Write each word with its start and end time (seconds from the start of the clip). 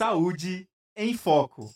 Saúde 0.00 0.66
em 0.96 1.12
Foco. 1.12 1.70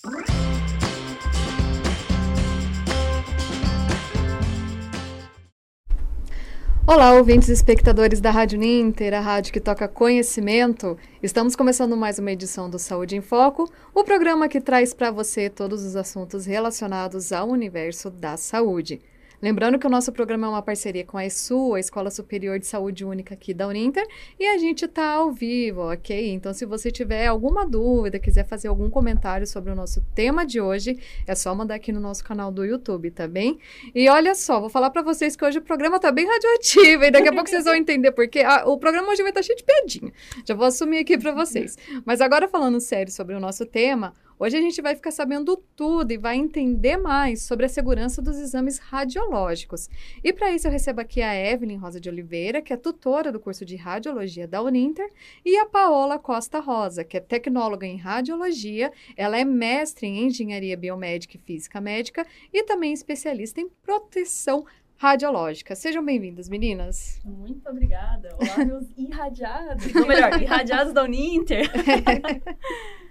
Olá, 6.87 7.13
ouvintes 7.13 7.51
e 7.51 7.53
espectadores 7.53 8.23
da 8.23 8.31
Rádio 8.31 8.59
Ninter, 8.59 9.13
a 9.13 9.21
rádio 9.21 9.53
que 9.53 9.61
toca 9.61 9.87
conhecimento. 9.87 10.97
Estamos 11.23 11.55
começando 11.55 11.99
mais 11.99 12.19
uma 12.19 12.33
edição 12.33 12.71
do 12.71 12.79
Saúde 12.79 13.15
em 13.15 13.21
Foco, 13.21 13.71
o 13.95 14.03
programa 14.03 14.49
que 14.49 14.59
traz 14.59 14.95
para 14.95 15.11
você 15.11 15.51
todos 15.51 15.85
os 15.85 15.95
assuntos 15.95 16.47
relacionados 16.47 17.31
ao 17.31 17.51
universo 17.51 18.09
da 18.09 18.39
saúde. 18.39 19.03
Lembrando 19.45 19.79
que 19.79 19.87
o 19.87 19.91
nosso 19.91 20.11
programa 20.11 20.47
é 20.47 20.49
uma 20.49 20.63
parceria 20.63 21.05
com 21.05 21.19
a 21.19 21.27
ESU, 21.27 21.75
a 21.75 21.79
Escola 21.79 22.11
Superior 22.11 22.59
de 22.59 22.67
Saúde 22.67 23.05
Única 23.05 23.35
aqui 23.35 23.53
da 23.53 23.69
Uninter, 23.69 24.03
e 24.41 24.47
a 24.47 24.57
gente 24.57 24.87
está 24.87 25.17
ao 25.17 25.31
vivo, 25.31 25.93
ok? 25.93 26.33
Então, 26.33 26.55
se 26.55 26.65
você 26.65 26.91
tiver 26.91 27.27
alguma 27.27 27.67
dúvida, 27.67 28.19
quiser 28.19 28.47
fazer 28.47 28.69
algum 28.69 28.89
comentário 28.89 29.47
sobre 29.47 29.71
o 29.71 29.75
nosso 29.75 30.01
tema 30.15 30.47
de 30.47 30.63
hoje, 30.63 30.99
é 31.27 31.35
só 31.35 31.55
mandar 31.55 31.75
aqui 31.75 31.93
no 31.93 32.01
nosso 32.01 32.25
canal 32.25 32.51
do 32.51 32.65
YouTube, 32.65 33.11
tá 33.11 33.29
bem? 33.29 33.59
E 33.95 34.09
olha 34.09 34.35
só, 34.35 34.59
vou 34.59 34.71
falar 34.71 34.89
para 34.89 35.03
vocês 35.03 35.37
que 35.37 35.45
hoje 35.45 35.59
o 35.59 35.63
programa 35.63 36.01
tá 36.01 36.11
bem 36.11 36.27
radioativo, 36.27 37.05
e 37.05 37.11
daqui 37.11 37.29
a 37.29 37.33
pouco 37.35 37.47
vocês 37.47 37.67
vão 37.67 37.75
entender 37.75 38.13
porque 38.13 38.39
ah, 38.41 38.65
o 38.67 38.79
programa 38.79 39.11
hoje 39.11 39.21
vai 39.21 39.31
estar 39.31 39.41
tá 39.41 39.47
cheio 39.47 39.59
de 39.59 39.65
piadinha. 39.65 40.11
Já 40.49 40.55
vou 40.55 40.65
assumir 40.65 41.01
aqui 41.01 41.19
para 41.19 41.33
vocês. 41.33 41.77
Mas 42.07 42.23
agora 42.23 42.49
falando 42.49 42.81
sério 42.81 43.13
sobre 43.13 43.35
o 43.35 43.41
nosso 43.41 43.67
tema, 43.67 44.15
Hoje 44.39 44.57
a 44.57 44.61
gente 44.61 44.83
vai 44.83 44.97
ficar 44.97 45.13
sabendo 45.13 45.57
tudo 45.77 46.11
e 46.13 46.19
vai 46.19 46.37
entender 46.37 46.97
mais 46.97 47.43
sobre 47.43 47.67
a 47.67 47.69
segurança 47.69 48.21
dos 48.21 48.37
exames 48.37 48.79
radiológicos. 48.79 49.89
E 50.25 50.33
para 50.33 50.51
isso 50.51 50.67
eu 50.67 50.73
recebo 50.73 51.01
aqui 51.01 51.23
a 51.23 51.35
Evelyn 51.35 51.77
Rosa 51.77 52.01
de 52.01 52.09
Oliveira, 52.09 52.61
que 52.61 52.73
é 52.73 52.77
tutora 52.77 53.31
do 53.31 53.39
curso 53.39 53.65
de 53.65 53.77
radiologia 53.77 54.49
da 54.49 54.61
Uninter, 54.61 55.09
e 55.45 55.57
a 55.57 55.67
Paola 55.67 56.19
Costa 56.19 56.59
Rosa, 56.59 57.05
que 57.05 57.17
é 57.17 57.21
tecnóloga 57.21 57.87
em 57.87 57.97
radiologia, 57.97 58.93
ela 59.17 59.39
é 59.39 59.45
mestre 59.45 60.07
em 60.07 60.27
engenharia 60.27 60.77
biomédica 60.77 61.37
e 61.37 61.41
física 61.41 61.81
médica 61.81 62.27
e 62.53 62.65
também 62.65 62.93
especialista 62.93 63.61
em 63.61 63.69
proteção 63.69 64.67
radiológica. 64.97 65.77
Sejam 65.77 66.05
bem-vindas, 66.05 66.49
meninas. 66.49 67.21
Muito 67.25 67.69
obrigada. 67.69 68.37
Olá, 68.41 68.65
meus 68.65 68.87
irradiados. 68.97 69.85
Ou 69.95 70.07
melhor, 70.07 70.41
irradiados 70.41 70.93
da 70.93 71.05
Uninter. 71.05 71.71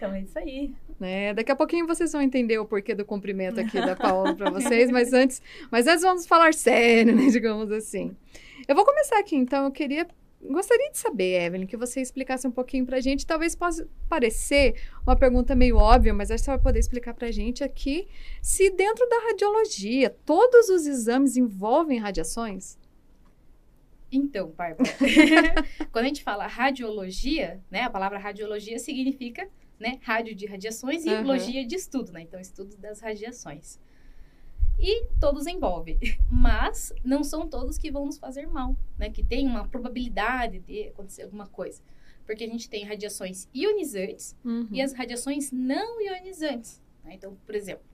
Então 0.00 0.14
é 0.14 0.22
isso 0.22 0.38
aí. 0.38 0.74
É, 0.98 1.34
daqui 1.34 1.52
a 1.52 1.56
pouquinho 1.56 1.86
vocês 1.86 2.10
vão 2.10 2.22
entender 2.22 2.58
o 2.58 2.64
porquê 2.64 2.94
do 2.94 3.04
cumprimento 3.04 3.60
aqui 3.60 3.78
da 3.78 3.94
Paola 3.94 4.34
para 4.34 4.48
vocês, 4.48 4.90
mas 4.90 5.12
antes, 5.12 5.42
mas 5.70 5.86
antes 5.86 6.00
vamos 6.00 6.26
falar 6.26 6.54
sério, 6.54 7.14
né, 7.14 7.26
digamos 7.30 7.70
assim. 7.70 8.16
Eu 8.66 8.74
vou 8.74 8.86
começar 8.86 9.18
aqui, 9.18 9.36
então 9.36 9.66
eu 9.66 9.70
queria 9.70 10.08
gostaria 10.42 10.90
de 10.90 10.96
saber, 10.96 11.44
Evelyn, 11.44 11.66
que 11.66 11.76
você 11.76 12.00
explicasse 12.00 12.48
um 12.48 12.50
pouquinho 12.50 12.86
para 12.86 12.96
a 12.96 13.00
gente. 13.00 13.26
Talvez 13.26 13.54
possa 13.54 13.86
parecer 14.08 14.74
uma 15.06 15.14
pergunta 15.14 15.54
meio 15.54 15.76
óbvia, 15.76 16.14
mas 16.14 16.30
acho 16.30 16.40
que 16.40 16.44
você 16.46 16.50
vai 16.52 16.58
poder 16.58 16.78
explicar 16.78 17.12
para 17.12 17.28
a 17.28 17.30
gente 17.30 17.62
aqui 17.62 18.08
se 18.40 18.70
dentro 18.70 19.06
da 19.06 19.18
radiologia 19.28 20.08
todos 20.24 20.70
os 20.70 20.86
exames 20.86 21.36
envolvem 21.36 21.98
radiações. 21.98 22.78
Então, 24.10 24.48
Bárbara, 24.56 24.90
quando 25.92 26.06
a 26.06 26.08
gente 26.08 26.24
fala 26.24 26.46
radiologia, 26.46 27.60
né, 27.70 27.82
a 27.82 27.90
palavra 27.90 28.18
radiologia 28.18 28.78
significa 28.78 29.46
né? 29.80 29.98
Rádio 30.02 30.34
de 30.34 30.44
radiações 30.44 31.06
e 31.06 31.08
uhum. 31.08 31.22
logia 31.22 31.66
de 31.66 31.74
estudo, 31.74 32.12
né? 32.12 32.20
Então, 32.20 32.38
estudo 32.38 32.76
das 32.76 33.00
radiações. 33.00 33.80
E 34.78 35.06
todos 35.18 35.46
envolvem, 35.46 35.98
mas 36.30 36.92
não 37.02 37.24
são 37.24 37.48
todos 37.48 37.78
que 37.78 37.90
vão 37.90 38.04
nos 38.04 38.18
fazer 38.18 38.46
mal, 38.46 38.76
né? 38.98 39.10
Que 39.10 39.24
tem 39.24 39.46
uma 39.46 39.66
probabilidade 39.66 40.60
de 40.60 40.88
acontecer 40.88 41.22
alguma 41.22 41.46
coisa. 41.46 41.82
Porque 42.26 42.44
a 42.44 42.46
gente 42.46 42.68
tem 42.68 42.84
radiações 42.84 43.48
ionizantes 43.54 44.36
uhum. 44.44 44.68
e 44.70 44.82
as 44.82 44.92
radiações 44.92 45.50
não 45.50 46.00
ionizantes. 46.00 46.80
Né? 47.02 47.14
Então, 47.14 47.36
por 47.44 47.54
exemplo, 47.54 47.84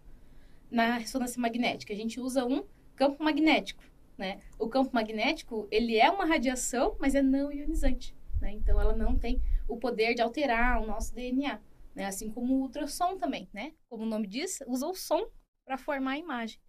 na 0.71 0.99
ressonância 0.99 1.41
magnética, 1.41 1.95
a 1.95 1.97
gente 1.97 2.21
usa 2.21 2.45
um 2.45 2.65
campo 2.97 3.23
magnético, 3.23 3.83
né? 4.19 4.41
O 4.59 4.69
campo 4.69 4.91
magnético, 4.93 5.69
ele 5.71 5.97
é 5.97 6.11
uma 6.11 6.27
radiação, 6.27 6.97
mas 6.99 7.15
é 7.15 7.23
não 7.23 7.53
ionizante, 7.53 8.15
né? 8.41 8.51
Então, 8.53 8.81
ela 8.81 8.95
não 8.95 9.17
tem 9.17 9.41
o 9.69 9.77
poder 9.77 10.15
de 10.15 10.23
alterar 10.23 10.83
o 10.83 10.87
nosso 10.87 11.15
DNA 11.15 11.61
né? 11.97 12.05
Assim 12.05 12.31
como 12.31 12.55
o 12.55 12.61
ultrassom 12.61 13.17
também, 13.17 13.49
né? 13.53 13.73
Como 13.89 14.03
o 14.03 14.07
nome 14.07 14.27
diz, 14.29 14.59
usa 14.67 14.87
o 14.87 14.95
som 14.95 15.27
para 15.65 15.79
formar 15.79 16.13
a 16.13 16.19
imagem. 16.19 16.61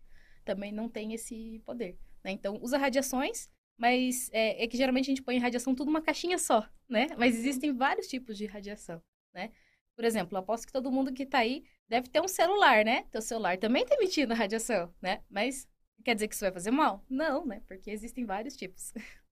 Também 0.46 0.72
não 0.72 0.88
tem 0.88 1.14
esse 1.14 1.62
poder, 1.66 2.00
né? 2.24 2.32
Então, 2.32 2.58
usa 2.62 2.78
radiações, 2.78 3.50
mas 3.78 4.30
é, 4.32 4.64
é, 4.64 4.68
que 4.68 4.78
geralmente 4.78 5.06
a 5.06 5.12
gente 5.12 5.22
põe 5.22 5.38
radiação 5.38 5.76
tudo 5.76 5.88
numa 5.88 6.02
caixinha 6.02 6.38
só, 6.38 6.68
né? 6.88 7.08
Mas 7.18 7.36
existem 7.36 7.74
vários 7.74 8.08
tipos 8.08 8.38
de 8.38 8.46
radiação, 8.46 9.04
né? 9.34 9.52
Por 9.98 10.06
exemplo, 10.06 10.38
aposto 10.38 10.66
que 10.66 10.72
todo 10.72 10.92
mundo 10.92 11.14
que 11.14 11.24
está 11.24 11.40
aí 11.40 11.66
deve 11.90 12.08
ter 12.08 12.22
um 12.22 12.28
celular, 12.28 12.86
né? 12.86 13.04
Teu 13.12 13.22
celular 13.22 13.58
também 13.58 13.84
está 13.84 13.96
emitindo 13.96 14.34
radiação, 14.34 14.94
né? 15.02 15.22
Mas 15.30 15.68
quer 16.06 16.14
dizer 16.14 16.30
que 16.30 16.36
isso 16.36 16.46
vai 16.46 16.54
fazer 16.54 16.72
mal? 16.72 17.04
Não, 17.10 17.46
né? 17.46 17.62
Porque 17.68 17.92
existem 17.92 18.24
vários 18.26 18.56
tipos. 18.56 18.94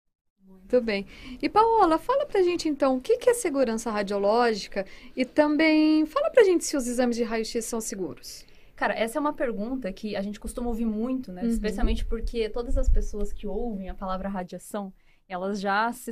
Muito 0.48 0.82
bem. 0.82 1.06
E 1.42 1.48
Paola, 1.48 1.98
fala 1.98 2.26
pra 2.26 2.42
gente 2.42 2.68
então 2.68 2.98
o 2.98 3.02
que 3.02 3.18
é 3.30 3.34
segurança 3.34 3.92
radiológica 3.92 4.86
e 5.16 5.24
também 5.24 6.06
fala 6.06 6.30
pra 6.30 6.44
gente 6.44 6.66
se 6.66 6.76
os 6.76 6.88
exames 6.88 7.16
de 7.16 7.24
raio-x 7.24 7.64
são 7.66 7.80
seguros. 7.80 8.46
Cara, 8.76 8.94
essa 8.94 9.18
é 9.18 9.22
uma 9.22 9.32
pergunta 9.32 9.92
que 9.94 10.16
a 10.16 10.22
gente 10.22 10.40
costuma 10.40 10.68
ouvir 10.68 10.86
muito, 10.86 11.32
né? 11.32 11.44
Uhum. 11.44 11.50
Especialmente 11.50 12.06
porque 12.06 12.50
todas 12.50 12.78
as 12.78 12.90
pessoas 12.90 13.32
que 13.32 13.48
ouvem 13.48 13.90
a 13.90 13.94
palavra 13.94 14.28
radiação, 14.28 14.92
elas 15.30 15.62
já 15.62 15.92
se 15.94 16.12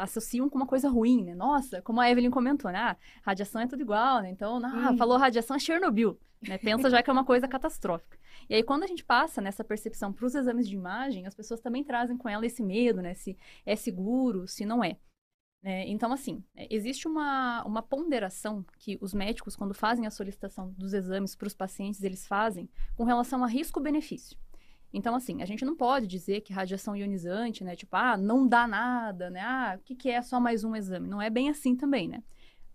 associam 0.00 0.48
com 0.48 0.56
uma 0.56 0.66
coisa 0.66 0.88
ruim, 0.88 1.22
né? 1.22 1.34
Nossa, 1.34 1.82
como 1.82 2.00
a 2.00 2.10
Evelyn 2.10 2.30
comentou, 2.30 2.70
né? 2.70 2.78
Ah, 2.78 2.96
radiação 3.22 3.60
é 3.60 3.66
tudo 3.66 3.82
igual, 3.82 4.22
né? 4.22 4.30
Então, 4.30 4.58
ah, 4.64 4.94
falou 4.96 5.18
radiação 5.18 5.56
é 5.56 5.58
Chernobyl, 5.58 6.18
né? 6.42 6.56
Pensa 6.58 6.88
já 6.88 7.02
que 7.02 7.10
é 7.10 7.12
uma 7.12 7.24
coisa 7.24 7.46
catastrófica. 7.46 8.17
E 8.48 8.54
aí, 8.54 8.62
quando 8.62 8.84
a 8.84 8.86
gente 8.86 9.04
passa 9.04 9.40
nessa 9.40 9.64
percepção 9.64 10.12
para 10.12 10.26
os 10.26 10.34
exames 10.34 10.68
de 10.68 10.74
imagem, 10.74 11.26
as 11.26 11.34
pessoas 11.34 11.60
também 11.60 11.84
trazem 11.84 12.16
com 12.16 12.28
ela 12.28 12.46
esse 12.46 12.62
medo, 12.62 13.00
né? 13.02 13.14
Se 13.14 13.36
é 13.64 13.76
seguro, 13.76 14.46
se 14.46 14.64
não 14.66 14.82
é. 14.82 14.98
é 15.62 15.88
então, 15.88 16.12
assim, 16.12 16.42
é, 16.54 16.66
existe 16.74 17.06
uma, 17.08 17.64
uma 17.64 17.82
ponderação 17.82 18.64
que 18.78 18.98
os 19.00 19.14
médicos, 19.14 19.56
quando 19.56 19.74
fazem 19.74 20.06
a 20.06 20.10
solicitação 20.10 20.72
dos 20.76 20.92
exames 20.92 21.34
para 21.34 21.46
os 21.46 21.54
pacientes, 21.54 22.02
eles 22.02 22.26
fazem 22.26 22.68
com 22.96 23.04
relação 23.04 23.44
a 23.44 23.46
risco-benefício. 23.46 24.36
Então, 24.92 25.14
assim, 25.14 25.42
a 25.42 25.46
gente 25.46 25.64
não 25.64 25.76
pode 25.76 26.06
dizer 26.06 26.40
que 26.40 26.52
radiação 26.52 26.96
ionizante, 26.96 27.62
né? 27.62 27.76
Tipo, 27.76 27.96
ah, 27.96 28.16
não 28.16 28.48
dá 28.48 28.66
nada, 28.66 29.28
né? 29.30 29.40
Ah, 29.40 29.76
o 29.78 29.82
que, 29.82 29.94
que 29.94 30.10
é 30.10 30.22
só 30.22 30.40
mais 30.40 30.64
um 30.64 30.74
exame? 30.74 31.08
Não 31.08 31.20
é 31.20 31.28
bem 31.28 31.50
assim 31.50 31.76
também, 31.76 32.08
né? 32.08 32.22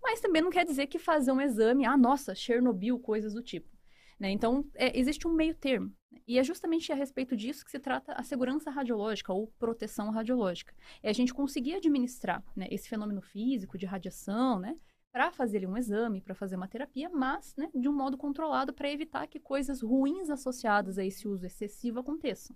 Mas 0.02 0.20
também 0.22 0.42
não 0.42 0.52
quer 0.52 0.66
dizer 0.66 0.88
que 0.88 1.00
fazer 1.00 1.32
um 1.32 1.42
exame, 1.42 1.86
ah, 1.86 1.98
nossa, 1.98 2.36
Chernobyl, 2.36 3.00
coisas 3.00 3.34
do 3.34 3.42
tipo. 3.42 3.73
Né? 4.20 4.32
Então, 4.32 4.66
é, 4.76 4.98
existe 4.98 5.28
um 5.28 5.34
meio 5.34 5.56
termo. 5.56 5.92
E 6.28 6.40
é 6.40 6.44
justamente 6.44 6.92
a 6.92 6.96
respeito 6.96 7.36
disso 7.36 7.66
que 7.66 7.72
se 7.72 7.80
trata 7.80 8.14
a 8.14 8.24
segurança 8.24 8.70
radiológica 8.70 9.34
ou 9.34 9.48
proteção 9.60 10.10
radiológica. 10.12 10.74
É 11.02 11.10
a 11.10 11.14
gente 11.14 11.34
conseguir 11.34 11.76
administrar 11.76 12.44
né, 12.56 12.68
esse 12.72 12.88
fenômeno 12.88 13.22
físico 13.22 13.78
de 13.78 13.86
radiação, 13.86 14.60
né, 14.60 14.78
para 15.12 15.32
fazer 15.32 15.68
um 15.68 15.78
exame, 15.78 16.22
para 16.22 16.34
fazer 16.34 16.56
uma 16.56 16.68
terapia, 16.68 17.10
mas 17.10 17.56
né, 17.56 17.70
de 17.76 17.88
um 17.88 17.94
modo 17.94 18.18
controlado 18.18 18.74
para 18.74 18.90
evitar 18.90 19.28
que 19.28 19.40
coisas 19.40 19.82
ruins 19.82 20.30
associadas 20.30 20.98
a 20.98 21.06
esse 21.06 21.28
uso 21.28 21.46
excessivo 21.46 22.00
aconteçam. 22.00 22.56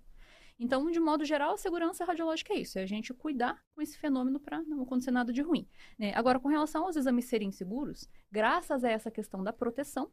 Então, 0.58 0.90
de 0.90 0.98
modo 0.98 1.24
geral, 1.24 1.54
a 1.54 1.56
segurança 1.56 2.04
radiológica 2.04 2.52
é 2.52 2.58
isso, 2.58 2.80
é 2.80 2.82
a 2.82 2.86
gente 2.86 3.14
cuidar 3.14 3.62
com 3.76 3.80
esse 3.80 3.96
fenômeno 3.96 4.40
para 4.40 4.60
não 4.64 4.82
acontecer 4.82 5.12
nada 5.12 5.32
de 5.32 5.40
ruim. 5.40 5.68
Né? 5.96 6.12
Agora, 6.16 6.40
com 6.40 6.48
relação 6.48 6.84
aos 6.84 6.96
exames 6.96 7.26
serem 7.26 7.52
seguros, 7.52 8.08
graças 8.30 8.82
a 8.82 8.90
essa 8.90 9.08
questão 9.08 9.44
da 9.44 9.52
proteção, 9.52 10.10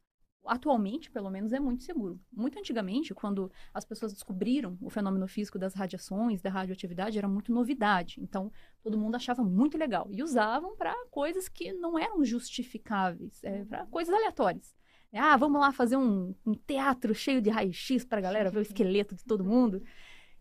atualmente, 0.48 1.10
pelo 1.12 1.30
menos, 1.30 1.54
é 1.54 1.60
muito 1.60 1.84
seguro. 1.84 2.20
Muito 2.32 2.58
antigamente, 2.58 3.14
quando 3.14 3.52
as 3.74 3.86
pessoas 3.86 4.14
descobriram 4.14 4.78
o 4.82 4.90
fenômeno 4.90 5.28
físico 5.28 5.60
das 5.60 5.74
radiações, 5.74 6.42
da 6.42 6.50
radioatividade, 6.50 7.18
era 7.18 7.28
muito 7.28 7.52
novidade. 7.52 8.20
Então, 8.22 8.52
todo 8.82 8.98
mundo 8.98 9.16
achava 9.16 9.44
muito 9.44 9.78
legal. 9.78 10.08
E 10.12 10.24
usavam 10.24 10.76
para 10.76 10.94
coisas 11.10 11.48
que 11.48 11.74
não 11.74 11.98
eram 11.98 12.24
justificáveis, 12.24 13.44
é, 13.44 13.66
para 13.66 13.86
coisas 13.88 14.14
aleatórias. 14.14 14.76
Ah, 15.14 15.38
vamos 15.38 15.62
lá 15.62 15.72
fazer 15.72 15.96
um, 15.96 16.36
um 16.46 16.54
teatro 16.54 17.16
cheio 17.16 17.42
de 17.42 17.50
raio-x 17.50 18.04
para 18.04 18.18
a 18.18 18.22
galera 18.22 18.52
ver 18.52 18.60
o 18.60 18.62
esqueleto 18.64 19.16
de 19.16 19.24
todo 19.24 19.46
mundo. 19.46 19.82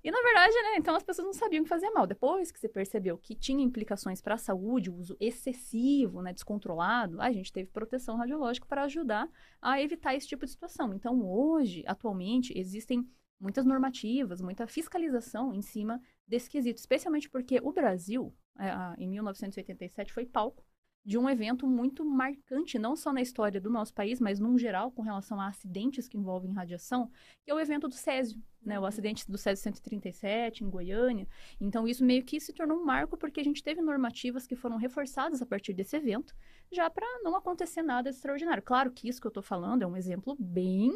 E 0.04 0.10
na 0.10 0.20
verdade, 0.20 0.52
né, 0.52 0.76
então 0.76 0.94
as 0.94 1.02
pessoas 1.02 1.24
não 1.24 1.32
sabiam 1.32 1.62
que 1.62 1.68
fazia 1.68 1.90
mal. 1.90 2.06
Depois 2.06 2.52
que 2.52 2.60
você 2.60 2.68
percebeu 2.68 3.16
que 3.16 3.34
tinha 3.34 3.64
implicações 3.64 4.20
para 4.20 4.34
a 4.34 4.38
saúde, 4.38 4.90
o 4.90 4.94
uso 4.94 5.16
excessivo, 5.18 6.20
né, 6.20 6.34
descontrolado, 6.34 7.18
a 7.22 7.32
gente 7.32 7.50
teve 7.50 7.70
proteção 7.70 8.18
radiológica 8.18 8.66
para 8.66 8.82
ajudar 8.82 9.26
a 9.62 9.80
evitar 9.80 10.14
esse 10.14 10.28
tipo 10.28 10.44
de 10.44 10.50
situação. 10.50 10.92
Então, 10.92 11.26
hoje, 11.26 11.82
atualmente, 11.86 12.52
existem 12.54 13.08
muitas 13.40 13.64
normativas, 13.64 14.42
muita 14.42 14.66
fiscalização 14.66 15.54
em 15.54 15.62
cima 15.62 15.98
desse 16.28 16.50
quesito, 16.50 16.78
especialmente 16.78 17.30
porque 17.30 17.58
o 17.62 17.72
Brasil, 17.72 18.30
é, 18.58 19.02
em 19.02 19.08
1987, 19.08 20.12
foi 20.12 20.26
palco 20.26 20.62
de 21.04 21.18
um 21.18 21.28
evento 21.28 21.66
muito 21.66 22.04
marcante, 22.04 22.78
não 22.78 22.96
só 22.96 23.12
na 23.12 23.20
história 23.20 23.60
do 23.60 23.68
nosso 23.68 23.92
país, 23.92 24.20
mas 24.20 24.40
num 24.40 24.56
geral, 24.56 24.90
com 24.90 25.02
relação 25.02 25.38
a 25.38 25.48
acidentes 25.48 26.08
que 26.08 26.16
envolvem 26.16 26.52
radiação, 26.52 27.10
que 27.44 27.50
é 27.50 27.54
o 27.54 27.60
evento 27.60 27.86
do 27.88 27.94
Césio, 27.94 28.42
né? 28.62 28.80
O 28.80 28.86
acidente 28.86 29.30
do 29.30 29.36
Césio 29.36 29.62
137, 29.62 30.64
em 30.64 30.70
Goiânia. 30.70 31.28
Então, 31.60 31.86
isso 31.86 32.02
meio 32.02 32.24
que 32.24 32.40
se 32.40 32.54
tornou 32.54 32.78
um 32.78 32.84
marco, 32.84 33.18
porque 33.18 33.40
a 33.40 33.44
gente 33.44 33.62
teve 33.62 33.82
normativas 33.82 34.46
que 34.46 34.56
foram 34.56 34.78
reforçadas 34.78 35.42
a 35.42 35.46
partir 35.46 35.74
desse 35.74 35.96
evento, 35.96 36.34
já 36.72 36.88
para 36.88 37.06
não 37.22 37.36
acontecer 37.36 37.82
nada 37.82 38.08
extraordinário. 38.08 38.62
Claro 38.62 38.90
que 38.90 39.06
isso 39.06 39.20
que 39.20 39.26
eu 39.26 39.30
estou 39.30 39.42
falando 39.42 39.82
é 39.82 39.86
um 39.86 39.96
exemplo 39.96 40.34
bem, 40.38 40.90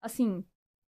assim, 0.00 0.42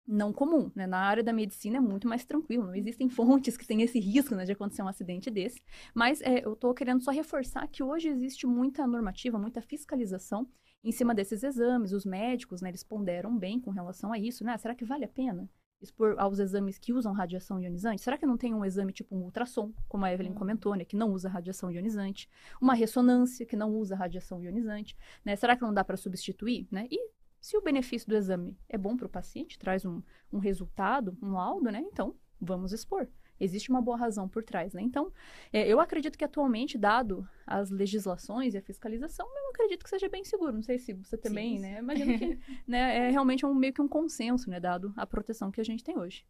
não 0.08 0.34
comum, 0.34 0.72
né? 0.76 0.88
Na 0.88 1.00
área 1.00 1.24
da 1.24 1.32
medicina 1.32 1.78
é 1.78 1.80
muito 1.80 2.08
mais 2.08 2.26
tranquilo, 2.26 2.66
não 2.66 2.76
existem 2.76 3.08
fontes 3.10 3.56
que 3.58 3.66
têm 3.66 3.82
esse 3.82 4.00
risco 4.00 4.36
né, 4.36 4.46
de 4.46 4.52
acontecer 4.52 4.82
um 4.82 4.88
acidente 4.88 5.30
desse. 5.30 5.62
Mas 5.94 6.22
é, 6.22 6.46
eu 6.46 6.54
estou 6.54 6.74
querendo 6.74 7.02
só 7.02 7.12
reforçar 7.12 7.68
que 7.68 7.84
hoje 7.84 8.10
existe 8.10 8.46
muita 8.46 8.86
normativa, 8.86 9.38
muita 9.38 9.62
fiscalização 9.62 10.48
em 10.84 10.92
cima 10.92 11.14
desses 11.14 11.44
exames. 11.44 11.94
Os 11.94 12.06
médicos, 12.06 12.62
né, 12.62 12.70
eles 12.70 12.84
ponderam 12.84 13.38
bem 13.38 13.60
com 13.60 13.72
relação 13.72 14.12
a 14.12 14.20
isso, 14.20 14.44
né? 14.44 14.58
Será 14.58 14.76
que 14.76 14.86
vale 14.86 15.06
a 15.06 15.10
pena 15.10 15.50
expor 15.82 16.16
aos 16.20 16.38
exames 16.38 16.78
que 16.78 16.94
usam 16.94 17.12
radiação 17.12 17.60
ionizante? 17.60 18.02
Será 18.02 18.18
que 18.18 18.26
não 18.26 18.38
tem 18.38 18.54
um 18.54 18.64
exame 18.64 18.94
tipo 18.94 19.16
um 19.16 19.24
ultrassom, 19.24 19.74
como 19.88 20.06
a 20.06 20.14
Evelyn 20.14 20.32
uhum. 20.32 20.38
comentou, 20.38 20.76
né, 20.76 20.86
que 20.86 20.96
não 20.96 21.12
usa 21.12 21.28
radiação 21.28 21.72
ionizante? 21.72 22.30
Uma 22.62 22.74
ressonância 22.74 23.46
que 23.46 23.56
não 23.56 23.74
usa 23.76 23.96
radiação 23.96 24.44
ionizante, 24.44 24.96
né? 25.26 25.36
Será 25.36 25.56
que 25.56 25.62
não 25.62 25.74
dá 25.74 25.84
para 25.84 25.98
substituir, 25.98 26.68
né? 26.72 26.88
E 26.92 27.00
se 27.42 27.58
o 27.58 27.62
benefício 27.62 28.08
do 28.08 28.16
exame 28.16 28.56
é 28.70 28.78
bom 28.78 28.96
para 28.96 29.08
o 29.08 29.10
paciente, 29.10 29.58
traz 29.58 29.84
um, 29.84 30.02
um 30.32 30.38
resultado, 30.38 31.18
um 31.22 31.32
laudo, 31.32 31.72
né? 31.72 31.84
Então, 31.92 32.16
vamos 32.40 32.72
expor. 32.72 33.08
Existe 33.40 33.72
uma 33.72 33.82
boa 33.82 33.98
razão 33.98 34.30
por 34.30 34.44
trás, 34.44 34.74
né? 34.74 34.84
Então, 34.84 35.12
é, 35.52 35.68
eu 35.68 35.80
acredito 35.80 36.16
que 36.16 36.24
atualmente, 36.24 36.78
dado 36.78 37.28
as 37.46 37.72
legislações 37.72 38.54
e 38.54 38.60
a 38.60 38.62
fiscalização, 38.62 39.28
eu 39.28 39.50
acredito 39.50 39.84
que 39.84 39.90
seja 39.90 40.08
bem 40.08 40.24
seguro. 40.24 40.54
Não 40.54 40.62
sei 40.62 40.78
se 40.78 40.94
você 40.94 41.18
também, 41.18 41.56
sim, 41.56 41.62
né? 41.64 41.80
Imagino 41.80 42.20
que 42.20 42.40
né, 42.68 43.08
é 43.08 43.10
realmente 43.10 43.44
um, 43.44 43.56
meio 43.56 43.74
que 43.74 43.82
um 43.82 43.88
consenso, 43.88 44.48
né? 44.48 44.60
Dado 44.60 44.94
a 44.96 45.08
proteção 45.08 45.50
que 45.50 45.60
a 45.60 45.66
gente 45.66 45.84
tem 45.84 45.98
hoje. 45.98 46.24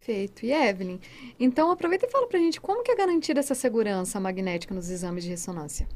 Perfeito. 0.00 0.44
E 0.44 0.52
Evelyn, 0.52 0.98
então 1.38 1.70
aproveita 1.70 2.06
e 2.06 2.10
fala 2.10 2.26
pra 2.26 2.38
gente 2.40 2.60
como 2.60 2.82
que 2.82 2.90
é 2.90 2.96
garantida 2.96 3.38
essa 3.38 3.54
segurança 3.54 4.18
magnética 4.18 4.74
nos 4.74 4.90
exames 4.90 5.22
de 5.22 5.30
ressonância. 5.30 5.88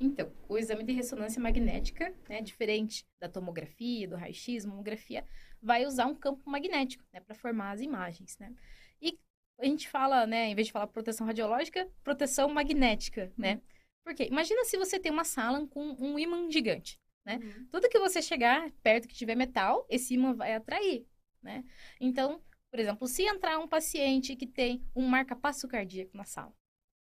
Então, 0.00 0.32
o 0.48 0.56
exame 0.56 0.84
de 0.84 0.92
ressonância 0.92 1.42
magnética, 1.42 2.14
né, 2.28 2.40
diferente 2.40 3.06
da 3.20 3.28
tomografia, 3.28 4.06
do 4.06 4.16
raio-x, 4.16 4.64
mamografia, 4.64 5.24
vai 5.60 5.84
usar 5.84 6.06
um 6.06 6.14
campo 6.14 6.48
magnético, 6.48 7.04
né, 7.12 7.20
para 7.20 7.34
formar 7.34 7.72
as 7.72 7.80
imagens, 7.80 8.38
né? 8.38 8.54
E 9.02 9.18
a 9.58 9.64
gente 9.64 9.88
fala, 9.88 10.26
né, 10.26 10.46
em 10.46 10.54
vez 10.54 10.68
de 10.68 10.72
falar 10.72 10.86
proteção 10.86 11.26
radiológica, 11.26 11.90
proteção 12.04 12.48
magnética, 12.48 13.32
né? 13.36 13.54
Uhum. 13.54 13.60
Porque 14.04 14.24
imagina 14.24 14.64
se 14.64 14.76
você 14.76 14.98
tem 14.98 15.10
uma 15.10 15.24
sala 15.24 15.66
com 15.66 15.96
um 15.98 16.18
ímã 16.18 16.48
gigante, 16.50 17.00
né? 17.24 17.40
Uhum. 17.42 17.66
Tudo 17.70 17.88
que 17.88 17.98
você 17.98 18.22
chegar 18.22 18.70
perto 18.82 19.08
que 19.08 19.14
tiver 19.14 19.34
metal, 19.34 19.84
esse 19.88 20.14
ímã 20.14 20.32
vai 20.32 20.54
atrair, 20.54 21.06
né? 21.42 21.64
Então, 22.00 22.40
por 22.70 22.78
exemplo, 22.78 23.08
se 23.08 23.24
entrar 23.24 23.58
um 23.58 23.68
paciente 23.68 24.36
que 24.36 24.46
tem 24.46 24.84
um 24.94 25.06
marca-passo 25.06 25.66
cardíaco 25.66 26.16
na 26.16 26.24
sala, 26.24 26.54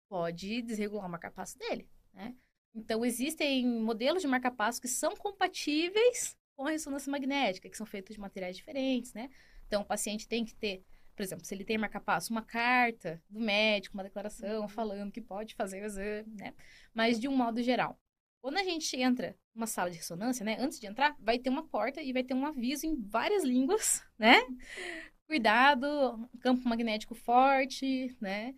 pode 0.09 0.61
desregular 0.63 1.05
o 1.05 1.09
marca-passo 1.09 1.57
dele, 1.59 1.87
né? 2.13 2.35
Então, 2.77 3.03
existem 3.03 3.65
modelos 3.65 4.21
de 4.21 4.27
marca-passo 4.27 4.79
que 4.79 4.87
são 4.87 5.15
compatíveis 5.15 6.37
com 6.55 6.67
a 6.67 6.71
ressonância 6.71 7.11
magnética, 7.11 7.67
que 7.69 7.75
são 7.75 7.85
feitos 7.85 8.15
de 8.15 8.21
materiais 8.21 8.55
diferentes, 8.55 9.13
né? 9.13 9.29
Então, 9.65 9.81
o 9.81 9.85
paciente 9.85 10.27
tem 10.27 10.45
que 10.45 10.53
ter, 10.53 10.83
por 11.15 11.23
exemplo, 11.23 11.43
se 11.43 11.55
ele 11.55 11.65
tem 11.65 11.77
marca-passo, 11.77 12.31
uma 12.31 12.43
carta 12.43 13.21
do 13.27 13.39
médico, 13.39 13.97
uma 13.97 14.03
declaração 14.03 14.61
uhum. 14.61 14.67
falando 14.67 15.11
que 15.11 15.21
pode 15.21 15.55
fazer 15.55 15.81
o 15.81 15.85
exame, 15.85 16.35
né? 16.35 16.53
Mas, 16.93 17.19
de 17.19 17.27
um 17.27 17.35
modo 17.35 17.61
geral, 17.63 17.99
quando 18.41 18.57
a 18.57 18.63
gente 18.63 18.95
entra 18.95 19.35
numa 19.55 19.65
sala 19.65 19.89
de 19.89 19.97
ressonância, 19.97 20.45
né? 20.45 20.57
Antes 20.59 20.79
de 20.79 20.85
entrar, 20.85 21.15
vai 21.19 21.39
ter 21.39 21.49
uma 21.49 21.67
porta 21.67 22.01
e 22.01 22.13
vai 22.13 22.23
ter 22.23 22.35
um 22.35 22.45
aviso 22.45 22.85
em 22.85 22.95
várias 22.95 23.43
línguas, 23.43 24.03
né? 24.19 24.35
Cuidado, 25.25 26.29
campo 26.39 26.67
magnético 26.69 27.15
forte, 27.15 28.15
né? 28.21 28.53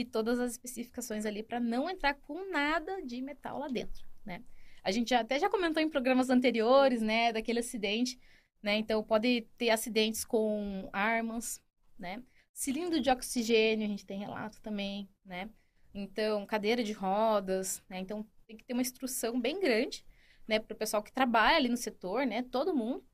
E 0.00 0.04
todas 0.04 0.40
as 0.40 0.52
especificações 0.52 1.24
ali 1.24 1.42
para 1.42 1.60
não 1.60 1.88
entrar 1.88 2.14
com 2.14 2.50
nada 2.50 3.00
de 3.02 3.22
metal 3.22 3.58
lá 3.58 3.68
dentro, 3.68 4.04
né? 4.24 4.42
A 4.82 4.90
gente 4.90 5.14
até 5.14 5.38
já 5.38 5.48
comentou 5.48 5.82
em 5.82 5.88
programas 5.88 6.30
anteriores, 6.30 7.00
né, 7.00 7.32
daquele 7.32 7.60
acidente, 7.60 8.18
né? 8.62 8.76
Então 8.76 9.02
pode 9.04 9.42
ter 9.56 9.70
acidentes 9.70 10.24
com 10.24 10.88
armas, 10.92 11.62
né? 11.98 12.22
Cilindro 12.52 13.00
de 13.00 13.08
oxigênio, 13.08 13.86
a 13.86 13.88
gente 13.88 14.04
tem 14.04 14.18
relato 14.18 14.60
também, 14.60 15.08
né? 15.24 15.48
Então, 15.94 16.44
cadeira 16.44 16.82
de 16.82 16.92
rodas, 16.92 17.82
né? 17.88 18.00
Então 18.00 18.26
tem 18.46 18.56
que 18.56 18.64
ter 18.64 18.72
uma 18.72 18.82
instrução 18.82 19.40
bem 19.40 19.60
grande, 19.60 20.04
né, 20.46 20.58
para 20.58 20.74
o 20.74 20.76
pessoal 20.76 21.02
que 21.02 21.12
trabalha 21.12 21.56
ali 21.56 21.68
no 21.68 21.76
setor, 21.76 22.26
né? 22.26 22.42
Todo 22.42 22.74
mundo. 22.74 23.04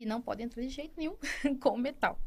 E 0.00 0.06
não 0.06 0.20
pode 0.20 0.42
entrar 0.42 0.62
de 0.62 0.68
jeito 0.70 0.94
nenhum 0.96 1.16
com 1.60 1.76
metal. 1.76 2.18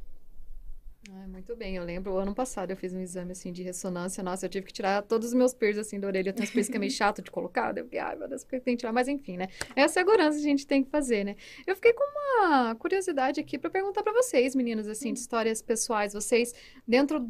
Ah, 1.09 1.27
muito 1.27 1.55
bem, 1.55 1.75
eu 1.77 1.85
lembro, 1.85 2.11
o 2.11 2.17
ano 2.17 2.35
passado 2.35 2.71
eu 2.71 2.75
fiz 2.75 2.93
um 2.93 2.99
exame, 2.99 3.31
assim, 3.31 3.53
de 3.53 3.63
ressonância, 3.63 4.21
nossa, 4.21 4.45
eu 4.45 4.49
tive 4.49 4.65
que 4.65 4.73
tirar 4.73 5.01
todos 5.03 5.29
os 5.29 5.33
meus 5.33 5.53
piercing, 5.53 5.79
assim, 5.79 5.99
da 5.99 6.07
orelha, 6.07 6.33
tem 6.33 6.43
uns 6.43 6.49
piercing 6.49 6.71
que 6.71 6.77
é 6.77 6.79
meio 6.79 6.91
chato 6.91 7.21
de 7.21 7.31
colocar, 7.31 7.77
eu 7.77 7.85
fiquei, 7.85 7.99
ai, 7.99 8.17
meu 8.17 8.27
Deus, 8.27 8.43
porque 8.43 8.59
tem 8.59 8.75
que 8.75 8.81
tirar, 8.81 8.91
mas 8.91 9.07
enfim, 9.07 9.37
né, 9.37 9.47
é 9.73 9.83
a 9.83 9.87
segurança 9.87 10.37
que 10.37 10.43
a 10.43 10.49
gente 10.49 10.67
tem 10.67 10.83
que 10.83 10.89
fazer, 10.89 11.23
né. 11.23 11.37
Eu 11.65 11.75
fiquei 11.75 11.93
com 11.93 12.03
uma 12.03 12.75
curiosidade 12.75 13.39
aqui 13.39 13.57
para 13.57 13.69
perguntar 13.69 14.03
para 14.03 14.11
vocês, 14.11 14.53
meninas, 14.53 14.85
assim, 14.87 15.13
de 15.13 15.19
histórias 15.19 15.61
pessoais, 15.61 16.11
vocês, 16.13 16.53
dentro 16.85 17.25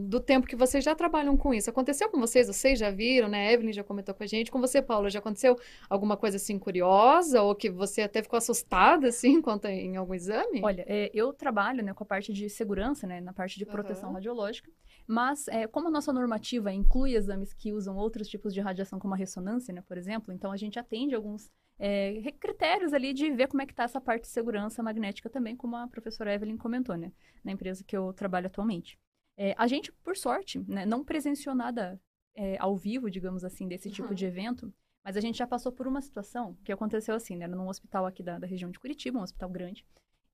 do, 0.00 0.20
tempo 0.20 0.46
que 0.46 0.56
vocês 0.56 0.82
já 0.82 0.94
trabalham 0.94 1.36
com 1.36 1.52
isso. 1.52 1.68
Aconteceu 1.68 2.08
com 2.08 2.18
vocês? 2.18 2.46
Vocês 2.46 2.78
já 2.78 2.90
viram, 2.90 3.28
né? 3.28 3.52
Evelyn 3.52 3.72
já 3.72 3.84
comentou 3.84 4.14
com 4.14 4.22
a 4.22 4.26
gente. 4.26 4.50
Com 4.50 4.60
você, 4.60 4.80
Paula, 4.80 5.10
já 5.10 5.18
aconteceu 5.18 5.58
alguma 5.88 6.16
coisa 6.16 6.36
assim 6.36 6.58
curiosa 6.58 7.42
ou 7.42 7.54
que 7.54 7.70
você 7.70 8.02
até 8.02 8.22
ficou 8.22 8.36
assustada 8.36 9.08
assim 9.08 9.32
enquanto 9.38 9.66
em 9.66 9.96
algum 9.96 10.14
exame? 10.14 10.60
Olha, 10.62 10.84
é, 10.86 11.10
eu 11.12 11.32
trabalho 11.32 11.82
né, 11.82 11.92
com 11.92 12.02
a 12.02 12.06
parte 12.06 12.32
de 12.32 12.48
segurança, 12.48 13.06
né, 13.06 13.20
na 13.20 13.32
parte 13.32 13.58
de 13.58 13.66
proteção 13.66 14.08
uhum. 14.08 14.14
radiológica. 14.14 14.70
Mas, 15.06 15.48
é, 15.48 15.66
como 15.66 15.88
a 15.88 15.90
nossa 15.90 16.12
normativa 16.12 16.72
inclui 16.72 17.14
exames 17.14 17.52
que 17.52 17.72
usam 17.72 17.96
outros 17.96 18.28
tipos 18.28 18.54
de 18.54 18.60
radiação, 18.60 18.98
como 18.98 19.14
a 19.14 19.16
ressonância, 19.16 19.74
né, 19.74 19.82
por 19.86 19.98
exemplo, 19.98 20.32
então 20.32 20.52
a 20.52 20.56
gente 20.56 20.78
atende 20.78 21.14
alguns 21.14 21.50
é, 21.78 22.32
critérios 22.38 22.92
ali 22.92 23.12
de 23.12 23.30
ver 23.32 23.48
como 23.48 23.62
é 23.62 23.66
que 23.66 23.72
está 23.72 23.84
essa 23.84 24.00
parte 24.00 24.22
de 24.22 24.28
segurança 24.28 24.82
magnética 24.82 25.28
também, 25.28 25.56
como 25.56 25.76
a 25.76 25.88
professora 25.88 26.32
Evelyn 26.32 26.56
comentou, 26.56 26.96
né, 26.96 27.12
na 27.44 27.52
empresa 27.52 27.82
que 27.84 27.96
eu 27.96 28.12
trabalho 28.12 28.46
atualmente. 28.46 28.98
É, 29.36 29.54
a 29.56 29.66
gente, 29.66 29.92
por 29.92 30.16
sorte, 30.16 30.58
né, 30.68 30.84
não 30.84 31.04
presenciou 31.04 31.54
nada 31.54 32.00
é, 32.34 32.56
ao 32.58 32.76
vivo, 32.76 33.10
digamos 33.10 33.44
assim, 33.44 33.66
desse 33.66 33.90
tipo 33.90 34.08
uhum. 34.08 34.14
de 34.14 34.26
evento, 34.26 34.72
mas 35.04 35.16
a 35.16 35.20
gente 35.20 35.38
já 35.38 35.46
passou 35.46 35.72
por 35.72 35.86
uma 35.86 36.00
situação 36.00 36.56
que 36.64 36.72
aconteceu 36.72 37.14
assim, 37.14 37.36
né, 37.36 37.46
num 37.46 37.68
hospital 37.68 38.06
aqui 38.06 38.22
da, 38.22 38.38
da 38.38 38.46
região 38.46 38.70
de 38.70 38.78
Curitiba, 38.78 39.18
um 39.18 39.22
hospital 39.22 39.50
grande, 39.50 39.86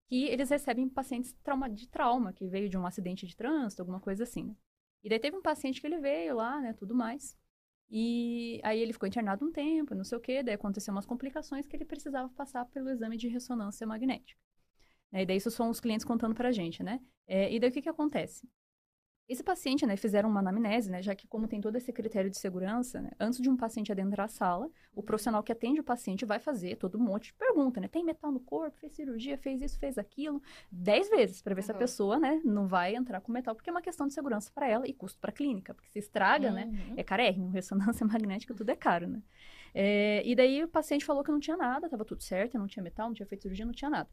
que 0.07 0.25
eles 0.25 0.51
recebem 0.51 0.89
pacientes 0.89 1.35
trauma, 1.43 1.69
de 1.69 1.89
trauma, 1.89 2.33
que 2.33 2.47
veio 2.47 2.69
de 2.69 2.77
um 2.77 2.87
acidente 2.87 3.27
de 3.27 3.37
trânsito, 3.37 3.83
alguma 3.83 4.01
coisa 4.01 4.25
assim, 4.25 4.45
né? 4.45 4.57
E 5.03 5.09
daí 5.09 5.19
teve 5.19 5.37
um 5.37 5.43
paciente 5.43 5.81
que 5.81 5.87
ele 5.87 5.99
veio 5.99 6.35
lá, 6.35 6.61
né, 6.61 6.73
tudo 6.73 6.95
mais, 6.95 7.37
e 7.91 8.61
aí 8.63 8.81
ele 8.81 8.93
ficou 8.93 9.09
internado 9.09 9.47
um 9.47 9.53
tempo, 9.53 9.95
não 9.95 10.05
sei 10.05 10.19
o 10.19 10.21
quê, 10.21 10.43
daí 10.43 10.55
aconteceu 10.55 10.93
umas 10.93 11.07
complicações 11.07 11.67
que 11.67 11.75
ele 11.75 11.85
precisava 11.85 12.29
passar 12.31 12.67
pelo 12.67 12.91
exame 12.91 13.17
de 13.17 13.29
ressonância 13.29 13.87
magnética. 13.87 14.39
Né, 15.11 15.23
e 15.23 15.27
daí 15.27 15.37
isso 15.37 15.51
são 15.51 15.71
os 15.71 15.81
clientes 15.81 16.05
contando 16.05 16.35
pra 16.35 16.53
gente, 16.53 16.83
né? 16.83 17.01
É, 17.27 17.53
e 17.53 17.59
daí 17.59 17.71
o 17.71 17.73
que 17.73 17.83
que 17.83 17.89
acontece? 17.89 18.47
Esse 19.29 19.43
paciente, 19.43 19.85
né, 19.85 19.95
fizeram 19.95 20.31
uma 20.31 20.41
anamnese, 20.41 20.91
né, 20.91 21.03
já 21.03 21.15
que 21.15 21.29
como 21.29 21.47
tem 21.47 21.61
todo 21.61 21.77
esse 21.77 21.93
critério 21.93 22.31
de 22.31 22.39
segurança, 22.39 23.03
né, 23.03 23.11
antes 23.21 23.39
de 23.39 23.51
um 23.51 23.57
paciente 23.59 23.93
adentrar 23.93 24.25
a 24.25 24.29
sala, 24.29 24.71
o 24.95 25.03
profissional 25.03 25.43
que 25.43 25.53
atende 25.53 25.81
o 25.81 25.85
paciente 25.85 26.25
vai 26.25 26.39
fazer 26.39 26.77
todo 26.77 26.97
um 26.97 27.03
monte 27.03 27.27
de 27.27 27.35
pergunta, 27.35 27.79
né, 27.79 27.89
tem 27.89 28.03
metal 28.03 28.33
no 28.33 28.41
corpo, 28.41 28.79
fez 28.79 28.95
cirurgia, 28.95 29.37
fez 29.37 29.61
isso, 29.61 29.79
fez 29.79 29.99
aquilo, 29.99 30.43
dez 30.73 31.11
vezes 31.11 31.43
para 31.43 31.55
ver 31.55 31.61
uhum. 31.61 31.67
se 31.67 31.73
a 31.73 31.75
pessoa, 31.75 32.19
né, 32.19 32.41
não 32.43 32.67
vai 32.67 32.97
entrar 32.97 33.21
com 33.21 33.31
metal, 33.31 33.55
porque 33.55 33.69
é 33.69 33.73
uma 33.73 33.83
questão 33.83 34.07
de 34.07 34.15
segurança 34.15 34.51
para 34.55 34.67
ela 34.67 34.89
e 34.89 34.95
custo 34.95 35.21
para 35.21 35.29
a 35.29 35.35
clínica, 35.35 35.75
porque 35.75 35.91
se 35.91 35.99
estraga, 35.99 36.51
né, 36.51 36.65
uhum. 36.65 36.73
né, 36.73 36.95
é 36.97 37.03
carérrimo, 37.03 37.51
ressonância 37.53 38.07
magnética, 38.07 38.55
tudo 38.55 38.71
é 38.71 38.77
caro, 38.77 39.07
né. 39.07 39.23
É, 39.75 40.23
e 40.25 40.35
daí 40.35 40.65
o 40.65 40.69
paciente 40.69 41.05
falou 41.05 41.23
que 41.23 41.31
não 41.31 41.39
tinha 41.39 41.57
nada, 41.57 41.87
estava 41.87 42.05
tudo 42.05 42.23
certo, 42.23 42.59
não 42.59 42.67
tinha 42.67 42.83
metal, 42.83 43.09
não 43.09 43.15
tinha 43.15 43.27
feito 43.27 43.43
cirurgia, 43.43 43.67
não 43.67 43.73
tinha 43.73 43.91
nada. 43.91 44.09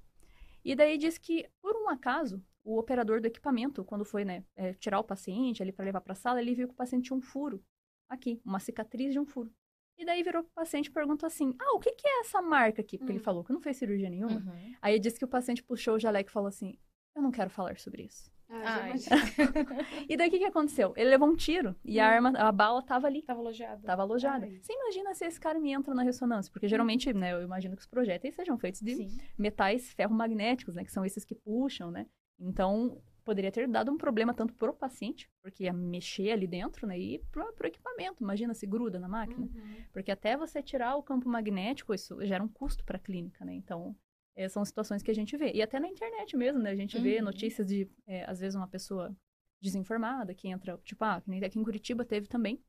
E 0.66 0.76
daí 0.76 0.98
disse 0.98 1.20
que, 1.20 1.48
por 1.62 1.76
um 1.78 1.88
acaso, 1.88 2.44
o 2.64 2.80
operador 2.80 3.22
do 3.22 3.28
equipamento, 3.28 3.86
quando 3.86 4.04
foi 4.04 4.26
né, 4.26 4.44
é, 4.56 4.74
tirar 4.74 5.00
o 5.00 5.04
paciente 5.04 5.62
ali 5.62 5.72
para 5.72 5.86
levar 5.86 6.02
para 6.02 6.14
a 6.14 6.16
sala, 6.16 6.42
ele 6.42 6.56
viu 6.56 6.68
que 6.68 6.74
o 6.74 6.78
paciente 6.78 7.06
tinha 7.06 7.18
um 7.18 7.22
furo 7.22 7.64
aqui, 8.10 8.42
uma 8.44 8.60
cicatriz 8.60 9.14
de 9.14 9.20
um 9.20 9.26
furo. 9.28 9.54
E 9.96 10.04
daí 10.04 10.24
virou 10.24 10.44
pro 10.44 10.52
paciente 10.52 10.88
e 10.88 10.92
perguntou 10.92 11.28
assim: 11.28 11.56
Ah, 11.60 11.76
o 11.76 11.80
que, 11.80 11.92
que 11.92 12.08
é 12.08 12.22
essa 12.22 12.42
marca 12.42 12.82
aqui? 12.82 12.98
Porque 12.98 13.12
ele 13.12 13.20
hum. 13.20 13.24
falou 13.24 13.44
que 13.44 13.54
não 13.54 13.62
fez 13.62 13.78
cirurgia 13.78 14.10
nenhuma. 14.10 14.40
Uhum. 14.40 14.76
Aí 14.82 15.00
disse 15.00 15.20
que 15.20 15.24
o 15.24 15.28
paciente 15.28 15.64
puxou 15.64 15.96
o 15.96 16.00
jaleco 16.00 16.30
e 16.30 16.34
falou 16.34 16.50
assim: 16.50 16.78
Eu 17.16 17.22
não 17.22 17.32
quero 17.32 17.50
falar 17.50 17.78
sobre 17.78 18.04
isso. 18.04 18.35
Ah, 18.50 18.90
e 20.08 20.16
daí 20.16 20.28
o 20.28 20.32
que, 20.32 20.40
que 20.40 20.46
aconteceu? 20.46 20.94
Ele 20.96 21.10
levou 21.10 21.28
um 21.28 21.36
tiro 21.36 21.76
e 21.84 22.00
hum. 22.00 22.04
a 22.04 22.06
arma, 22.06 22.30
a 22.38 22.52
bala 22.52 22.82
tava 22.82 23.08
ali. 23.08 23.22
Tava 23.22 23.40
alojada. 23.40 23.82
Tava 23.84 24.02
alojada. 24.04 24.46
Ai. 24.46 24.60
Você 24.62 24.74
imagina 24.74 25.14
se 25.14 25.26
esse 25.26 25.40
cara 25.40 25.60
me 25.60 25.72
entra 25.72 25.94
na 25.94 26.04
ressonância? 26.04 26.52
Porque 26.52 26.68
geralmente, 26.68 27.12
né, 27.14 27.34
eu 27.34 27.42
imagino 27.42 27.76
que 27.76 27.82
os 27.82 27.88
projéteis 27.88 28.36
sejam 28.36 28.58
feitos 28.58 28.82
de 28.82 28.96
Sim. 28.96 29.18
metais 29.38 29.92
ferromagnéticos, 29.94 30.76
né? 30.76 30.84
Que 30.84 30.92
são 30.92 31.06
esses 31.06 31.26
que 31.26 31.36
puxam, 31.36 31.90
né? 31.90 32.06
Então, 32.40 33.02
poderia 33.24 33.52
ter 33.52 33.68
dado 33.68 33.92
um 33.92 33.98
problema 33.98 34.34
tanto 34.34 34.54
para 34.54 34.70
o 34.70 34.74
paciente, 34.74 35.28
porque 35.42 35.64
ia 35.64 35.74
mexer 35.74 36.32
ali 36.32 36.46
dentro, 36.46 36.86
né? 36.86 36.98
E 36.98 37.20
para 37.32 37.46
o 37.46 37.68
equipamento. 37.68 38.24
Imagina 38.24 38.54
se 38.54 38.68
gruda 38.68 39.00
na 39.00 39.08
máquina. 39.08 39.48
Uhum. 39.48 39.76
Porque 39.92 40.12
até 40.12 40.38
você 40.38 40.62
tirar 40.62 40.96
o 40.96 41.04
campo 41.04 41.28
magnético, 41.28 41.94
isso 41.94 42.24
gera 42.26 42.44
um 42.44 42.48
custo 42.48 42.86
para 42.86 42.98
a 42.98 43.00
clínica, 43.00 43.44
né? 43.44 43.54
Então, 43.54 43.96
é, 44.36 44.50
são 44.50 44.64
situações 44.66 45.02
que 45.02 45.10
a 45.10 45.16
gente 45.16 45.38
vê. 45.38 45.52
E 45.54 45.62
até 45.62 45.80
na 45.80 45.88
internet 45.88 46.36
mesmo, 46.36 46.62
né? 46.62 46.72
A 46.72 46.76
gente 46.76 46.98
uhum. 46.98 47.04
vê 47.04 47.22
notícias 47.22 47.68
de, 47.68 47.90
é, 48.06 48.26
às 48.26 48.40
vezes, 48.40 48.56
uma 48.56 48.68
pessoa 48.68 49.16
desinformada 49.62 50.34
que 50.34 50.48
entra, 50.48 50.78
tipo, 50.84 51.04
ah, 51.04 51.22
aqui 51.44 51.58
em 51.58 51.64
Curitiba 51.64 52.04
teve 52.04 52.28
também 52.28 52.62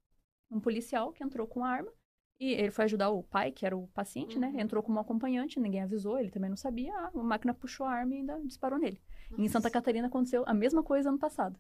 um 0.51 0.61
policial 0.61 1.13
que 1.13 1.25
entrou 1.25 1.47
com 1.47 1.65
arma 1.65 1.93
e 2.39 2.53
ele 2.53 2.71
foi 2.71 2.85
ajudar 2.85 3.11
o 3.11 3.23
pai, 3.23 3.51
que 3.51 3.67
era 3.67 3.77
o 3.77 3.89
paciente, 3.89 4.39
né? 4.39 4.49
uhum. 4.49 4.53
né? 4.55 4.63
Entrou 4.63 4.83
como 4.83 5.01
acompanhante, 5.01 5.59
ninguém 5.59 5.83
avisou, 5.83 6.19
ele 6.19 6.31
também 6.31 6.51
não 6.51 6.57
sabia. 6.57 6.95
A 6.95 7.11
máquina 7.15 7.53
puxou 7.53 7.87
a 7.87 7.91
arma 7.91 8.15
e 8.15 8.19
ainda 8.19 8.41
disparou 8.45 8.79
nele. 8.79 9.01
Nossa. 9.31 9.43
Em 9.43 9.49
Santa 9.49 9.71
Catarina 9.71 10.07
aconteceu 10.07 10.45
a 10.47 10.55
mesma 10.55 10.83
coisa 10.83 11.09
ano 11.09 11.19
passado. 11.19 11.59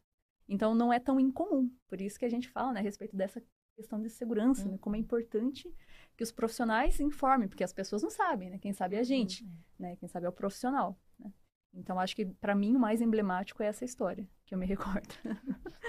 Então 0.48 0.74
não 0.74 0.92
é 0.92 1.00
tão 1.00 1.18
incomum. 1.18 1.70
Por 1.88 2.00
isso 2.00 2.18
que 2.18 2.24
a 2.24 2.28
gente 2.28 2.48
fala, 2.48 2.72
né, 2.72 2.80
a 2.80 2.82
respeito 2.82 3.16
dessa 3.16 3.42
questão 3.74 4.00
de 4.00 4.08
segurança, 4.08 4.64
uhum. 4.64 4.72
né? 4.72 4.78
Como 4.78 4.96
é 4.96 4.98
importante 4.98 5.72
que 6.16 6.24
os 6.24 6.32
profissionais 6.32 6.98
informem, 6.98 7.48
porque 7.48 7.64
as 7.64 7.72
pessoas 7.72 8.02
não 8.02 8.10
sabem, 8.10 8.50
né? 8.50 8.58
Quem 8.58 8.72
sabe 8.72 8.96
é 8.96 9.00
a 9.00 9.04
gente, 9.04 9.44
uhum. 9.44 9.50
né? 9.78 9.96
Quem 9.96 10.08
sabe 10.08 10.26
é 10.26 10.28
o 10.28 10.32
profissional, 10.32 10.98
né? 11.18 11.32
Então, 11.74 12.00
acho 12.00 12.16
que 12.16 12.24
para 12.24 12.54
mim 12.54 12.74
o 12.74 12.78
mais 12.78 13.02
emblemático 13.02 13.62
é 13.62 13.66
essa 13.66 13.84
história, 13.84 14.26
que 14.46 14.54
eu 14.54 14.58
me 14.58 14.64
recordo. 14.66 15.14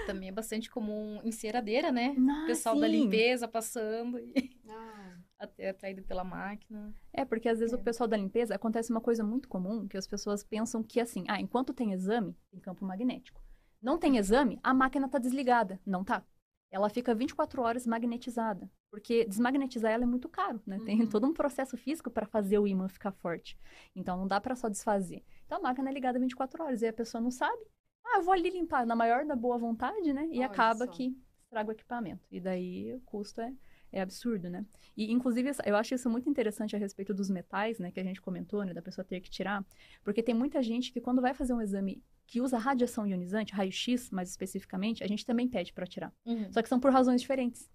Também 0.06 0.28
é 0.28 0.32
bastante 0.32 0.70
comum 0.70 1.18
enceradeira, 1.24 1.90
né? 1.90 2.14
Ah, 2.18 2.44
o 2.44 2.46
pessoal 2.46 2.74
sim. 2.74 2.80
da 2.82 2.88
limpeza 2.88 3.48
passando 3.48 4.18
e 4.18 4.60
ah. 4.68 5.16
até 5.38 5.70
atraído 5.70 6.02
pela 6.02 6.24
máquina. 6.24 6.94
É, 7.10 7.24
porque 7.24 7.48
às 7.48 7.58
vezes 7.58 7.72
é. 7.72 7.76
o 7.76 7.82
pessoal 7.82 8.06
da 8.06 8.16
limpeza 8.18 8.54
acontece 8.54 8.90
uma 8.90 9.00
coisa 9.00 9.24
muito 9.24 9.48
comum, 9.48 9.88
que 9.88 9.96
as 9.96 10.06
pessoas 10.06 10.44
pensam 10.44 10.82
que 10.82 11.00
assim, 11.00 11.24
ah, 11.26 11.40
enquanto 11.40 11.72
tem 11.72 11.92
exame, 11.92 12.36
tem 12.50 12.60
campo 12.60 12.84
magnético. 12.84 13.42
Não 13.80 13.96
tem 13.96 14.18
exame, 14.18 14.58
a 14.62 14.74
máquina 14.74 15.06
está 15.06 15.18
desligada. 15.18 15.80
Não 15.86 16.04
tá 16.04 16.22
ela 16.70 16.88
fica 16.88 17.14
24 17.14 17.62
horas 17.62 17.86
magnetizada. 17.86 18.70
Porque 18.90 19.24
desmagnetizar 19.24 19.92
ela 19.92 20.04
é 20.04 20.06
muito 20.06 20.28
caro, 20.28 20.60
né? 20.66 20.78
Uhum. 20.78 20.84
Tem 20.84 21.06
todo 21.06 21.26
um 21.26 21.32
processo 21.32 21.76
físico 21.76 22.10
para 22.10 22.26
fazer 22.26 22.58
o 22.58 22.66
ímã 22.66 22.88
ficar 22.88 23.12
forte. 23.12 23.58
Então 23.94 24.16
não 24.16 24.26
dá 24.26 24.40
para 24.40 24.56
só 24.56 24.68
desfazer. 24.68 25.24
Então 25.46 25.58
a 25.58 25.60
máquina 25.60 25.90
é 25.90 25.92
ligada 25.92 26.18
24 26.18 26.62
horas 26.62 26.82
e 26.82 26.86
a 26.86 26.92
pessoa 26.92 27.20
não 27.20 27.30
sabe. 27.30 27.62
Ah, 28.04 28.18
eu 28.18 28.22
vou 28.22 28.32
ali 28.32 28.48
limpar 28.48 28.86
na 28.86 28.96
maior 28.96 29.24
da 29.24 29.36
boa 29.36 29.58
vontade, 29.58 30.12
né? 30.12 30.26
E 30.30 30.38
Olha 30.38 30.46
acaba 30.46 30.86
só. 30.86 30.92
que 30.92 31.16
estraga 31.44 31.68
o 31.68 31.72
equipamento. 31.72 32.26
E 32.30 32.40
daí 32.40 32.94
o 32.94 33.00
custo 33.00 33.40
é, 33.40 33.52
é 33.92 34.00
absurdo, 34.00 34.48
né? 34.48 34.64
E, 34.96 35.12
inclusive, 35.12 35.50
eu 35.64 35.76
acho 35.76 35.94
isso 35.94 36.08
muito 36.08 36.28
interessante 36.28 36.74
a 36.74 36.78
respeito 36.78 37.12
dos 37.12 37.28
metais, 37.28 37.78
né? 37.78 37.90
Que 37.90 38.00
a 38.00 38.04
gente 38.04 38.20
comentou, 38.20 38.64
né? 38.64 38.72
Da 38.72 38.82
pessoa 38.82 39.04
ter 39.04 39.20
que 39.20 39.30
tirar. 39.30 39.64
Porque 40.02 40.22
tem 40.22 40.34
muita 40.34 40.62
gente 40.62 40.92
que 40.92 41.00
quando 41.00 41.20
vai 41.20 41.34
fazer 41.34 41.52
um 41.52 41.60
exame 41.60 42.02
que 42.28 42.42
usa 42.42 42.58
radiação 42.58 43.06
ionizante, 43.06 43.54
raio-x 43.54 44.10
mais 44.10 44.28
especificamente, 44.28 45.02
a 45.02 45.08
gente 45.08 45.24
também 45.24 45.48
pede 45.48 45.72
para 45.72 45.86
tirar. 45.86 46.12
Uhum. 46.26 46.52
Só 46.52 46.62
que 46.62 46.68
são 46.68 46.78
por 46.78 46.92
razões 46.92 47.22
diferentes. 47.22 47.68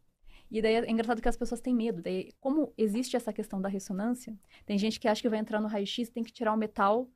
E 0.49 0.61
daí 0.61 0.75
é 0.75 0.91
engraçado 0.91 1.19
que 1.19 1.27
as 1.27 1.35
pessoas 1.35 1.59
têm 1.59 1.73
medo. 1.73 2.03
Daí, 2.03 2.31
como 2.39 2.71
existe 2.77 3.15
essa 3.15 3.33
questão 3.33 3.59
da 3.59 3.67
ressonância, 3.67 4.37
tem 4.63 4.77
gente 4.77 4.99
que 4.99 5.07
acha 5.07 5.21
que 5.21 5.27
vai 5.27 5.39
entrar 5.39 5.59
no 5.59 5.67
raio-x 5.67 6.09
tem 6.11 6.23
que 6.23 6.31
tirar 6.31 6.53
o 6.53 6.57
metal 6.57 7.09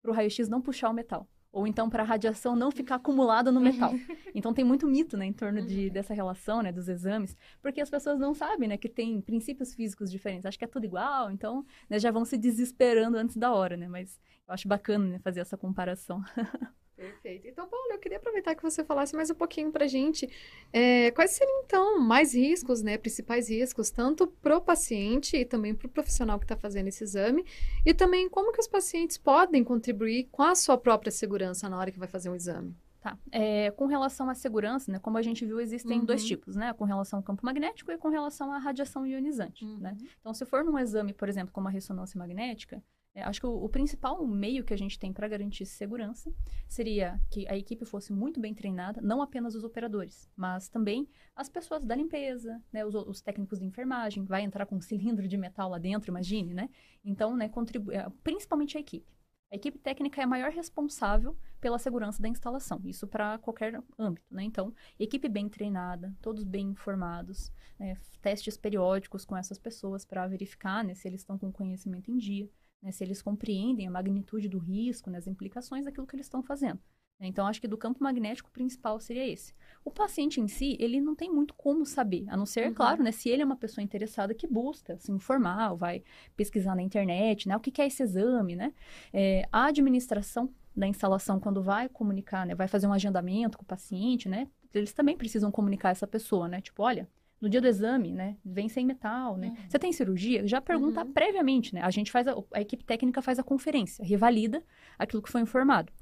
para 0.00 0.12
o 0.12 0.14
raio-x 0.14 0.48
não 0.48 0.62
puxar 0.62 0.88
o 0.88 0.94
metal. 0.94 1.28
Ou 1.50 1.66
então 1.66 1.90
para 1.90 2.04
a 2.04 2.06
radiação 2.06 2.54
não 2.54 2.70
ficar 2.70 2.96
acumulada 2.96 3.50
no 3.50 3.60
metal. 3.60 3.92
Então 4.36 4.52
tem 4.52 4.64
muito 4.64 4.84
mito, 4.88 5.16
né, 5.16 5.26
em 5.26 5.32
torno 5.32 5.64
de, 5.64 5.86
uhum. 5.86 5.92
dessa 5.92 6.12
relação, 6.12 6.60
né, 6.60 6.72
dos 6.72 6.88
exames, 6.88 7.36
porque 7.62 7.80
as 7.80 7.88
pessoas 7.88 8.18
não 8.18 8.34
sabem, 8.34 8.68
né, 8.68 8.76
que 8.76 8.88
tem 8.88 9.20
princípios 9.20 9.72
físicos 9.72 10.10
diferentes. 10.10 10.44
Acho 10.44 10.58
que 10.58 10.64
é 10.64 10.68
tudo 10.68 10.84
igual, 10.84 11.30
então 11.30 11.64
né, 11.88 12.00
já 12.00 12.10
vão 12.10 12.24
se 12.24 12.36
desesperando 12.36 13.16
antes 13.16 13.36
da 13.36 13.52
hora, 13.52 13.76
né? 13.76 13.86
Mas 13.86 14.20
eu 14.46 14.52
acho 14.52 14.66
bacana 14.66 15.04
né, 15.06 15.18
fazer 15.20 15.38
essa 15.40 15.56
comparação. 15.56 16.20
Perfeito. 16.96 17.48
Então, 17.48 17.68
Paulo, 17.68 17.92
eu 17.92 17.98
queria 17.98 18.18
aproveitar 18.18 18.54
que 18.54 18.62
você 18.62 18.84
falasse 18.84 19.16
mais 19.16 19.28
um 19.28 19.34
pouquinho 19.34 19.72
para 19.72 19.84
a 19.84 19.88
gente. 19.88 20.28
É, 20.72 21.10
quais 21.10 21.32
seriam, 21.32 21.62
então, 21.64 21.98
mais 22.00 22.34
riscos, 22.34 22.82
né? 22.82 22.96
Principais 22.96 23.50
riscos, 23.50 23.90
tanto 23.90 24.26
para 24.26 24.56
o 24.56 24.60
paciente 24.60 25.36
e 25.36 25.44
também 25.44 25.74
para 25.74 25.86
o 25.86 25.90
profissional 25.90 26.38
que 26.38 26.44
está 26.44 26.56
fazendo 26.56 26.88
esse 26.88 27.02
exame, 27.02 27.44
e 27.84 27.92
também 27.92 28.28
como 28.28 28.52
que 28.52 28.60
os 28.60 28.68
pacientes 28.68 29.18
podem 29.18 29.64
contribuir 29.64 30.28
com 30.30 30.42
a 30.42 30.54
sua 30.54 30.78
própria 30.78 31.10
segurança 31.10 31.68
na 31.68 31.78
hora 31.78 31.90
que 31.90 31.98
vai 31.98 32.08
fazer 32.08 32.30
um 32.30 32.34
exame? 32.34 32.76
Tá. 33.00 33.18
É, 33.30 33.70
com 33.72 33.84
relação 33.84 34.30
à 34.30 34.34
segurança, 34.34 34.90
né, 34.90 34.98
como 34.98 35.18
a 35.18 35.22
gente 35.22 35.44
viu, 35.44 35.60
existem 35.60 35.98
uhum. 35.98 36.06
dois 36.06 36.24
tipos, 36.24 36.56
né? 36.56 36.72
Com 36.72 36.84
relação 36.84 37.18
ao 37.18 37.22
campo 37.22 37.44
magnético 37.44 37.92
e 37.92 37.98
com 37.98 38.08
relação 38.08 38.50
à 38.50 38.56
radiação 38.56 39.06
ionizante, 39.06 39.62
né? 39.62 39.70
uhum. 39.70 39.78
né? 39.78 39.96
Então, 40.20 40.32
se 40.32 40.46
for 40.46 40.64
num 40.64 40.78
exame, 40.78 41.12
por 41.12 41.28
exemplo, 41.28 41.52
como 41.52 41.68
a 41.68 41.70
ressonância 41.70 42.18
magnética, 42.18 42.82
acho 43.22 43.40
que 43.40 43.46
o, 43.46 43.64
o, 43.64 43.68
principal 43.68 44.26
meio 44.26 44.64
que 44.64 44.74
a 44.74 44.76
gente 44.76 44.98
tem 44.98 45.12
para 45.12 45.28
garantir 45.28 45.64
segurança 45.66 46.32
seria 46.68 47.20
que 47.30 47.46
a 47.48 47.56
equipe 47.56 47.84
fosse 47.84 48.12
muito 48.12 48.40
bem 48.40 48.52
treinada, 48.52 49.00
não 49.00 49.22
apenas 49.22 49.54
os 49.54 49.62
operadores, 49.62 50.28
mas 50.36 50.68
também 50.68 51.08
as 51.36 51.48
pessoas 51.48 51.84
da 51.84 51.94
limpeza, 51.94 52.60
né, 52.72 52.84
os, 52.84 52.94
os, 52.94 53.20
técnicos 53.20 53.60
de 53.60 53.66
enfermagem, 53.66 54.24
vai 54.24 54.42
entrar 54.42 54.66
com 54.66 54.76
um 54.76 54.80
cilindro 54.82 55.28
de 55.28 55.36
metal 55.36 55.70
lá 55.70 55.78
dentro, 55.78 56.10
imagine, 56.10 56.54
né? 56.54 56.68
Então, 57.04 57.36
né, 57.36 57.48
contribui, 57.48 57.94
é, 57.94 58.08
principalmente 58.24 58.76
a 58.76 58.80
equipe. 58.80 59.14
A 59.52 59.56
equipe 59.56 59.78
técnica 59.78 60.20
é 60.20 60.24
a 60.24 60.26
maior 60.26 60.50
responsável 60.50 61.36
pela 61.60 61.78
segurança 61.78 62.20
da 62.20 62.28
instalação, 62.28 62.80
isso 62.84 63.06
para 63.06 63.38
qualquer 63.38 63.80
âmbito, 63.96 64.26
né? 64.34 64.42
Então, 64.42 64.74
equipe 64.98 65.28
bem 65.28 65.48
treinada, 65.48 66.12
todos 66.20 66.42
bem 66.42 66.70
informados, 66.70 67.52
né, 67.78 67.96
testes 68.20 68.56
periódicos 68.56 69.24
com 69.24 69.36
essas 69.36 69.56
pessoas 69.56 70.04
para 70.04 70.26
verificar 70.26 70.82
né, 70.82 70.94
se 70.94 71.06
eles 71.06 71.20
estão 71.20 71.38
com 71.38 71.52
conhecimento 71.52 72.10
em 72.10 72.16
dia 72.16 72.50
né, 72.84 72.92
se 72.92 73.02
eles 73.02 73.22
compreendem 73.22 73.86
a 73.88 73.90
magnitude 73.90 74.46
do 74.46 74.58
risco, 74.58 75.10
né, 75.10 75.16
as 75.16 75.26
implicações 75.26 75.86
daquilo 75.86 76.06
que 76.06 76.14
eles 76.14 76.26
estão 76.26 76.42
fazendo. 76.42 76.78
Né. 77.18 77.26
Então, 77.26 77.46
acho 77.46 77.60
que 77.60 77.66
do 77.66 77.78
campo 77.78 78.02
magnético 78.02 78.50
principal 78.50 79.00
seria 79.00 79.26
esse. 79.26 79.54
O 79.82 79.90
paciente 79.90 80.38
em 80.38 80.46
si, 80.46 80.76
ele 80.78 81.00
não 81.00 81.14
tem 81.14 81.32
muito 81.32 81.54
como 81.54 81.86
saber, 81.86 82.26
a 82.28 82.36
não 82.36 82.44
ser, 82.44 82.68
uhum. 82.68 82.74
claro, 82.74 83.02
né, 83.02 83.10
se 83.10 83.30
ele 83.30 83.40
é 83.40 83.44
uma 83.44 83.56
pessoa 83.56 83.82
interessada 83.82 84.34
que 84.34 84.46
busca 84.46 84.98
se 84.98 85.10
informar, 85.10 85.72
ou 85.72 85.78
vai 85.78 86.04
pesquisar 86.36 86.76
na 86.76 86.82
internet, 86.82 87.48
né, 87.48 87.56
o 87.56 87.60
que, 87.60 87.70
que 87.70 87.80
é 87.80 87.86
esse 87.86 88.02
exame, 88.02 88.54
né? 88.54 88.74
É, 89.12 89.48
a 89.50 89.66
administração 89.66 90.52
da 90.76 90.86
instalação, 90.86 91.40
quando 91.40 91.62
vai 91.62 91.88
comunicar, 91.88 92.44
né, 92.44 92.54
vai 92.54 92.68
fazer 92.68 92.86
um 92.86 92.92
agendamento 92.92 93.56
com 93.56 93.64
o 93.64 93.66
paciente, 93.66 94.28
né, 94.28 94.46
eles 94.74 94.92
também 94.92 95.16
precisam 95.16 95.50
comunicar 95.50 95.90
essa 95.90 96.06
pessoa, 96.06 96.48
né, 96.48 96.60
tipo, 96.60 96.82
olha, 96.82 97.08
no 97.40 97.48
dia 97.48 97.60
do 97.60 97.66
exame, 97.66 98.12
né? 98.12 98.36
Vem 98.44 98.68
sem 98.68 98.86
metal, 98.86 99.36
né? 99.36 99.48
Uhum. 99.48 99.56
Você 99.68 99.78
tem 99.78 99.92
cirurgia? 99.92 100.46
Já 100.46 100.60
pergunta 100.60 101.04
uhum. 101.04 101.12
previamente, 101.12 101.74
né? 101.74 101.82
A 101.82 101.90
gente 101.90 102.10
faz, 102.10 102.26
a, 102.26 102.34
a, 102.52 102.60
equipe 102.60 102.84
técnica 102.84 103.20
faz 103.20 103.38
a 103.38 103.42
conferência, 103.42 104.04
revalida 104.04 104.62
aquilo 104.98 105.22
que 105.22 105.30
foi 105.30 105.40
informado. 105.40 105.92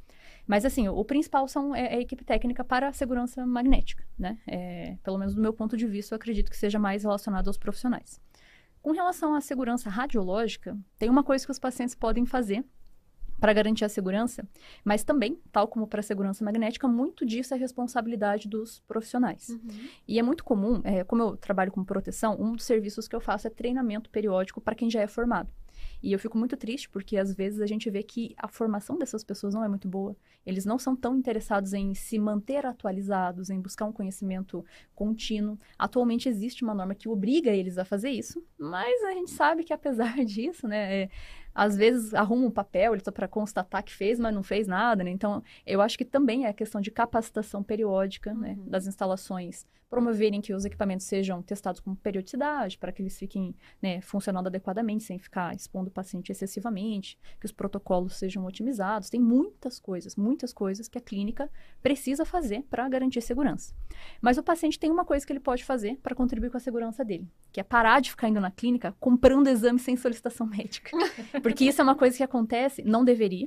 Mas, 0.47 0.65
assim, 0.65 0.89
o, 0.89 0.97
o 0.97 1.05
principal 1.05 1.47
são, 1.49 1.75
é, 1.75 1.95
é, 1.95 1.97
a 1.97 2.01
equipe 2.01 2.25
técnica 2.25 2.65
para 2.65 2.89
a 2.89 2.93
segurança 2.93 3.45
magnética, 3.47 4.05
né? 4.19 4.39
É, 4.47 4.97
pelo 5.03 5.19
menos 5.19 5.35
do 5.35 5.41
meu 5.41 5.53
ponto 5.53 5.77
de 5.77 5.87
vista, 5.87 6.15
eu 6.15 6.17
acredito 6.17 6.51
que 6.51 6.57
seja 6.57 6.79
mais 6.79 7.03
relacionado 7.03 7.49
aos 7.49 7.59
profissionais. 7.59 8.21
Com 8.81 8.93
relação 8.93 9.35
à 9.35 9.41
segurança 9.41 9.89
radiológica, 9.89 10.77
tem 10.99 11.09
uma 11.09 11.23
coisa 11.23 11.45
que 11.45 11.53
os 11.53 11.59
pacientes 11.59 11.95
podem 11.95 12.27
fazer 12.27 12.65
para 13.43 13.53
garantir 13.53 13.85
a 13.85 13.89
segurança, 13.89 14.49
mas 14.85 15.03
também, 15.03 15.37
tal 15.51 15.67
como 15.67 15.85
para 15.89 15.99
a 15.99 16.03
segurança 16.05 16.45
magnética, 16.45 16.87
muito 16.87 17.27
disso 17.27 17.53
é 17.53 17.57
responsabilidade 17.57 18.47
dos 18.47 18.79
profissionais. 18.87 19.49
Uhum. 19.49 19.89
E 20.07 20.17
é 20.17 20.23
muito 20.23 20.45
comum, 20.45 20.81
é, 20.85 21.03
como 21.03 21.23
eu 21.23 21.37
trabalho 21.37 21.73
com 21.73 21.83
proteção, 21.83 22.41
um 22.41 22.53
dos 22.53 22.65
serviços 22.65 23.09
que 23.09 23.17
eu 23.17 23.21
faço 23.21 23.49
é 23.49 23.51
treinamento 23.51 24.11
periódico 24.11 24.61
para 24.61 24.77
quem 24.77 24.89
já 24.89 25.01
é 25.01 25.09
formado. 25.09 25.53
E 26.03 26.13
eu 26.13 26.19
fico 26.19 26.37
muito 26.37 26.57
triste 26.57 26.89
porque 26.89 27.17
às 27.17 27.33
vezes 27.35 27.61
a 27.61 27.67
gente 27.67 27.89
vê 27.89 28.03
que 28.03 28.35
a 28.37 28.49
formação 28.49 28.99
dessas 28.99 29.23
pessoas 29.23 29.55
não 29.55 29.65
é 29.65 29.69
muito 29.69 29.89
boa. 29.89 30.17
Eles 30.45 30.65
não 30.65 30.79
são 30.79 30.97
tão 30.97 31.17
interessados 31.17 31.73
em 31.73 31.95
se 31.95 32.19
manter 32.19 32.67
atualizados, 32.67 33.51
em 33.51 33.61
buscar 33.61 33.85
um 33.85 33.93
conhecimento 33.93 34.65
contínuo. 34.95 35.59
Atualmente 35.79 36.29
existe 36.29 36.65
uma 36.65 36.75
norma 36.75 36.95
que 36.95 37.09
obriga 37.09 37.51
eles 37.51 37.79
a 37.79 37.85
fazer 37.85 38.11
isso, 38.11 38.45
mas 38.59 39.03
a 39.05 39.13
gente 39.13 39.31
sabe 39.31 39.63
que 39.63 39.73
apesar 39.73 40.17
disso, 40.25 40.67
né, 40.67 41.03
é, 41.03 41.11
às 41.55 41.77
vezes 41.77 42.15
arruma 42.15 42.47
um 42.47 42.51
papel 42.51 42.99
só 43.03 43.11
para 43.11 43.29
constatar 43.29 43.83
que 43.83 43.93
fez, 43.93 44.19
mas 44.19 44.35
não 44.35 44.43
fez 44.43 44.67
nada, 44.67 45.05
né? 45.05 45.11
Então, 45.11 45.43
eu 45.67 45.81
acho 45.81 45.97
que 45.99 46.05
também 46.05 46.47
é 46.47 46.49
a 46.49 46.53
questão 46.53 46.81
de 46.81 46.91
capacitação 46.91 47.63
periódica, 47.63 48.33
né, 48.35 48.51
uhum. 48.51 48.65
né, 48.65 48.71
das 48.71 48.87
instalações, 48.87 49.67
promoverem 49.93 50.41
que 50.41 50.55
os 50.55 50.65
equipamentos 50.65 51.05
sejam 51.05 51.43
testados 51.43 51.79
com 51.79 51.95
periodicidade, 51.95 52.79
para 52.79 52.91
que 52.91 53.03
eles 53.03 53.19
fiquem 53.19 53.55
né, 53.83 54.01
funcionando 54.01 54.47
adequadamente, 54.47 55.05
sem 55.05 55.19
ficar 55.19 55.55
expondo 55.55 55.91
o 55.91 55.93
paciente 55.93 56.33
excessivamente, 56.33 57.19
que 57.39 57.45
os 57.45 57.53
protocolos 57.53 58.17
sejam 58.17 58.47
otimizados. 58.47 59.11
Tem 59.11 59.21
muitas 59.21 59.79
coisas, 59.79 60.17
muitas 60.17 60.51
coisas 60.51 60.89
que 60.89 60.97
a 60.97 61.01
clínica 61.01 61.51
precisa 61.83 62.25
fazer 62.25 62.63
para 62.71 62.89
garantir 62.89 63.21
segurança. 63.21 63.75
Mas 64.19 64.39
o 64.39 64.43
paciente 64.43 64.79
tem 64.79 64.91
uma 64.91 65.05
coisa 65.05 65.27
que 65.27 65.33
ele 65.35 65.41
pode 65.41 65.63
fazer 65.63 65.99
para 66.03 66.15
contribuir 66.15 66.49
com 66.49 66.57
a 66.57 66.61
segurança 66.61 67.05
dele, 67.05 67.29
que 67.53 67.61
é 67.61 67.63
parar 67.63 68.01
de 68.01 68.13
ficar 68.13 68.29
indo 68.29 68.41
na 68.41 68.51
clínica 68.51 68.97
comprando 68.99 69.49
exames 69.49 69.83
sem 69.83 69.95
solicitação 69.95 70.47
médica. 70.49 70.91
Porque 71.43 71.67
isso 71.67 71.83
é 71.83 71.85
uma 71.85 71.95
coisa 71.95 72.17
que 72.17 72.23
acontece, 72.23 72.83
não 72.83 73.05
deveria. 73.05 73.47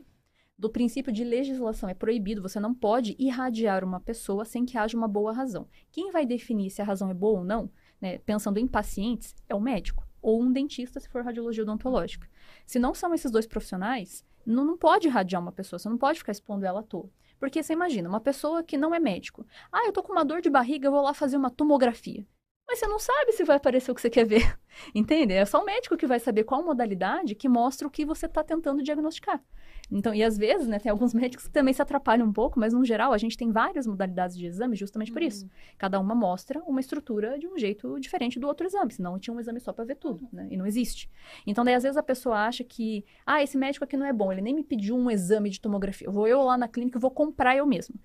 Do 0.57 0.69
princípio 0.69 1.11
de 1.11 1.23
legislação 1.23 1.89
é 1.89 1.93
proibido, 1.93 2.41
você 2.41 2.59
não 2.59 2.73
pode 2.73 3.15
irradiar 3.19 3.83
uma 3.83 3.99
pessoa 3.99 4.45
sem 4.45 4.65
que 4.65 4.77
haja 4.77 4.97
uma 4.97 5.07
boa 5.07 5.33
razão. 5.33 5.67
Quem 5.91 6.11
vai 6.11 6.25
definir 6.25 6.69
se 6.69 6.81
a 6.81 6.85
razão 6.85 7.09
é 7.09 7.13
boa 7.13 7.39
ou 7.39 7.45
não, 7.45 7.69
né, 7.99 8.19
pensando 8.19 8.57
em 8.57 8.67
pacientes, 8.67 9.35
é 9.49 9.55
o 9.55 9.59
médico 9.59 10.05
ou 10.21 10.41
um 10.41 10.51
dentista, 10.51 10.99
se 10.99 11.07
for 11.07 11.23
radiologia 11.23 11.61
odontológica. 11.61 12.27
Se 12.65 12.79
não 12.79 12.95
são 12.95 13.13
esses 13.13 13.29
dois 13.29 13.45
profissionais, 13.45 14.25
não, 14.45 14.65
não 14.65 14.77
pode 14.77 15.07
irradiar 15.07 15.41
uma 15.41 15.51
pessoa, 15.51 15.77
você 15.77 15.87
não 15.87 15.97
pode 15.97 16.19
ficar 16.19 16.31
expondo 16.31 16.65
ela 16.65 16.79
à 16.79 16.83
toa. 16.83 17.11
Porque 17.39 17.61
você 17.61 17.73
imagina, 17.73 18.09
uma 18.09 18.19
pessoa 18.19 18.63
que 18.63 18.77
não 18.77 18.95
é 18.95 18.99
médico. 18.99 19.45
Ah, 19.71 19.85
eu 19.85 19.91
tô 19.91 20.01
com 20.01 20.13
uma 20.13 20.25
dor 20.25 20.41
de 20.41 20.49
barriga, 20.49 20.87
eu 20.87 20.91
vou 20.91 21.01
lá 21.01 21.13
fazer 21.13 21.37
uma 21.37 21.51
tomografia. 21.51 22.25
Mas 22.67 22.79
você 22.79 22.87
não 22.87 22.97
sabe 22.97 23.33
se 23.33 23.43
vai 23.43 23.57
aparecer 23.57 23.91
o 23.91 23.95
que 23.95 24.01
você 24.01 24.09
quer 24.09 24.25
ver. 24.25 24.57
Entende? 24.95 25.33
É 25.33 25.45
só 25.45 25.61
o 25.61 25.65
médico 25.65 25.95
que 25.97 26.07
vai 26.07 26.19
saber 26.19 26.43
qual 26.43 26.63
modalidade 26.63 27.35
que 27.35 27.47
mostra 27.47 27.87
o 27.87 27.91
que 27.91 28.03
você 28.03 28.25
está 28.25 28.43
tentando 28.43 28.81
diagnosticar. 28.81 29.43
Então, 29.91 30.13
e 30.13 30.23
às 30.23 30.37
vezes, 30.37 30.67
né, 30.67 30.79
tem 30.79 30.89
alguns 30.89 31.13
médicos 31.15 31.47
que 31.47 31.53
também 31.53 31.73
se 31.73 31.81
atrapalham 31.81 32.27
um 32.27 32.33
pouco, 32.33 32.59
mas 32.59 32.73
no 32.73 32.83
geral 32.83 33.13
a 33.13 33.17
gente 33.17 33.37
tem 33.37 33.51
várias 33.51 33.85
modalidades 33.85 34.35
de 34.35 34.45
exame 34.45 34.75
justamente 34.75 35.11
por 35.11 35.21
isso. 35.21 35.45
Uhum. 35.45 35.51
Cada 35.77 35.99
uma 35.99 36.15
mostra 36.15 36.61
uma 36.63 36.79
estrutura 36.79 37.37
de 37.37 37.47
um 37.47 37.57
jeito 37.57 37.99
diferente 37.99 38.39
do 38.39 38.47
outro 38.47 38.65
exame, 38.65 38.91
senão 38.91 39.19
tinha 39.19 39.33
um 39.33 39.39
exame 39.39 39.59
só 39.59 39.71
para 39.71 39.85
ver 39.85 39.95
tudo, 39.95 40.27
né? 40.31 40.47
E 40.49 40.57
não 40.57 40.65
existe. 40.65 41.09
Então, 41.45 41.63
daí 41.63 41.75
às 41.75 41.83
vezes 41.83 41.97
a 41.97 42.03
pessoa 42.03 42.45
acha 42.45 42.63
que, 42.63 43.05
ah, 43.25 43.43
esse 43.43 43.57
médico 43.57 43.85
aqui 43.85 43.95
não 43.95 44.05
é 44.05 44.13
bom, 44.13 44.31
ele 44.31 44.41
nem 44.41 44.55
me 44.55 44.63
pediu 44.63 44.95
um 44.95 45.09
exame 45.09 45.49
de 45.49 45.61
tomografia. 45.61 46.09
Vou 46.09 46.27
eu 46.27 46.41
lá 46.41 46.57
na 46.57 46.67
clínica 46.67 46.97
e 46.97 47.01
vou 47.01 47.11
comprar 47.11 47.55
eu 47.55 47.65
mesmo. 47.65 47.95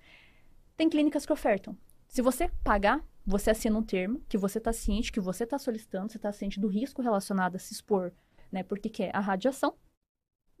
Tem 0.77 0.89
clínicas 0.89 1.25
que 1.25 1.33
ofertam. 1.33 1.75
Se 2.07 2.21
você 2.21 2.49
pagar, 2.63 3.03
você 3.25 3.51
assina 3.51 3.77
um 3.77 3.83
termo 3.83 4.21
que 4.27 4.37
você 4.37 4.57
está 4.57 4.73
ciente, 4.73 5.11
que 5.11 5.19
você 5.19 5.43
está 5.43 5.57
solicitando, 5.57 6.11
você 6.11 6.17
está 6.17 6.31
ciente 6.31 6.59
do 6.59 6.67
risco 6.67 7.01
relacionado 7.01 7.55
a 7.55 7.59
se 7.59 7.73
expor, 7.73 8.11
né? 8.51 8.63
Porque 8.63 8.89
quer 8.89 9.15
a 9.15 9.19
radiação. 9.19 9.75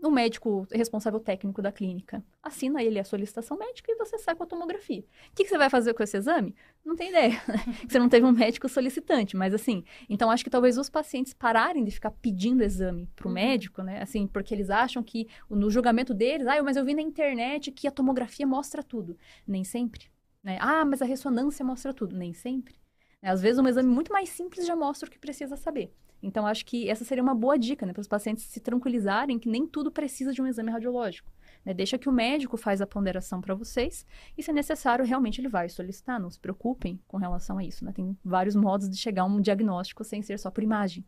O 0.01 0.09
médico 0.09 0.65
responsável 0.71 1.19
técnico 1.19 1.61
da 1.61 1.71
clínica 1.71 2.23
assina 2.41 2.81
ele 2.81 2.97
a 2.97 3.03
solicitação 3.03 3.55
médica 3.55 3.91
e 3.91 3.95
você 3.95 4.17
sai 4.17 4.33
com 4.33 4.41
a 4.41 4.47
tomografia. 4.47 5.01
O 5.01 5.35
que, 5.35 5.43
que 5.43 5.49
você 5.49 5.59
vai 5.59 5.69
fazer 5.69 5.93
com 5.93 6.01
esse 6.01 6.17
exame? 6.17 6.55
Não 6.83 6.95
tem 6.95 7.09
ideia. 7.09 7.39
você 7.87 7.99
não 7.99 8.09
teve 8.09 8.25
um 8.25 8.31
médico 8.31 8.67
solicitante, 8.67 9.37
mas 9.37 9.53
assim. 9.53 9.83
Então, 10.09 10.31
acho 10.31 10.43
que 10.43 10.49
talvez 10.49 10.75
os 10.79 10.89
pacientes 10.89 11.35
pararem 11.35 11.83
de 11.83 11.91
ficar 11.91 12.09
pedindo 12.09 12.63
exame 12.63 13.07
para 13.15 13.27
o 13.27 13.29
uhum. 13.29 13.35
médico, 13.35 13.83
né? 13.83 14.01
Assim, 14.01 14.25
porque 14.25 14.55
eles 14.55 14.71
acham 14.71 15.03
que 15.03 15.27
no 15.47 15.69
julgamento 15.69 16.15
deles, 16.15 16.47
ah, 16.47 16.63
mas 16.63 16.77
eu 16.77 16.83
vi 16.83 16.95
na 16.95 17.01
internet 17.03 17.71
que 17.71 17.87
a 17.87 17.91
tomografia 17.91 18.47
mostra 18.47 18.81
tudo. 18.81 19.15
Nem 19.47 19.63
sempre. 19.63 20.05
Né? 20.43 20.57
Ah, 20.59 20.83
mas 20.83 21.03
a 21.03 21.05
ressonância 21.05 21.63
mostra 21.63 21.93
tudo. 21.93 22.15
Nem 22.15 22.33
sempre. 22.33 22.73
Né? 23.21 23.29
Às 23.29 23.39
vezes, 23.39 23.59
um 23.59 23.67
exame 23.67 23.89
muito 23.89 24.11
mais 24.11 24.29
simples 24.29 24.65
já 24.65 24.75
mostra 24.75 25.07
o 25.07 25.11
que 25.11 25.19
precisa 25.19 25.55
saber. 25.55 25.93
Então, 26.21 26.45
acho 26.45 26.65
que 26.65 26.89
essa 26.89 27.03
seria 27.03 27.23
uma 27.23 27.33
boa 27.33 27.57
dica 27.57 27.85
né, 27.85 27.93
para 27.93 28.01
os 28.01 28.07
pacientes 28.07 28.43
se 28.45 28.59
tranquilizarem 28.59 29.39
que 29.39 29.49
nem 29.49 29.65
tudo 29.65 29.91
precisa 29.91 30.31
de 30.31 30.41
um 30.41 30.47
exame 30.47 30.71
radiológico. 30.71 31.31
Né? 31.65 31.73
Deixa 31.73 31.97
que 31.97 32.09
o 32.09 32.11
médico 32.11 32.57
faz 32.57 32.81
a 32.81 32.87
ponderação 32.87 33.41
para 33.41 33.55
vocês 33.55 34.05
e, 34.37 34.43
se 34.43 34.51
necessário, 34.51 35.05
realmente 35.05 35.41
ele 35.41 35.49
vai 35.49 35.69
solicitar. 35.69 36.19
Não 36.19 36.29
se 36.29 36.39
preocupem 36.39 36.99
com 37.07 37.17
relação 37.17 37.57
a 37.57 37.63
isso. 37.63 37.83
Né? 37.85 37.91
Tem 37.91 38.17
vários 38.23 38.55
modos 38.55 38.89
de 38.89 38.97
chegar 38.97 39.23
a 39.23 39.25
um 39.25 39.41
diagnóstico 39.41 40.03
sem 40.03 40.21
ser 40.21 40.37
só 40.37 40.51
por 40.51 40.63
imagem. 40.63 41.05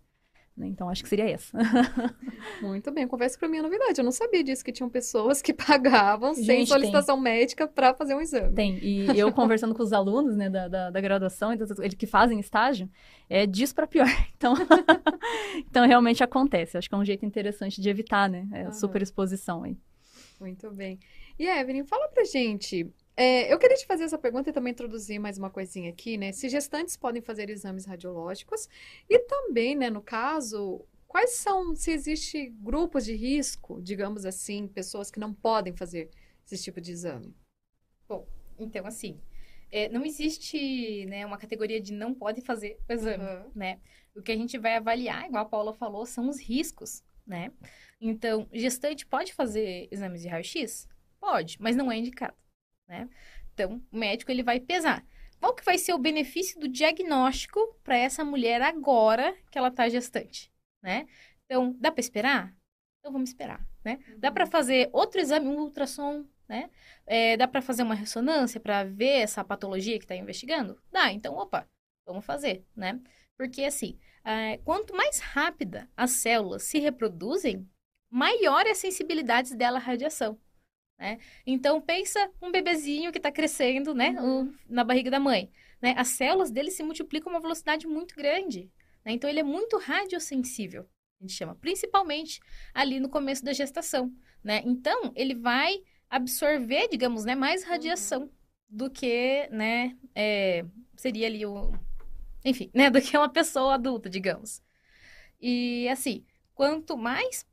Né? 0.55 0.67
Então, 0.67 0.87
acho 0.87 1.01
que 1.01 1.09
seria 1.09 1.29
essa. 1.29 1.57
Muito 2.61 2.91
bem, 2.91 3.07
confesso 3.07 3.39
para 3.39 3.47
mim 3.47 3.57
a 3.57 3.63
novidade. 3.63 3.99
Eu 3.99 4.05
não 4.05 4.11
sabia 4.11 4.43
disso, 4.43 4.63
que 4.63 4.71
tinham 4.71 4.89
pessoas 4.89 5.41
que 5.41 5.51
pagavam 5.53 6.35
Gente, 6.35 6.45
sem 6.45 6.65
solicitação 6.65 7.15
tem. 7.15 7.23
médica 7.23 7.67
para 7.67 7.93
fazer 7.95 8.13
um 8.13 8.21
exame. 8.21 8.53
Tem, 8.53 8.77
e 8.77 9.17
eu 9.17 9.31
conversando 9.31 9.73
com 9.73 9.81
os 9.81 9.91
alunos 9.91 10.35
né, 10.35 10.49
da, 10.49 10.67
da, 10.67 10.89
da 10.91 11.01
graduação, 11.01 11.51
eles 11.51 11.95
que 11.97 12.05
fazem 12.05 12.39
estágio, 12.39 12.87
é 13.29 13.45
disso 13.47 13.73
para 13.73 13.87
pior. 13.87 14.07
Então, 14.35 14.55
então, 15.69 15.87
realmente 15.87 16.21
acontece. 16.21 16.77
Acho 16.77 16.89
que 16.89 16.95
é 16.95 16.97
um 16.97 17.05
jeito 17.05 17.25
interessante 17.25 17.79
de 17.79 17.89
evitar 17.89 18.29
né, 18.29 18.45
a 18.51 18.65
uhum. 18.65 18.71
superexposição 18.73 19.63
aí. 19.63 19.77
Muito 20.39 20.69
bem. 20.71 20.99
E 21.39 21.47
Evelyn, 21.47 21.85
fala 21.85 22.09
pra 22.09 22.25
gente, 22.25 22.85
é, 23.15 23.53
eu 23.53 23.59
queria 23.59 23.77
te 23.77 23.85
fazer 23.85 24.03
essa 24.03 24.17
pergunta 24.17 24.49
e 24.49 24.53
também 24.53 24.71
introduzir 24.71 25.19
mais 25.19 25.37
uma 25.37 25.49
coisinha 25.49 25.91
aqui, 25.91 26.17
né? 26.17 26.31
Se 26.31 26.49
gestantes 26.49 26.97
podem 26.97 27.21
fazer 27.21 27.49
exames 27.49 27.85
radiológicos 27.85 28.67
e 29.07 29.19
também, 29.19 29.75
né, 29.75 29.89
no 29.89 30.01
caso, 30.01 30.83
quais 31.07 31.31
são, 31.35 31.75
se 31.75 31.91
existe 31.91 32.49
grupos 32.49 33.05
de 33.05 33.13
risco, 33.15 33.79
digamos 33.81 34.25
assim, 34.25 34.67
pessoas 34.67 35.11
que 35.11 35.19
não 35.19 35.31
podem 35.31 35.75
fazer 35.75 36.09
esse 36.45 36.63
tipo 36.63 36.81
de 36.81 36.91
exame? 36.91 37.35
Bom, 38.09 38.27
então 38.57 38.85
assim, 38.87 39.19
é, 39.71 39.87
não 39.89 40.03
existe 40.03 41.05
né, 41.05 41.23
uma 41.23 41.37
categoria 41.37 41.79
de 41.79 41.93
não 41.93 42.15
pode 42.15 42.41
fazer 42.41 42.79
o 42.89 42.93
exame, 42.93 43.23
uhum. 43.23 43.51
né? 43.53 43.79
O 44.15 44.23
que 44.23 44.31
a 44.31 44.35
gente 44.35 44.57
vai 44.57 44.75
avaliar, 44.75 45.27
igual 45.27 45.43
a 45.43 45.49
Paula 45.49 45.73
falou, 45.73 46.05
são 46.05 46.29
os 46.29 46.39
riscos, 46.39 47.03
né? 47.27 47.51
Então, 48.01 48.47
gestante 48.51 49.05
pode 49.05 49.33
fazer 49.33 49.87
exames 49.91 50.21
de 50.21 50.27
raio-x? 50.27 50.87
Pode, 51.19 51.57
mas 51.59 51.75
não 51.75 51.91
é 51.91 51.97
indicado 51.97 52.35
né? 52.87 53.09
Então, 53.53 53.81
o 53.91 53.97
médico 53.97 54.31
ele 54.31 54.43
vai 54.43 54.59
pesar. 54.59 55.05
Qual 55.39 55.53
que 55.53 55.65
vai 55.65 55.77
ser 55.77 55.93
o 55.93 55.99
benefício 55.99 56.59
do 56.59 56.67
diagnóstico 56.67 57.59
para 57.83 57.97
essa 57.97 58.23
mulher 58.23 58.61
agora 58.61 59.35
que 59.51 59.57
ela 59.57 59.67
está 59.67 59.89
gestante, 59.89 60.51
né? 60.81 61.05
Então, 61.45 61.75
dá 61.79 61.91
para 61.91 61.99
esperar? 61.99 62.55
Então, 62.99 63.11
vamos 63.11 63.29
esperar, 63.29 63.65
né? 63.83 63.99
Uhum. 64.07 64.19
Dá 64.19 64.31
para 64.31 64.45
fazer 64.45 64.89
outro 64.93 65.19
exame, 65.19 65.47
um 65.47 65.59
ultrassom, 65.59 66.25
né? 66.47 66.69
É, 67.05 67.35
dá 67.35 67.47
para 67.47 67.61
fazer 67.61 67.83
uma 67.83 67.93
ressonância 67.93 68.59
para 68.59 68.85
ver 68.85 69.21
essa 69.21 69.43
patologia 69.43 69.97
que 69.97 70.05
está 70.05 70.15
investigando? 70.15 70.81
Dá. 70.91 71.11
Então, 71.11 71.35
opa, 71.35 71.67
vamos 72.05 72.25
fazer, 72.25 72.65
né? 72.73 72.99
Porque, 73.37 73.65
assim, 73.65 73.99
é, 74.23 74.57
quanto 74.59 74.95
mais 74.95 75.19
rápida 75.19 75.89
as 75.97 76.11
células 76.11 76.63
se 76.63 76.79
reproduzem, 76.79 77.69
maior 78.09 78.65
é 78.65 78.71
a 78.71 78.75
sensibilidade 78.75 79.55
dela 79.55 79.77
à 79.77 79.81
radiação. 79.81 80.39
Né? 81.03 81.19
Então, 81.45 81.81
pensa 81.81 82.31
um 82.41 82.49
bebezinho 82.49 83.11
que 83.11 83.17
está 83.17 83.29
crescendo 83.29 83.93
né, 83.93 84.11
uhum. 84.11 84.53
na 84.69 84.85
barriga 84.85 85.11
da 85.11 85.19
mãe. 85.19 85.51
Né? 85.81 85.93
As 85.97 86.07
células 86.07 86.49
dele 86.49 86.71
se 86.71 86.81
multiplicam 86.81 87.29
a 87.29 87.35
uma 87.35 87.41
velocidade 87.41 87.85
muito 87.85 88.15
grande. 88.15 88.71
Né? 89.03 89.11
Então, 89.11 89.29
ele 89.29 89.41
é 89.41 89.43
muito 89.43 89.77
radiosensível, 89.77 90.87
a 91.19 91.23
gente 91.25 91.33
chama, 91.33 91.55
principalmente 91.55 92.39
ali 92.73 93.01
no 93.01 93.09
começo 93.09 93.43
da 93.43 93.51
gestação. 93.51 94.13
Né? 94.41 94.61
Então, 94.63 95.11
ele 95.13 95.35
vai 95.35 95.83
absorver, 96.09 96.87
digamos, 96.87 97.25
né, 97.25 97.35
mais 97.35 97.65
radiação 97.65 98.21
uhum. 98.21 98.29
do 98.69 98.89
que 98.89 99.49
né, 99.51 99.97
é, 100.15 100.63
seria 100.95 101.27
ali 101.27 101.45
o. 101.45 101.73
Enfim, 102.45 102.71
né, 102.73 102.87
do 102.89 103.01
que 103.01 103.17
uma 103.17 103.27
pessoa 103.27 103.73
adulta, 103.73 104.09
digamos. 104.09 104.61
E 105.41 105.85
assim, 105.89 106.25
quanto 106.55 106.95
mais 106.95 107.45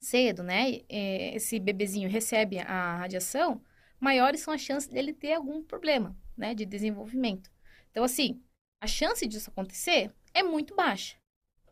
cedo, 0.00 0.42
né, 0.42 0.80
é, 0.88 1.34
esse 1.34 1.58
bebezinho 1.58 2.08
recebe 2.08 2.58
a 2.60 2.96
radiação, 2.98 3.62
maiores 3.98 4.40
são 4.40 4.54
as 4.54 4.60
chances 4.60 4.88
dele 4.88 5.12
ter 5.12 5.34
algum 5.34 5.62
problema, 5.62 6.16
né, 6.36 6.54
de 6.54 6.64
desenvolvimento. 6.64 7.50
Então, 7.90 8.04
assim, 8.04 8.40
a 8.80 8.86
chance 8.86 9.26
disso 9.26 9.50
acontecer 9.50 10.12
é 10.32 10.42
muito 10.42 10.74
baixa, 10.74 11.16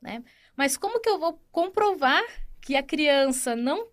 né? 0.03 0.25
Mas 0.57 0.77
como 0.77 1.01
que 1.01 1.09
eu 1.09 1.19
vou 1.19 1.41
comprovar 1.53 2.23
que 2.61 2.75
a 2.75 2.83
criança 2.83 3.55
não 3.55 3.89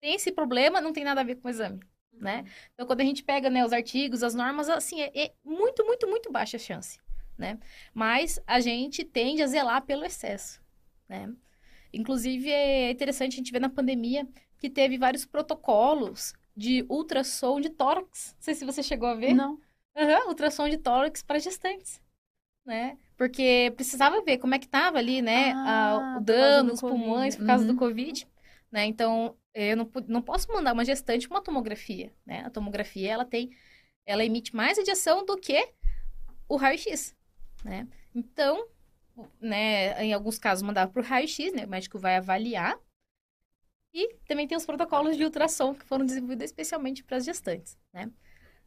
tem 0.00 0.14
esse 0.14 0.32
problema, 0.32 0.80
não 0.80 0.92
tem 0.92 1.04
nada 1.04 1.20
a 1.20 1.24
ver 1.24 1.36
com 1.36 1.48
o 1.48 1.50
exame, 1.50 1.80
né? 2.12 2.38
Uhum. 2.38 2.46
Então, 2.72 2.86
quando 2.86 3.00
a 3.00 3.04
gente 3.04 3.22
pega, 3.22 3.50
né, 3.50 3.64
os 3.64 3.72
artigos, 3.72 4.22
as 4.22 4.34
normas, 4.34 4.68
assim, 4.68 5.02
é, 5.02 5.12
é 5.14 5.32
muito, 5.44 5.84
muito, 5.84 6.08
muito 6.08 6.32
baixa 6.32 6.56
a 6.56 6.60
chance, 6.60 6.98
né? 7.36 7.58
Mas 7.92 8.40
a 8.46 8.60
gente 8.60 9.04
tende 9.04 9.42
a 9.42 9.46
zelar 9.46 9.82
pelo 9.82 10.04
excesso, 10.04 10.60
né? 11.08 11.30
Inclusive, 11.96 12.50
é 12.50 12.90
interessante 12.90 13.34
a 13.34 13.36
gente 13.36 13.52
ver 13.52 13.60
na 13.60 13.68
pandemia 13.68 14.26
que 14.58 14.70
teve 14.70 14.98
vários 14.98 15.24
protocolos 15.24 16.34
de 16.56 16.84
ultrassom 16.88 17.60
de 17.60 17.70
tórax. 17.70 18.34
Não 18.36 18.42
sei 18.42 18.54
se 18.54 18.64
você 18.64 18.82
chegou 18.82 19.08
a 19.08 19.14
ver. 19.14 19.34
Não. 19.34 19.58
Uhum, 19.96 20.28
ultrassom 20.28 20.68
de 20.68 20.78
tórax 20.78 21.22
para 21.22 21.38
gestantes, 21.38 22.00
né? 22.64 22.98
Porque 23.16 23.72
precisava 23.76 24.22
ver 24.22 24.38
como 24.38 24.54
é 24.54 24.58
que 24.58 24.66
tava 24.66 24.98
ali, 24.98 25.22
né? 25.22 25.52
Ah, 25.52 25.90
a, 25.90 26.18
o 26.18 26.20
dano 26.20 26.70
nos 26.70 26.80
pulmões 26.80 27.36
por 27.36 27.46
causa 27.46 27.64
uhum. 27.64 27.72
do 27.72 27.78
Covid, 27.78 28.26
né? 28.72 28.86
Então, 28.86 29.36
eu 29.54 29.76
não, 29.76 29.88
não 30.08 30.22
posso 30.22 30.52
mandar 30.52 30.72
uma 30.72 30.84
gestante 30.84 31.28
uma 31.28 31.40
tomografia, 31.40 32.12
né? 32.26 32.42
A 32.44 32.50
tomografia, 32.50 33.12
ela 33.12 33.24
tem... 33.24 33.50
Ela 34.04 34.24
emite 34.24 34.54
mais 34.54 34.76
radiação 34.76 35.24
do 35.24 35.36
que 35.36 35.66
o 36.48 36.56
raio-x, 36.56 37.16
né? 37.64 37.86
Então, 38.14 38.66
né, 39.40 40.04
em 40.04 40.12
alguns 40.12 40.38
casos 40.38 40.62
mandava 40.62 40.90
para 40.90 41.00
o 41.00 41.04
raio-x, 41.04 41.52
né, 41.52 41.64
o 41.64 41.68
médico 41.68 41.98
vai 41.98 42.16
avaliar. 42.16 42.78
E 43.92 44.14
também 44.26 44.46
tem 44.46 44.56
os 44.56 44.66
protocolos 44.66 45.16
de 45.16 45.24
ultrassom 45.24 45.74
que 45.74 45.84
foram 45.84 46.04
desenvolvidos 46.04 46.46
especialmente 46.46 47.04
para 47.04 47.16
as 47.16 47.24
gestantes, 47.24 47.78
né? 47.92 48.10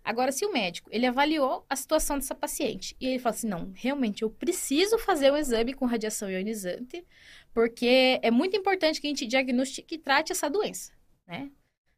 Agora, 0.07 0.31
se 0.31 0.45
o 0.45 0.53
médico, 0.53 0.89
ele 0.89 1.05
avaliou 1.05 1.65
a 1.69 1.75
situação 1.75 2.17
dessa 2.17 2.33
paciente 2.33 2.95
e 2.97 3.07
ele 3.07 3.19
fala 3.19 3.35
assim, 3.35 3.47
não, 3.49 3.73
realmente 3.75 4.23
eu 4.23 4.29
preciso 4.29 4.97
fazer 4.97 5.33
um 5.33 5.35
exame 5.35 5.73
com 5.73 5.85
radiação 5.85 6.31
ionizante, 6.31 7.05
porque 7.53 8.17
é 8.21 8.31
muito 8.31 8.55
importante 8.55 9.01
que 9.01 9.07
a 9.07 9.09
gente 9.09 9.27
diagnostique 9.27 9.95
e 9.95 9.97
trate 9.97 10.31
essa 10.31 10.49
doença, 10.49 10.93
né? 11.27 11.51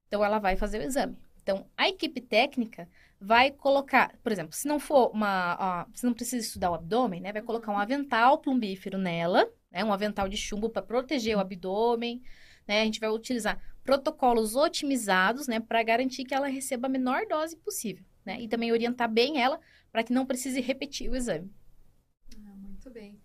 Então, 0.07 0.25
ela 0.25 0.39
vai 0.39 0.55
fazer 0.55 0.79
o 0.79 0.83
exame. 0.83 1.15
Então, 1.43 1.69
a 1.77 1.87
equipe 1.87 2.19
técnica 2.19 2.89
vai 3.19 3.51
colocar, 3.51 4.17
por 4.23 4.31
exemplo, 4.31 4.55
se 4.55 4.67
não 4.67 4.79
for 4.79 5.11
uma, 5.13 5.85
se 5.93 6.05
não 6.05 6.13
precisa 6.13 6.45
estudar 6.45 6.71
o 6.71 6.73
abdômen, 6.73 7.19
né, 7.19 7.33
vai 7.33 7.41
colocar 7.41 7.71
um 7.71 7.77
avental 7.77 8.37
plumbífero 8.37 8.97
nela, 8.97 9.51
né, 9.69 9.83
um 9.83 9.91
avental 9.91 10.29
de 10.29 10.37
chumbo 10.37 10.69
para 10.69 10.81
proteger 10.81 11.35
o 11.35 11.39
abdômen, 11.39 12.21
né, 12.67 12.81
a 12.81 12.85
gente 12.85 12.99
vai 12.99 13.09
utilizar 13.09 13.61
protocolos 13.83 14.55
otimizados, 14.55 15.47
né, 15.47 15.59
para 15.59 15.83
garantir 15.83 16.23
que 16.23 16.33
ela 16.33 16.47
receba 16.47 16.87
a 16.87 16.89
menor 16.89 17.25
dose 17.27 17.57
possível, 17.57 18.05
né, 18.25 18.39
e 18.39 18.47
também 18.47 18.71
orientar 18.71 19.11
bem 19.11 19.41
ela 19.41 19.59
para 19.91 20.03
que 20.03 20.13
não 20.13 20.25
precise 20.25 20.61
repetir 20.61 21.09
o 21.09 21.15
exame. 21.15 21.51
Ah, 22.45 22.55
muito 22.55 22.89
bem. 22.89 23.19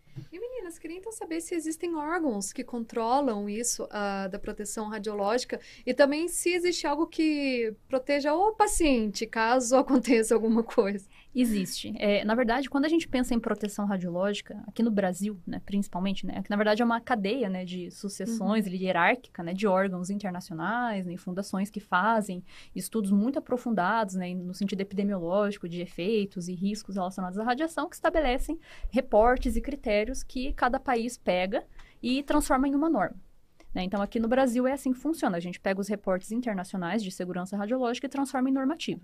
E 0.64 0.66
meninas, 0.66 0.79
queria 0.79 0.96
então 0.96 1.12
saber 1.12 1.42
se 1.42 1.55
existem 1.55 1.94
órgãos 1.94 2.53
que 2.53 2.64
controlam 2.64 3.48
isso 3.48 3.85
uh, 3.85 4.29
da 4.31 4.38
proteção 4.38 4.88
radiológica 4.88 5.61
e 5.85 5.92
também 5.92 6.27
se 6.27 6.55
existe 6.55 6.87
algo 6.87 7.07
que 7.07 7.74
proteja 7.87 8.33
o 8.33 8.53
paciente 8.53 9.27
caso 9.27 9.77
aconteça 9.77 10.35
alguma 10.35 10.62
coisa. 10.62 11.07
Existe. 11.35 11.92
É, 11.99 12.25
na 12.25 12.35
verdade, 12.35 12.70
quando 12.70 12.85
a 12.85 12.88
gente 12.88 13.09
pensa 13.09 13.35
em 13.35 13.40
proteção 13.40 13.87
radiológica, 13.87 14.62
aqui 14.68 14.83
no 14.83 14.90
Brasil, 14.90 15.37
né, 15.44 15.61
principalmente, 15.66 16.25
né, 16.25 16.40
que 16.42 16.51
na 16.51 16.57
verdade 16.57 16.81
é 16.81 16.85
uma 16.85 17.01
cadeia 17.01 17.49
né, 17.49 17.64
de 17.64 17.90
sucessões 17.90 18.66
uhum. 18.66 18.73
hierárquica 18.73 19.42
né, 19.42 19.53
de 19.53 19.66
órgãos 19.66 20.11
internacionais, 20.11 21.05
né, 21.07 21.16
fundações 21.16 21.70
que 21.70 21.81
fazem 21.81 22.44
estudos 22.75 23.11
muito 23.11 23.38
aprofundados 23.38 24.14
né, 24.14 24.33
no 24.33 24.55
sentido 24.55 24.81
epidemiológico 24.81 25.68
de 25.68 25.81
efeitos 25.81 26.49
e 26.49 26.55
riscos 26.55 26.94
relacionados 26.94 27.38
à 27.38 27.42
radiação, 27.42 27.88
que 27.88 27.97
estabelecem 27.97 28.59
reportes 28.90 29.57
e 29.57 29.61
critérios 29.61 30.23
que 30.23 30.53
cada 30.53 30.79
país 30.79 31.18
pega 31.18 31.64
e 32.01 32.23
transforma 32.23 32.68
em 32.68 32.75
uma 32.75 32.88
norma. 32.88 33.16
Né? 33.74 33.82
Então, 33.82 34.00
aqui 34.00 34.20
no 34.20 34.28
Brasil 34.28 34.66
é 34.66 34.72
assim 34.72 34.92
que 34.92 34.98
funciona. 34.98 35.37
A 35.37 35.40
gente 35.40 35.58
pega 35.58 35.80
os 35.80 35.88
reportes 35.88 36.30
internacionais 36.30 37.02
de 37.02 37.10
segurança 37.10 37.56
radiológica 37.56 38.06
e 38.06 38.10
transforma 38.10 38.48
em 38.48 38.52
normativa. 38.52 39.00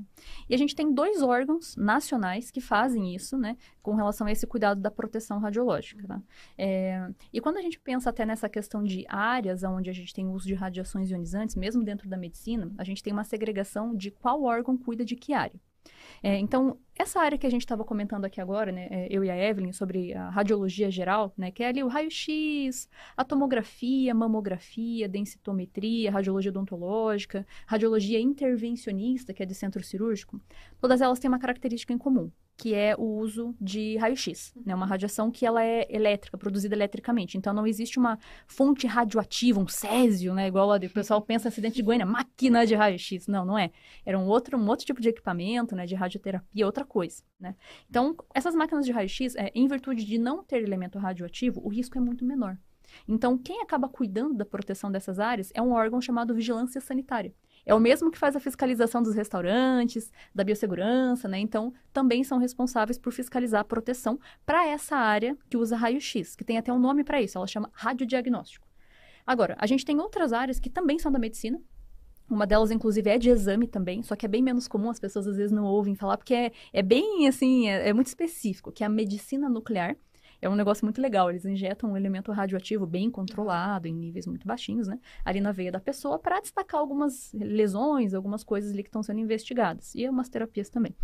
E 0.48 0.54
a 0.54 0.58
gente 0.58 0.74
tem 0.74 0.92
dois 0.92 1.22
órgãos 1.22 1.74
nacionais 1.76 2.50
que 2.50 2.60
fazem 2.60 3.14
isso, 3.14 3.36
né, 3.36 3.56
com 3.82 3.94
relação 3.94 4.26
a 4.26 4.32
esse 4.32 4.46
cuidado 4.46 4.80
da 4.80 4.90
proteção 4.90 5.38
radiológica. 5.38 6.06
Tá? 6.06 6.22
É, 6.56 7.08
e 7.32 7.40
quando 7.40 7.56
a 7.56 7.62
gente 7.62 7.80
pensa 7.80 8.10
até 8.10 8.24
nessa 8.24 8.48
questão 8.48 8.82
de 8.82 9.04
áreas 9.08 9.62
onde 9.64 9.90
a 9.90 9.92
gente 9.92 10.14
tem 10.14 10.28
uso 10.28 10.46
de 10.46 10.54
radiações 10.54 11.10
ionizantes, 11.10 11.56
mesmo 11.56 11.82
dentro 11.82 12.08
da 12.08 12.16
medicina, 12.16 12.70
a 12.78 12.84
gente 12.84 13.02
tem 13.02 13.12
uma 13.12 13.24
segregação 13.24 13.96
de 13.96 14.10
qual 14.10 14.42
órgão 14.42 14.76
cuida 14.76 15.04
de 15.04 15.16
que 15.16 15.32
área. 15.32 15.58
É, 16.22 16.38
então, 16.38 16.78
essa 16.94 17.20
área 17.20 17.38
que 17.38 17.46
a 17.46 17.50
gente 17.50 17.62
estava 17.62 17.82
comentando 17.82 18.26
aqui 18.26 18.40
agora, 18.40 18.70
né, 18.70 18.88
é, 18.90 19.08
eu 19.10 19.24
e 19.24 19.30
a 19.30 19.36
Evelyn, 19.36 19.72
sobre 19.72 20.12
a 20.12 20.28
radiologia 20.28 20.90
geral, 20.90 21.32
né, 21.36 21.50
que 21.50 21.62
é 21.62 21.68
ali 21.68 21.82
o 21.82 21.88
raio-x, 21.88 22.88
a 23.16 23.24
tomografia, 23.24 24.14
mamografia, 24.14 25.08
densitometria, 25.08 26.10
radiologia 26.10 26.50
odontológica, 26.50 27.46
radiologia 27.66 28.20
intervencionista, 28.20 29.32
que 29.32 29.42
é 29.42 29.46
de 29.46 29.54
centro 29.54 29.82
cirúrgico, 29.82 30.40
todas 30.78 31.00
elas 31.00 31.18
têm 31.18 31.28
uma 31.28 31.38
característica 31.38 31.92
em 31.92 31.98
comum 31.98 32.30
que 32.60 32.74
é 32.74 32.94
o 32.94 33.16
uso 33.16 33.56
de 33.58 33.96
raio-x, 33.96 34.52
né? 34.66 34.74
Uma 34.74 34.84
radiação 34.84 35.30
que 35.30 35.46
ela 35.46 35.64
é 35.64 35.86
elétrica, 35.88 36.36
produzida 36.36 36.74
eletricamente. 36.74 37.38
Então, 37.38 37.54
não 37.54 37.66
existe 37.66 37.98
uma 37.98 38.18
fonte 38.46 38.86
radioativa, 38.86 39.58
um 39.58 39.66
césio, 39.66 40.34
né? 40.34 40.46
Igual 40.46 40.76
o 40.76 40.90
pessoal 40.90 41.22
pensa 41.22 41.48
acidente 41.48 41.76
de 41.76 41.82
Goiânia, 41.82 42.04
máquina 42.04 42.66
de 42.66 42.74
raio-x. 42.74 43.26
Não, 43.26 43.46
não 43.46 43.58
é. 43.58 43.70
Era 44.04 44.18
um 44.18 44.26
outro, 44.26 44.58
um 44.58 44.68
outro 44.68 44.84
tipo 44.84 45.00
de 45.00 45.08
equipamento, 45.08 45.74
né? 45.74 45.86
De 45.86 45.94
radioterapia, 46.10 46.66
outra 46.66 46.84
coisa, 46.84 47.22
né? 47.38 47.54
Então, 47.88 48.16
essas 48.34 48.54
máquinas 48.54 48.84
de 48.84 48.92
raio-x, 48.92 49.36
é, 49.36 49.50
em 49.54 49.66
virtude 49.68 50.04
de 50.04 50.18
não 50.18 50.42
ter 50.42 50.62
elemento 50.62 50.98
radioativo, 50.98 51.60
o 51.64 51.68
risco 51.68 51.96
é 51.96 52.00
muito 52.00 52.24
menor. 52.24 52.58
Então, 53.06 53.38
quem 53.38 53.62
acaba 53.62 53.88
cuidando 53.88 54.34
da 54.34 54.44
proteção 54.44 54.90
dessas 54.90 55.20
áreas 55.20 55.52
é 55.54 55.62
um 55.62 55.70
órgão 55.70 56.00
chamado 56.00 56.34
vigilância 56.34 56.80
sanitária. 56.80 57.32
É 57.64 57.72
o 57.72 57.78
mesmo 57.78 58.10
que 58.10 58.18
faz 58.18 58.34
a 58.34 58.40
fiscalização 58.40 59.00
dos 59.02 59.14
restaurantes, 59.14 60.10
da 60.34 60.42
biossegurança, 60.42 61.28
né? 61.28 61.38
Então, 61.38 61.72
também 61.92 62.24
são 62.24 62.38
responsáveis 62.38 62.98
por 62.98 63.12
fiscalizar 63.12 63.60
a 63.60 63.64
proteção 63.64 64.18
para 64.44 64.66
essa 64.66 64.96
área 64.96 65.36
que 65.48 65.56
usa 65.56 65.76
raio-x, 65.76 66.34
que 66.34 66.44
tem 66.44 66.58
até 66.58 66.72
um 66.72 66.78
nome 66.78 67.04
para 67.04 67.22
isso, 67.22 67.38
ela 67.38 67.46
chama 67.46 67.70
radiodiagnóstico. 67.72 68.66
Agora, 69.26 69.56
a 69.60 69.66
gente 69.66 69.84
tem 69.84 70.00
outras 70.00 70.32
áreas 70.32 70.58
que 70.58 70.70
também 70.70 70.98
são 70.98 71.12
da 71.12 71.18
medicina, 71.18 71.60
uma 72.30 72.46
delas, 72.46 72.70
inclusive, 72.70 73.10
é 73.10 73.18
de 73.18 73.30
exame 73.30 73.66
também, 73.66 74.02
só 74.02 74.14
que 74.16 74.24
é 74.24 74.28
bem 74.28 74.42
menos 74.42 74.68
comum, 74.68 74.90
as 74.90 75.00
pessoas 75.00 75.26
às 75.26 75.36
vezes 75.36 75.52
não 75.52 75.64
ouvem 75.64 75.94
falar, 75.94 76.16
porque 76.16 76.34
é, 76.34 76.52
é 76.72 76.82
bem, 76.82 77.26
assim, 77.26 77.68
é, 77.68 77.88
é 77.88 77.92
muito 77.92 78.06
específico, 78.06 78.72
que 78.72 78.82
é 78.82 78.86
a 78.86 78.90
medicina 78.90 79.48
nuclear 79.48 79.96
é 80.40 80.48
um 80.48 80.54
negócio 80.54 80.84
muito 80.84 81.00
legal. 81.00 81.30
Eles 81.30 81.44
injetam 81.44 81.92
um 81.92 81.96
elemento 81.96 82.32
radioativo 82.32 82.86
bem 82.86 83.10
controlado, 83.10 83.86
em 83.86 83.94
níveis 83.94 84.26
muito 84.26 84.46
baixinhos, 84.46 84.88
né? 84.88 84.98
Ali 85.24 85.40
na 85.40 85.52
veia 85.52 85.70
da 85.70 85.80
pessoa, 85.80 86.18
para 86.18 86.40
destacar 86.40 86.80
algumas 86.80 87.32
lesões, 87.34 88.14
algumas 88.14 88.42
coisas 88.42 88.72
ali 88.72 88.82
que 88.82 88.88
estão 88.88 89.02
sendo 89.02 89.20
investigadas. 89.20 89.94
E 89.94 90.08
umas 90.08 90.28
terapias 90.28 90.70
também. 90.70 90.94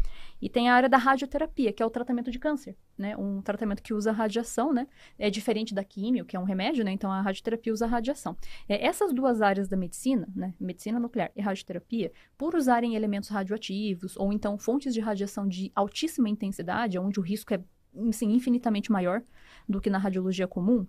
E 0.41 0.49
tem 0.49 0.69
a 0.69 0.75
área 0.75 0.89
da 0.89 0.97
radioterapia, 0.97 1.73
que 1.73 1.83
é 1.83 1.87
o 1.87 1.91
tratamento 1.91 2.31
de 2.31 2.39
câncer, 2.39 2.77
né? 2.97 3.17
Um 3.17 3.43
tratamento 3.43 3.83
que 3.83 3.93
usa 3.93 4.11
radiação, 4.13 4.73
né? 4.73 4.87
É 5.19 5.29
diferente 5.31 5.75
da 5.75 5.85
químio, 5.85 6.25
que 6.25 6.37
é 6.37 6.41
um 6.41 6.45
remédio, 6.45 6.85
né? 6.85 6.93
Então 6.93 7.11
a 7.13 7.21
radioterapia 7.21 7.73
usa 7.73 7.87
radiação. 7.87 8.37
É, 8.69 8.87
essas 8.87 9.13
duas 9.13 9.43
áreas 9.43 9.69
da 9.69 9.77
medicina, 9.77 10.29
né? 10.35 10.55
Medicina 10.59 10.99
nuclear 10.99 11.31
e 11.37 11.41
radioterapia, 11.41 12.13
por 12.39 12.55
usarem 12.55 12.95
elementos 12.95 13.29
radioativos 13.29 14.17
ou 14.17 14.33
então 14.33 14.59
fontes 14.59 14.95
de 14.95 15.01
radiação 15.01 15.47
de 15.47 15.71
altíssima 15.75 16.29
intensidade, 16.29 16.99
onde 16.99 17.21
o 17.21 17.23
risco 17.23 17.53
é 17.53 17.61
assim, 18.09 18.33
infinitamente 18.33 18.91
maior 18.91 19.23
do 19.69 19.81
que 19.81 19.91
na 19.91 19.99
radiologia 19.99 20.47
comum, 20.47 20.87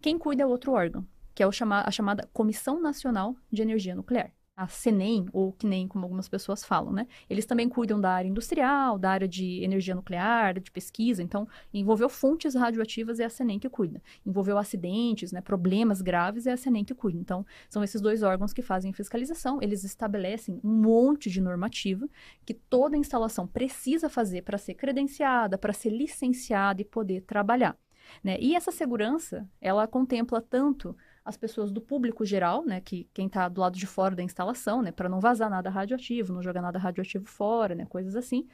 quem 0.00 0.18
cuida 0.18 0.42
é 0.42 0.46
outro 0.46 0.72
órgão, 0.72 1.06
que 1.34 1.42
é 1.42 1.52
chama 1.52 1.82
a 1.86 1.90
chamada 1.90 2.28
Comissão 2.32 2.80
Nacional 2.80 3.36
de 3.50 3.62
Energia 3.62 3.94
Nuclear 3.94 4.32
a 4.56 4.66
CENEM, 4.66 5.26
ou 5.32 5.52
CNEM, 5.52 5.86
como 5.86 6.06
algumas 6.06 6.28
pessoas 6.28 6.64
falam, 6.64 6.90
né? 6.90 7.06
Eles 7.28 7.44
também 7.44 7.68
cuidam 7.68 8.00
da 8.00 8.10
área 8.10 8.28
industrial, 8.28 8.98
da 8.98 9.10
área 9.10 9.28
de 9.28 9.62
energia 9.62 9.94
nuclear, 9.94 10.58
de 10.58 10.70
pesquisa. 10.70 11.22
Então, 11.22 11.46
envolveu 11.74 12.08
fontes 12.08 12.54
radioativas 12.54 13.20
é 13.20 13.26
a 13.26 13.28
CENEM 13.28 13.58
que 13.58 13.68
cuida. 13.68 14.02
Envolveu 14.24 14.56
acidentes, 14.56 15.30
né, 15.30 15.42
problemas 15.42 16.00
graves 16.00 16.46
é 16.46 16.52
a 16.52 16.56
CENEM 16.56 16.84
que 16.84 16.94
cuida. 16.94 17.18
Então, 17.18 17.44
são 17.68 17.84
esses 17.84 18.00
dois 18.00 18.22
órgãos 18.22 18.54
que 18.54 18.62
fazem 18.62 18.94
fiscalização. 18.94 19.60
Eles 19.60 19.84
estabelecem 19.84 20.58
um 20.64 20.72
monte 20.72 21.30
de 21.30 21.40
normativa 21.40 22.08
que 22.46 22.54
toda 22.54 22.96
instalação 22.96 23.46
precisa 23.46 24.08
fazer 24.08 24.42
para 24.42 24.56
ser 24.56 24.74
credenciada, 24.74 25.58
para 25.58 25.74
ser 25.74 25.90
licenciada 25.90 26.80
e 26.80 26.84
poder 26.84 27.20
trabalhar. 27.22 27.76
Né? 28.22 28.38
E 28.40 28.54
essa 28.54 28.72
segurança, 28.72 29.48
ela 29.60 29.86
contempla 29.86 30.40
tanto 30.40 30.96
as 31.26 31.36
pessoas 31.36 31.72
do 31.72 31.80
público 31.80 32.24
geral, 32.24 32.64
né, 32.64 32.80
que 32.80 33.10
quem 33.12 33.26
está 33.26 33.48
do 33.48 33.60
lado 33.60 33.76
de 33.76 33.86
fora 33.86 34.14
da 34.14 34.22
instalação, 34.22 34.80
né, 34.80 34.92
para 34.92 35.08
não 35.08 35.18
vazar 35.18 35.50
nada 35.50 35.68
radioativo, 35.68 36.32
não 36.32 36.40
jogar 36.40 36.62
nada 36.62 36.78
radioativo 36.78 37.26
fora, 37.26 37.74
né, 37.74 37.84
coisas 37.84 38.14
assim. 38.14 38.46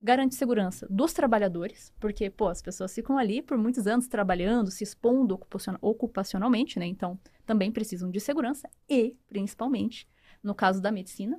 Garante 0.00 0.34
segurança 0.34 0.86
dos 0.88 1.12
trabalhadores, 1.12 1.92
porque, 2.00 2.30
pô, 2.30 2.48
as 2.48 2.62
pessoas 2.62 2.94
ficam 2.94 3.18
ali 3.18 3.42
por 3.42 3.58
muitos 3.58 3.86
anos 3.86 4.08
trabalhando, 4.08 4.70
se 4.70 4.82
expondo 4.82 5.38
ocupacionalmente, 5.82 6.78
né, 6.78 6.86
então 6.86 7.20
também 7.44 7.70
precisam 7.70 8.10
de 8.10 8.20
segurança 8.20 8.70
e, 8.88 9.14
principalmente, 9.28 10.08
no 10.42 10.54
caso 10.54 10.80
da 10.80 10.90
medicina, 10.90 11.38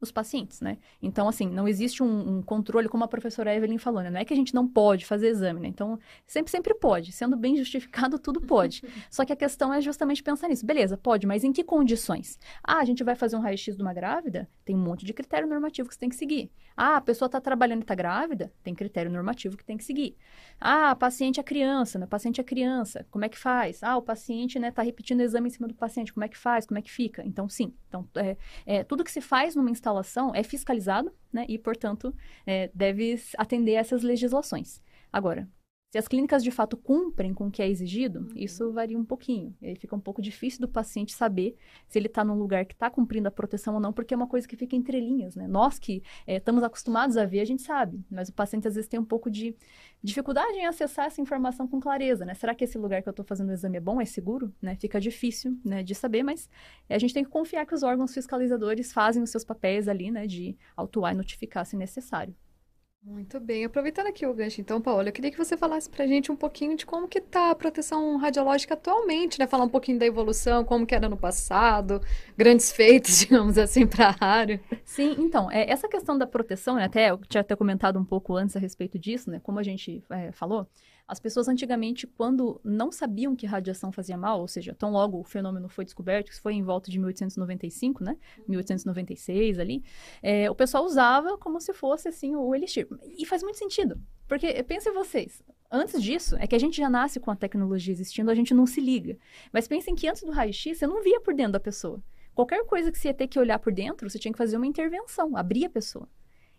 os 0.00 0.12
pacientes, 0.12 0.60
né? 0.60 0.78
Então, 1.00 1.28
assim, 1.28 1.48
não 1.48 1.66
existe 1.66 2.02
um, 2.02 2.38
um, 2.38 2.42
controle, 2.42 2.88
como 2.88 3.04
a 3.04 3.08
professora 3.08 3.54
Evelyn 3.54 3.78
falou, 3.78 4.02
né? 4.02 4.10
Não 4.10 4.20
é 4.20 4.24
que 4.24 4.32
a 4.32 4.36
gente 4.36 4.54
não 4.54 4.68
pode 4.68 5.06
fazer 5.06 5.28
exame, 5.28 5.60
né? 5.60 5.68
Então, 5.68 5.98
sempre, 6.26 6.50
sempre 6.50 6.74
pode. 6.74 7.12
Sendo 7.12 7.36
bem 7.36 7.56
justificado, 7.56 8.18
tudo 8.20 8.40
pode. 8.40 8.82
Só 9.10 9.24
que 9.24 9.32
a 9.32 9.36
questão 9.36 9.72
é 9.72 9.80
justamente 9.80 10.22
pensar 10.22 10.48
nisso. 10.48 10.66
Beleza, 10.66 10.96
pode, 10.96 11.26
mas 11.26 11.44
em 11.44 11.52
que 11.52 11.64
condições? 11.64 12.38
Ah, 12.62 12.78
a 12.78 12.84
gente 12.84 13.02
vai 13.02 13.14
fazer 13.14 13.36
um 13.36 13.40
raio-x 13.40 13.76
de 13.76 13.82
uma 13.82 13.94
grávida? 13.94 14.48
Tem 14.64 14.76
um 14.76 14.78
monte 14.78 15.06
de 15.06 15.12
critério 15.12 15.48
normativo 15.48 15.88
que 15.88 15.94
você 15.94 16.00
tem 16.00 16.08
que 16.08 16.16
seguir. 16.16 16.50
Ah, 16.76 16.96
a 16.96 17.00
pessoa 17.00 17.26
está 17.26 17.40
trabalhando 17.40 17.80
e 17.80 17.84
está 17.84 17.94
grávida? 17.94 18.52
Tem 18.62 18.74
critério 18.74 19.10
normativo 19.10 19.56
que 19.56 19.64
tem 19.64 19.78
que 19.78 19.84
seguir. 19.84 20.14
Ah, 20.60 20.90
a 20.90 20.96
paciente 20.96 21.40
é 21.40 21.42
criança, 21.42 21.98
né? 21.98 22.04
O 22.04 22.08
paciente 22.08 22.40
é 22.40 22.44
criança, 22.44 23.06
como 23.10 23.24
é 23.24 23.28
que 23.30 23.38
faz? 23.38 23.82
Ah, 23.82 23.96
o 23.96 24.02
paciente, 24.02 24.58
né, 24.58 24.70
tá 24.70 24.82
repetindo 24.82 25.20
o 25.20 25.22
exame 25.22 25.48
em 25.48 25.50
cima 25.50 25.68
do 25.68 25.74
paciente, 25.74 26.12
como 26.12 26.24
é 26.24 26.28
que 26.28 26.36
faz? 26.36 26.66
Como 26.66 26.78
é 26.78 26.82
que 26.82 26.90
fica? 26.90 27.22
Então, 27.24 27.48
sim. 27.48 27.74
Então, 27.88 28.06
é, 28.14 28.36
é 28.66 28.84
tudo 28.84 29.04
que 29.04 29.10
se 29.10 29.20
faz 29.20 29.54
numa 29.54 29.70
instalação 29.86 30.32
é 30.34 30.42
fiscalizado, 30.42 31.12
né? 31.32 31.46
E, 31.48 31.58
portanto, 31.58 32.12
é, 32.46 32.70
deve 32.74 33.20
atender 33.38 33.72
essas 33.72 34.02
legislações. 34.02 34.82
Agora, 35.12 35.48
se 35.90 35.98
as 35.98 36.08
clínicas 36.08 36.42
de 36.42 36.50
fato 36.50 36.76
cumprem 36.76 37.32
com 37.32 37.46
o 37.46 37.50
que 37.50 37.62
é 37.62 37.68
exigido, 37.68 38.20
uhum. 38.20 38.28
isso 38.34 38.72
varia 38.72 38.98
um 38.98 39.04
pouquinho. 39.04 39.54
Aí 39.62 39.76
fica 39.76 39.94
um 39.94 40.00
pouco 40.00 40.20
difícil 40.20 40.60
do 40.60 40.68
paciente 40.68 41.12
saber 41.12 41.56
se 41.86 41.98
ele 41.98 42.08
está 42.08 42.24
num 42.24 42.34
lugar 42.34 42.64
que 42.66 42.74
está 42.74 42.90
cumprindo 42.90 43.28
a 43.28 43.30
proteção 43.30 43.74
ou 43.74 43.80
não, 43.80 43.92
porque 43.92 44.12
é 44.12 44.16
uma 44.16 44.26
coisa 44.26 44.48
que 44.48 44.56
fica 44.56 44.74
entre 44.74 44.98
linhas, 44.98 45.36
né? 45.36 45.46
Nós 45.46 45.78
que 45.78 46.02
é, 46.26 46.36
estamos 46.36 46.64
acostumados 46.64 47.16
a 47.16 47.24
ver, 47.24 47.40
a 47.40 47.44
gente 47.44 47.62
sabe, 47.62 48.04
mas 48.10 48.28
o 48.28 48.32
paciente 48.32 48.66
às 48.66 48.74
vezes 48.74 48.88
tem 48.88 48.98
um 48.98 49.04
pouco 49.04 49.30
de 49.30 49.54
dificuldade 50.02 50.58
em 50.58 50.66
acessar 50.66 51.06
essa 51.06 51.20
informação 51.20 51.68
com 51.68 51.78
clareza, 51.78 52.24
né? 52.24 52.34
Será 52.34 52.54
que 52.54 52.64
esse 52.64 52.76
lugar 52.76 53.00
que 53.00 53.08
eu 53.08 53.12
estou 53.12 53.24
fazendo 53.24 53.50
o 53.50 53.52
exame 53.52 53.76
é 53.76 53.80
bom, 53.80 54.00
é 54.00 54.04
seguro? 54.04 54.52
Né? 54.60 54.76
Fica 54.76 55.00
difícil 55.00 55.56
né, 55.64 55.82
de 55.82 55.94
saber, 55.94 56.24
mas 56.24 56.50
a 56.88 56.98
gente 56.98 57.14
tem 57.14 57.24
que 57.24 57.30
confiar 57.30 57.64
que 57.64 57.74
os 57.74 57.82
órgãos 57.82 58.12
fiscalizadores 58.12 58.92
fazem 58.92 59.22
os 59.22 59.30
seus 59.30 59.44
papéis 59.44 59.88
ali, 59.88 60.10
né, 60.10 60.26
de 60.26 60.56
autuar 60.76 61.14
e 61.14 61.16
notificar 61.16 61.64
se 61.64 61.76
necessário. 61.76 62.34
Muito 63.06 63.38
bem. 63.38 63.64
Aproveitando 63.64 64.08
aqui 64.08 64.26
o 64.26 64.34
gancho, 64.34 64.60
então, 64.60 64.80
Paola, 64.80 65.08
eu 65.08 65.12
queria 65.12 65.30
que 65.30 65.38
você 65.38 65.56
falasse 65.56 65.88
pra 65.88 66.08
gente 66.08 66.32
um 66.32 66.34
pouquinho 66.34 66.76
de 66.76 66.84
como 66.84 67.06
que 67.06 67.20
tá 67.20 67.52
a 67.52 67.54
proteção 67.54 68.16
radiológica 68.16 68.74
atualmente, 68.74 69.38
né? 69.38 69.46
Falar 69.46 69.62
um 69.62 69.68
pouquinho 69.68 69.96
da 69.96 70.04
evolução, 70.04 70.64
como 70.64 70.84
que 70.84 70.92
era 70.92 71.08
no 71.08 71.16
passado, 71.16 72.02
grandes 72.36 72.72
feitos, 72.72 73.16
digamos 73.22 73.58
assim, 73.58 73.86
para 73.86 74.16
a 74.18 74.26
área. 74.26 74.60
Sim, 74.84 75.14
então, 75.20 75.48
é, 75.52 75.70
essa 75.70 75.88
questão 75.88 76.18
da 76.18 76.26
proteção, 76.26 76.74
né, 76.74 76.84
até 76.84 77.12
eu 77.12 77.18
tinha 77.28 77.42
até 77.42 77.54
comentado 77.54 77.96
um 77.96 78.04
pouco 78.04 78.34
antes 78.34 78.56
a 78.56 78.58
respeito 78.58 78.98
disso, 78.98 79.30
né? 79.30 79.38
Como 79.40 79.60
a 79.60 79.62
gente 79.62 80.02
é, 80.10 80.32
falou, 80.32 80.66
as 81.08 81.20
pessoas 81.20 81.46
antigamente, 81.46 82.06
quando 82.06 82.60
não 82.64 82.90
sabiam 82.90 83.36
que 83.36 83.46
radiação 83.46 83.92
fazia 83.92 84.16
mal, 84.16 84.40
ou 84.40 84.48
seja, 84.48 84.74
tão 84.74 84.90
logo 84.90 85.20
o 85.20 85.24
fenômeno 85.24 85.68
foi 85.68 85.84
descoberto, 85.84 86.30
que 86.30 86.40
foi 86.40 86.54
em 86.54 86.62
volta 86.62 86.90
de 86.90 86.98
1895, 86.98 88.02
né? 88.02 88.16
1896 88.48 89.58
ali, 89.60 89.84
é, 90.20 90.50
o 90.50 90.54
pessoal 90.54 90.84
usava 90.84 91.38
como 91.38 91.60
se 91.60 91.72
fosse 91.72 92.08
assim 92.08 92.34
o 92.34 92.54
elixir. 92.54 92.88
E 93.16 93.24
faz 93.24 93.42
muito 93.42 93.56
sentido, 93.58 94.00
porque 94.26 94.62
pense 94.64 94.90
vocês, 94.90 95.42
antes 95.70 96.02
disso, 96.02 96.36
é 96.40 96.46
que 96.46 96.56
a 96.56 96.60
gente 96.60 96.76
já 96.76 96.90
nasce 96.90 97.20
com 97.20 97.30
a 97.30 97.36
tecnologia 97.36 97.92
existindo, 97.92 98.30
a 98.30 98.34
gente 98.34 98.52
não 98.52 98.66
se 98.66 98.80
liga. 98.80 99.16
Mas 99.52 99.68
pensem 99.68 99.94
que 99.94 100.08
antes 100.08 100.22
do 100.22 100.32
raio-x, 100.32 100.76
você 100.76 100.86
não 100.88 101.02
via 101.02 101.20
por 101.20 101.34
dentro 101.34 101.52
da 101.52 101.60
pessoa. 101.60 102.02
Qualquer 102.34 102.66
coisa 102.66 102.90
que 102.90 102.98
você 102.98 103.08
ia 103.08 103.14
ter 103.14 103.28
que 103.28 103.38
olhar 103.38 103.58
por 103.60 103.72
dentro, 103.72 104.10
você 104.10 104.18
tinha 104.18 104.32
que 104.32 104.38
fazer 104.38 104.56
uma 104.56 104.66
intervenção, 104.66 105.36
abrir 105.36 105.66
a 105.66 105.70
pessoa. 105.70 106.08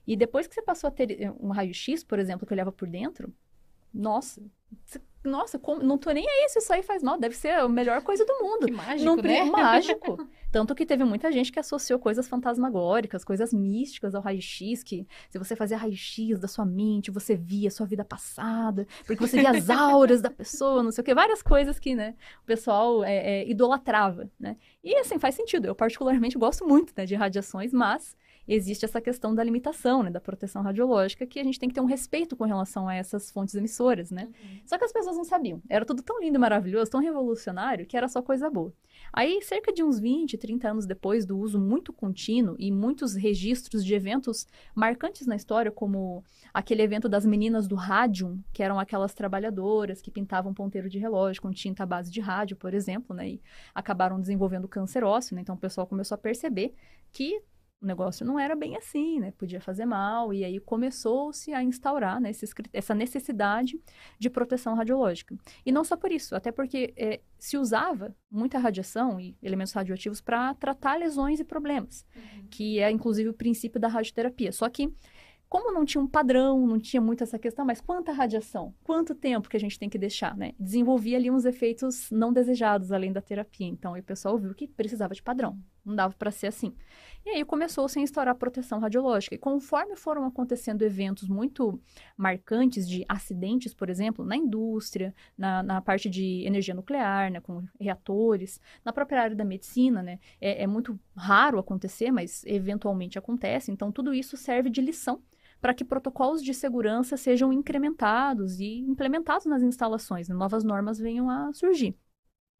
E 0.08 0.16
depois 0.16 0.48
que 0.48 0.56
você 0.56 0.62
passou 0.62 0.88
a 0.88 0.92
ter 0.92 1.22
eh, 1.22 1.32
um 1.38 1.50
raio-x, 1.50 2.02
por 2.04 2.18
exemplo, 2.18 2.48
que 2.48 2.54
olhava 2.54 2.72
por 2.72 2.88
dentro, 2.88 3.32
nossa, 3.98 4.42
nossa, 5.24 5.60
como, 5.60 5.84
não 5.84 5.98
tô 5.98 6.12
nem 6.12 6.28
aí 6.28 6.50
se 6.50 6.60
isso 6.60 6.72
aí 6.72 6.82
faz 6.82 7.04
mal, 7.04 7.20
deve 7.20 7.36
ser 7.36 7.50
a 7.50 7.68
melhor 7.68 8.02
coisa 8.02 8.26
do 8.26 8.34
mundo. 8.40 8.66
Que 8.66 8.72
mágico, 8.72 9.04
não, 9.04 9.16
né? 9.18 9.44
Mágico. 9.52 10.30
Tanto 10.52 10.74
que 10.74 10.86
teve 10.86 11.04
muita 11.04 11.32
gente 11.32 11.52
que 11.52 11.60
associou 11.60 12.00
coisas 12.00 12.28
fantasmagóricas, 12.28 13.26
coisas 13.26 13.54
místicas 13.54 14.16
ao 14.16 14.22
raio-x, 14.22 14.82
que 14.82 15.06
se 15.30 15.38
você 15.38 15.56
fazia 15.56 15.78
raio-x 15.78 16.40
da 16.40 16.48
sua 16.48 16.66
mente, 16.66 17.12
você 17.12 17.36
via 17.36 17.68
a 17.68 17.72
sua 17.72 17.86
vida 17.86 18.06
passada, 18.06 18.88
porque 19.06 19.28
você 19.28 19.40
via 19.40 19.52
as 19.52 19.70
auras 19.70 20.22
da 20.22 20.30
pessoa, 20.30 20.82
não 20.82 20.92
sei 20.92 21.02
o 21.02 21.06
que, 21.06 21.14
várias 21.14 21.44
coisas 21.44 21.78
que, 21.78 21.94
né, 21.94 22.16
o 22.42 22.46
pessoal 22.46 23.04
é, 23.04 23.42
é, 23.42 23.50
idolatrava, 23.50 24.30
né? 24.40 24.56
E, 24.84 24.96
assim, 24.96 25.20
faz 25.20 25.36
sentido. 25.36 25.66
Eu, 25.66 25.76
particularmente, 25.76 26.38
gosto 26.38 26.66
muito 26.66 26.94
né, 26.96 27.06
de 27.06 27.16
radiações, 27.16 27.74
mas 27.74 28.16
existe 28.48 28.86
essa 28.86 29.02
questão 29.02 29.36
da 29.36 29.44
limitação, 29.44 30.04
né, 30.04 30.10
da 30.10 30.22
proteção 30.22 30.62
radiológica, 30.62 31.26
que 31.26 31.40
a 31.40 31.44
gente 31.44 31.60
tem 31.60 31.68
que 31.68 31.76
ter 31.76 31.82
um 31.82 31.86
respeito 31.86 32.36
com 32.36 32.46
relação 32.46 32.88
a 32.88 32.96
essas 32.96 33.30
fontes 33.30 33.56
emissoras, 33.56 34.10
né? 34.10 34.26
Uhum. 34.26 34.60
Só 34.66 34.78
que 34.78 34.86
as 34.86 34.94
pessoas 34.94 35.18
não 35.18 35.24
sabiam. 35.24 35.62
Era 35.70 35.86
tudo 35.86 36.02
tão 36.02 36.20
lindo 36.22 36.38
e 36.38 36.40
maravilhoso, 36.40 36.92
tão 36.92 37.02
revolucionário, 37.02 37.86
que 37.86 37.98
era 37.98 38.08
só 38.08 38.22
coisa 38.22 38.50
boa. 38.50 38.74
Aí, 39.12 39.42
cerca 39.42 39.72
de 39.72 39.84
uns 39.84 40.00
20, 40.00 40.38
30 40.38 40.70
anos 40.70 40.86
depois 40.86 41.26
do 41.26 41.38
uso 41.38 41.60
muito 41.60 41.92
contínuo 41.94 42.56
e 42.58 42.72
muitos 42.72 43.16
registros 43.16 43.84
de 43.84 43.94
eventos 43.94 44.48
marcantes 44.74 45.28
na 45.28 45.36
história, 45.36 45.72
como 45.72 46.24
aquele 46.54 46.82
evento 46.82 47.08
das 47.08 47.26
meninas 47.26 47.68
do 47.68 47.76
rádio, 47.76 48.40
que 48.54 48.64
eram 48.64 48.80
aquelas 48.80 49.14
trabalhadoras 49.14 50.02
que 50.02 50.12
pintavam 50.12 50.54
ponteiro 50.54 50.90
de 50.90 51.00
relógio 51.00 51.42
com 51.42 51.52
tinta 51.52 51.84
à 51.84 51.86
base 51.86 52.12
de 52.12 52.20
rádio, 52.20 52.56
por 52.56 52.74
exemplo, 52.74 53.16
né? 53.16 53.30
E 53.30 53.42
acabaram 53.74 54.20
desenvolvendo 54.20 54.68
câncer 54.68 55.04
ósseo, 55.04 55.36
né? 55.36 55.42
Então 55.42 55.56
o 55.56 55.60
pessoal 55.60 55.88
começou 55.88 56.16
a 56.16 56.18
perceber 56.18 56.74
que 57.12 57.42
o 57.82 57.86
negócio 57.86 58.26
não 58.26 58.40
era 58.40 58.56
bem 58.56 58.76
assim, 58.76 59.20
né? 59.20 59.32
Podia 59.38 59.62
fazer 59.62 59.86
mal, 59.86 60.34
e 60.34 60.44
aí 60.44 60.60
começou-se 60.60 61.54
a 61.54 61.62
instaurar 61.62 62.20
né, 62.20 62.32
esse, 62.32 62.46
essa 62.74 62.96
necessidade 62.96 63.80
de 64.18 64.30
proteção 64.30 64.74
radiológica. 64.76 65.36
E 65.66 65.72
não 65.72 65.84
só 65.84 65.96
por 65.96 66.12
isso, 66.12 66.36
até 66.36 66.52
porque 66.52 66.94
é, 66.98 67.22
se 67.38 67.58
usava 67.58 68.16
muita 68.32 68.58
radiação 68.58 69.20
e 69.20 69.38
elementos 69.44 69.74
radioativos 69.74 70.22
para 70.22 70.54
tratar 70.56 70.98
lesões 70.98 71.40
e 71.40 71.44
problemas, 71.44 72.06
uhum. 72.16 72.48
que 72.50 72.80
é 72.80 72.90
inclusive 72.90 73.30
o 73.30 73.34
princípio 73.34 73.80
da 73.80 73.88
radioterapia. 73.88 74.52
Só 74.52 74.68
que 74.70 74.92
como 75.50 75.72
não 75.72 75.86
tinha 75.86 76.02
um 76.02 76.08
padrão, 76.08 76.68
não 76.68 76.78
tinha 76.78 77.00
muito 77.02 77.24
essa 77.24 77.40
questão, 77.40 77.66
mas 77.66 77.80
quanta 77.80 78.12
radiação? 78.12 78.74
Quanto 78.84 79.16
tempo 79.16 79.48
que 79.48 79.56
a 79.56 79.60
gente 79.60 79.80
tem 79.80 79.88
que 79.88 79.98
deixar, 79.98 80.36
né? 80.36 80.52
Desenvolvia 80.60 81.16
ali 81.18 81.32
uns 81.32 81.46
efeitos 81.46 82.12
não 82.12 82.34
desejados 82.34 82.92
além 82.92 83.14
da 83.14 83.22
terapia. 83.22 83.66
Então, 83.66 83.98
o 83.98 84.04
pessoal 84.04 84.38
viu 84.38 84.54
que 84.54 84.68
precisava 84.68 85.14
de 85.14 85.24
padrão. 85.24 85.58
Não 85.88 85.96
dava 85.96 86.14
para 86.14 86.32
ser 86.32 86.48
assim. 86.48 86.76
E 87.26 87.30
aí 87.30 87.46
começou-se 87.46 87.98
a 87.98 88.02
instaurar 88.02 88.36
proteção 88.36 88.78
radiológica. 88.78 89.36
E 89.36 89.38
conforme 89.38 89.96
foram 89.96 90.26
acontecendo 90.26 90.82
eventos 90.82 91.30
muito 91.30 91.80
marcantes 92.18 92.88
de 92.88 93.06
acidentes, 93.08 93.74
por 93.74 93.90
exemplo, 93.90 94.26
na 94.26 94.36
indústria, 94.36 95.16
na, 95.38 95.64
na 95.64 95.82
parte 95.82 96.10
de 96.10 96.44
energia 96.46 96.74
nuclear, 96.74 97.32
né, 97.32 97.40
com 97.40 97.64
reatores, 97.80 98.60
na 98.84 98.92
própria 98.92 99.22
área 99.22 99.36
da 99.36 99.46
medicina, 99.46 100.04
né, 100.04 100.20
é, 100.42 100.64
é 100.64 100.68
muito 100.68 101.00
raro 101.16 101.58
acontecer, 101.58 102.12
mas 102.12 102.44
eventualmente 102.46 103.18
acontece. 103.18 103.72
Então, 103.72 103.92
tudo 103.92 104.14
isso 104.14 104.36
serve 104.36 104.70
de 104.70 104.82
lição 104.82 105.22
para 105.62 105.74
que 105.74 105.86
protocolos 105.86 106.44
de 106.44 106.54
segurança 106.54 107.16
sejam 107.18 107.52
incrementados 107.54 108.60
e 108.60 108.80
implementados 108.80 109.46
nas 109.46 109.64
instalações, 109.64 110.28
né? 110.28 110.36
novas 110.36 110.64
normas 110.64 111.00
venham 111.00 111.30
a 111.30 111.52
surgir. 111.54 111.98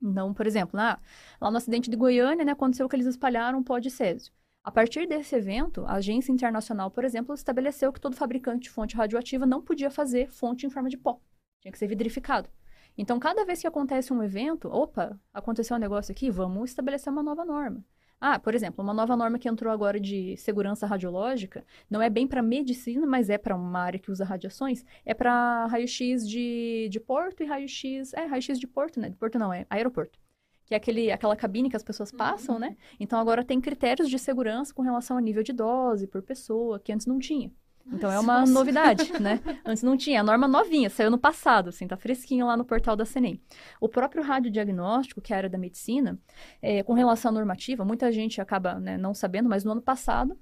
Então, 0.02 0.34
por 0.34 0.46
exemplo, 0.46 0.78
lá, 0.78 1.00
lá 1.42 1.52
no 1.52 1.58
acidente 1.58 1.90
de 1.90 1.98
Goiânia, 1.98 2.46
né, 2.46 2.52
aconteceu 2.52 2.88
que 2.88 2.96
eles 2.96 3.08
espalharam 3.08 3.64
pó 3.64 3.80
de 3.80 3.90
césio. 3.90 4.32
A 4.64 4.72
partir 4.72 5.08
desse 5.08 5.36
evento, 5.36 5.86
a 5.86 5.94
agência 5.94 6.32
internacional, 6.32 6.92
por 6.92 7.06
exemplo, 7.06 7.34
estabeleceu 7.34 7.92
que 7.94 8.02
todo 8.02 8.16
fabricante 8.16 8.64
de 8.64 8.70
fonte 8.70 8.96
radioativa 8.96 9.46
não 9.46 9.62
podia 9.62 9.90
fazer 9.90 10.30
fonte 10.30 10.66
em 10.66 10.70
forma 10.70 10.90
de 10.90 10.98
pó. 10.98 11.20
Tinha 11.62 11.72
que 11.72 11.78
ser 11.78 11.88
vidrificado. 11.88 12.50
Então, 12.98 13.20
cada 13.20 13.46
vez 13.46 13.62
que 13.62 13.68
acontece 13.68 14.12
um 14.12 14.22
evento, 14.22 14.68
opa, 14.70 15.20
aconteceu 15.34 15.78
um 15.78 15.80
negócio 15.80 16.12
aqui, 16.12 16.30
vamos 16.30 16.72
estabelecer 16.72 17.14
uma 17.14 17.24
nova 17.24 17.46
norma. 17.46 17.84
Ah, 18.20 18.40
por 18.40 18.56
exemplo, 18.56 18.84
uma 18.84 18.94
nova 18.96 19.16
norma 19.16 19.38
que 19.38 19.48
entrou 19.48 19.72
agora 19.72 20.00
de 20.00 20.36
segurança 20.38 20.88
radiológica, 20.88 21.64
não 21.88 22.02
é 22.02 22.10
bem 22.10 22.28
para 22.28 22.42
medicina, 22.42 23.06
mas 23.06 23.30
é 23.30 23.38
para 23.38 23.56
uma 23.56 23.80
área 23.80 24.00
que 24.00 24.10
usa 24.12 24.26
radiações, 24.26 24.84
é 25.06 25.14
para 25.14 25.68
raio-x 25.68 26.28
de, 26.28 26.88
de 26.90 27.00
porto 27.00 27.44
e 27.44 27.46
raio-x, 27.46 28.14
é 28.14 28.26
raio-x 28.26 28.60
de 28.60 28.66
porto, 28.66 29.00
né? 29.00 29.10
De 29.10 29.16
porto 29.16 29.38
não, 29.38 29.54
é 29.54 29.68
aeroporto. 29.70 30.20
Que 30.66 30.74
é 30.74 30.78
aquele, 30.78 31.12
aquela 31.12 31.36
cabine 31.36 31.70
que 31.70 31.76
as 31.78 31.84
pessoas 31.84 32.12
passam, 32.12 32.56
uhum. 32.56 32.62
né? 32.62 32.76
Então 33.00 33.20
agora 33.20 33.46
tem 33.46 33.62
critérios 33.62 34.10
de 34.10 34.18
segurança 34.18 34.74
com 34.74 34.82
relação 34.82 35.16
a 35.16 35.22
nível 35.22 35.44
de 35.44 35.54
dose 35.54 36.08
por 36.08 36.24
pessoa, 36.24 36.80
que 36.80 36.92
antes 36.92 37.06
não 37.06 37.20
tinha. 37.20 37.52
Então 37.92 38.12
é 38.12 38.20
uma 38.20 38.42
Nossa. 38.42 38.52
novidade, 38.52 39.12
né? 39.22 39.40
Antes 39.66 39.84
não 39.84 39.96
tinha, 39.96 40.22
a 40.22 40.24
norma 40.24 40.48
novinha, 40.48 40.90
saiu 40.90 41.10
no 41.10 41.18
passado, 41.18 41.70
assim, 41.70 41.88
tá 41.88 41.96
fresquinho 41.96 42.46
lá 42.46 42.58
no 42.58 42.66
portal 42.66 42.96
da 42.96 43.06
CENEM. 43.06 43.42
O 43.80 43.88
próprio 43.88 44.24
radiodiagnóstico, 44.24 45.22
que 45.22 45.34
é 45.34 45.36
a 45.36 45.40
área 45.40 45.50
da 45.50 45.58
medicina, 45.58 46.20
é, 46.62 46.84
com 46.84 46.94
relação 46.94 47.30
à 47.30 47.34
normativa, 47.34 47.86
muita 47.86 48.12
gente 48.12 48.42
acaba 48.42 48.80
né, 48.80 48.98
não 48.98 49.14
sabendo, 49.14 49.48
mas 49.50 49.64
no 49.64 49.72
ano 49.72 49.82
passado 49.82 50.38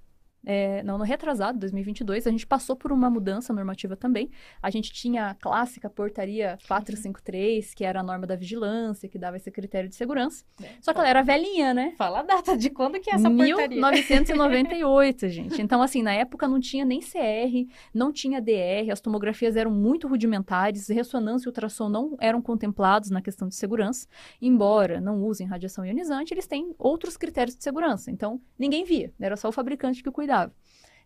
é, 0.45 0.83
não, 0.83 0.97
no 0.97 1.03
retrasado, 1.03 1.59
2022, 1.59 2.27
a 2.27 2.31
gente 2.31 2.45
passou 2.45 2.75
por 2.75 2.91
uma 2.91 3.09
mudança 3.09 3.51
normativa 3.51 3.95
também. 3.95 4.29
A 4.61 4.69
gente 4.69 4.93
tinha 4.93 5.31
a 5.31 5.33
clássica 5.33 5.89
portaria 5.89 6.57
453, 6.67 7.73
que 7.73 7.83
era 7.83 7.99
a 7.99 8.03
norma 8.03 8.27
da 8.27 8.35
vigilância, 8.35 9.09
que 9.09 9.17
dava 9.17 9.37
esse 9.37 9.49
critério 9.49 9.89
de 9.89 9.95
segurança. 9.95 10.45
É, 10.61 10.67
Só 10.81 10.93
que 10.93 10.99
ela 10.99 11.09
era 11.09 11.23
velhinha, 11.23 11.73
né? 11.73 11.93
Fala 11.97 12.19
a 12.19 12.23
data 12.23 12.55
de 12.57 12.69
quando 12.69 12.99
que 12.99 13.09
é 13.09 13.15
essa 13.15 13.29
portaria. 13.29 13.67
1998, 13.69 15.29
gente. 15.29 15.61
Então, 15.61 15.81
assim, 15.81 16.03
na 16.03 16.13
época 16.13 16.47
não 16.47 16.59
tinha 16.59 16.85
nem 16.85 16.99
CR, 16.99 17.67
não 17.93 18.11
tinha 18.11 18.41
DR, 18.41 18.91
as 18.91 19.01
tomografias 19.01 19.55
eram 19.55 19.71
muito 19.71 20.07
rudimentares, 20.07 20.87
ressonância 20.89 21.47
e 21.47 21.49
ultrassom 21.49 21.89
não 21.89 22.15
eram 22.19 22.41
contemplados 22.41 23.09
na 23.09 23.21
questão 23.21 23.47
de 23.47 23.55
segurança. 23.55 24.07
Embora 24.41 25.01
não 25.01 25.23
usem 25.23 25.47
radiação 25.47 25.85
ionizante, 25.85 26.33
eles 26.33 26.47
têm 26.47 26.75
outros 26.77 27.17
critérios 27.17 27.55
de 27.55 27.63
segurança. 27.63 28.11
Então, 28.11 28.39
ninguém 28.59 28.83
via, 28.83 29.11
era 29.19 29.35
só 29.35 29.49
o 29.49 29.51
fabricante 29.51 30.03
que 30.03 30.11
cuidava. 30.11 30.34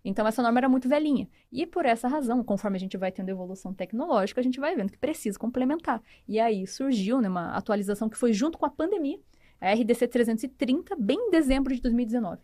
Então, 0.04 0.26
essa 0.26 0.42
norma 0.42 0.60
era 0.60 0.70
muito 0.70 0.88
velhinha. 0.88 1.28
E 1.52 1.66
por 1.66 1.86
essa 1.86 2.08
razão, 2.08 2.44
conforme 2.44 2.78
a 2.78 2.80
gente 2.80 2.98
vai 2.98 3.12
tendo 3.12 3.30
evolução 3.30 3.74
tecnológica, 3.74 4.40
a 4.40 4.44
gente 4.44 4.60
vai 4.60 4.76
vendo 4.76 4.92
que 4.92 4.98
precisa 4.98 5.38
complementar. 5.38 6.02
E 6.28 6.40
aí 6.40 6.66
surgiu 6.66 7.22
né, 7.22 7.28
uma 7.28 7.52
atualização 7.52 8.10
que 8.10 8.18
foi 8.18 8.32
junto 8.34 8.58
com 8.58 8.66
a 8.66 8.70
pandemia, 8.70 9.20
a 9.60 9.74
RDC 9.74 10.08
330, 10.08 10.96
bem 10.96 11.18
em 11.18 11.32
dezembro 11.32 11.76
de 11.76 11.82
2019. 11.82 12.42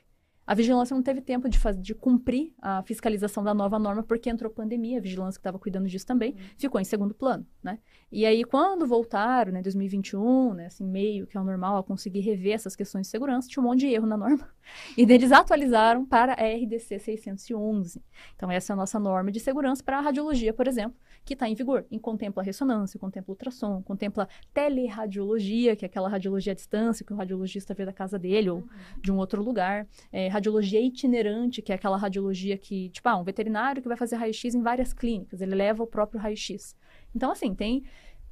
A 0.48 0.54
vigilância 0.54 0.94
não 0.94 1.02
teve 1.02 1.22
tempo 1.22 1.50
de, 1.50 1.58
fazer, 1.58 1.82
de 1.82 1.96
cumprir 1.96 2.54
a 2.62 2.84
fiscalização 2.84 3.44
da 3.44 3.52
nova 3.52 3.80
norma 3.80 4.04
porque 4.04 4.30
entrou 4.30 4.52
pandemia, 4.52 5.00
a 5.00 5.02
vigilância 5.02 5.40
que 5.40 5.42
estava 5.42 5.58
cuidando 5.58 5.88
disso 5.88 6.06
também 6.06 6.34
uhum. 6.34 6.40
ficou 6.56 6.80
em 6.80 6.84
segundo 6.84 7.16
plano, 7.16 7.48
né? 7.64 7.80
E 8.12 8.28
aí, 8.28 8.44
quando 8.44 8.86
voltaram, 8.86 9.52
né, 9.52 9.62
2021, 9.64 10.54
né, 10.54 10.68
assim, 10.68 10.86
meio 10.86 11.26
que 11.26 11.36
é 11.36 11.42
o 11.42 11.44
normal, 11.44 11.78
a 11.78 11.84
conseguir 11.84 12.20
rever 12.20 12.54
essas 12.54 12.76
questões 12.76 13.08
de 13.08 13.12
segurança, 13.12 13.48
tinha 13.48 13.64
um 13.64 13.66
monte 13.66 13.80
de 13.80 13.88
erro 13.88 14.06
na 14.06 14.18
norma. 14.18 14.48
E 14.98 15.02
eles 15.02 15.32
atualizaram 15.32 16.06
para 16.06 16.34
a 16.34 16.56
RDC 16.56 17.00
611. 17.00 18.02
Então, 18.36 18.52
essa 18.52 18.72
é 18.72 18.74
a 18.74 18.78
nossa 18.78 19.00
norma 19.00 19.32
de 19.32 19.40
segurança 19.40 19.84
para 19.84 19.98
a 19.98 20.02
radiologia, 20.02 20.54
por 20.54 20.68
exemplo, 20.68 20.98
que 21.24 21.34
está 21.34 21.48
em 21.48 21.56
vigor. 21.56 21.86
E 21.90 22.00
contempla 22.00 22.44
ressonância, 22.44 23.00
contempla 23.00 23.32
ultrassom, 23.32 23.82
contempla 23.82 24.28
teleradiologia, 24.54 25.76
que 25.76 25.86
é 25.86 25.88
aquela 25.88 26.08
radiologia 26.08 26.54
à 26.54 26.56
distância 26.56 27.06
que 27.06 27.14
o 27.14 27.16
radiologista 27.16 27.74
vê 27.74 27.86
da 27.86 27.94
casa 27.94 28.18
dele 28.20 28.50
ou 28.50 28.58
uhum. 28.60 28.68
de 29.02 29.12
um 29.12 29.18
outro 29.18 29.44
lugar. 29.44 29.88
É, 30.12 30.28
radiologia 30.28 30.80
itinerante, 30.80 31.62
que 31.62 31.72
é 31.72 31.76
aquela 31.76 31.98
radiologia 31.98 32.58
que, 32.58 32.90
tipo, 32.90 33.08
ah, 33.10 33.18
um 33.18 33.24
veterinário 33.24 33.82
que 33.82 33.88
vai 33.88 33.98
fazer 33.98 34.16
raio-x 34.16 34.56
em 34.56 34.62
várias 34.62 34.94
clínicas, 34.94 35.42
ele 35.42 35.56
leva 35.56 35.84
o 35.84 35.88
próprio 35.88 36.20
raio-x. 36.20 36.76
Então, 37.16 37.32
assim, 37.32 37.56
tem 37.56 37.84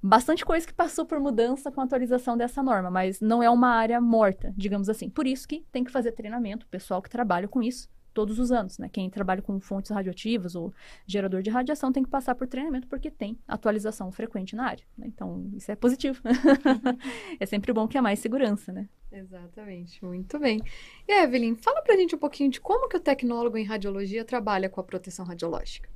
bastante 0.04 0.44
coisa 0.44 0.68
que 0.68 0.74
passou 0.74 1.06
por 1.06 1.18
mudança 1.18 1.72
com 1.72 1.80
a 1.80 1.86
atualização 1.86 2.36
dessa 2.36 2.62
norma, 2.62 2.92
mas 2.92 3.22
não 3.22 3.42
é 3.42 3.50
uma 3.50 3.70
área 3.70 4.02
morta, 4.02 4.54
digamos 4.58 4.90
assim. 4.90 5.10
Por 5.10 5.26
isso 5.26 5.48
que 5.48 5.66
tem 5.72 5.82
que 5.82 5.92
fazer 5.92 6.12
treinamento, 6.12 6.66
o 6.66 6.70
pessoal 6.70 7.02
que 7.02 7.10
trabalha 7.10 7.48
com 7.48 7.64
isso, 7.64 7.90
todos 8.14 8.38
os 8.38 8.52
anos, 8.52 8.78
né? 8.78 8.90
Quem 8.92 9.10
trabalha 9.10 9.42
com 9.42 9.60
fontes 9.62 9.90
radioativas 9.90 10.56
ou 10.56 10.74
gerador 11.08 11.42
de 11.42 11.50
radiação 11.50 11.92
tem 11.92 12.04
que 12.04 12.10
passar 12.10 12.36
por 12.36 12.48
treinamento 12.48 12.88
porque 12.88 13.10
tem 13.10 13.40
atualização 13.48 14.12
frequente 14.12 14.56
na 14.56 14.66
área. 14.66 14.86
Né? 14.98 15.08
Então, 15.08 15.50
isso 15.56 15.72
é 15.72 15.76
positivo. 15.76 16.22
é 17.40 17.46
sempre 17.46 17.72
bom 17.74 17.88
que 17.88 17.98
há 17.98 18.02
mais 18.02 18.20
segurança, 18.20 18.72
né? 18.72 18.88
Exatamente, 19.12 20.04
muito 20.04 20.38
bem. 20.38 20.62
E 21.08 21.24
Evelyn, 21.24 21.56
fala 21.56 21.82
pra 21.82 21.96
gente 21.96 22.14
um 22.14 22.20
pouquinho 22.20 22.52
de 22.52 22.60
como 22.60 22.90
que 22.90 22.98
o 22.98 23.00
tecnólogo 23.00 23.58
em 23.58 23.64
radiologia 23.64 24.26
trabalha 24.26 24.70
com 24.70 24.82
a 24.82 24.84
proteção 24.84 25.26
radiológica. 25.26 25.90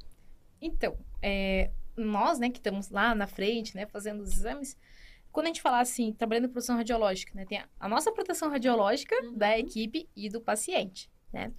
Então, 0.61 0.95
é, 1.21 1.71
nós, 1.97 2.39
né, 2.39 2.49
que 2.49 2.59
estamos 2.59 2.89
lá 2.89 3.13
na 3.15 3.27
frente, 3.27 3.75
né, 3.75 3.85
fazendo 3.85 4.21
os 4.21 4.31
exames, 4.31 4.77
quando 5.31 5.47
a 5.47 5.49
gente 5.49 5.61
fala 5.61 5.79
assim, 5.79 6.13
trabalhando 6.13 6.45
em 6.45 6.49
proteção 6.49 6.77
radiológica, 6.77 7.33
né, 7.35 7.45
tem 7.45 7.59
a, 7.59 7.67
a 7.79 7.89
nossa 7.89 8.11
proteção 8.11 8.49
radiológica 8.49 9.15
uhum. 9.23 9.37
da 9.37 9.57
equipe 9.57 10.07
e 10.15 10.29
do 10.29 10.39
paciente, 10.41 11.09
né? 11.33 11.51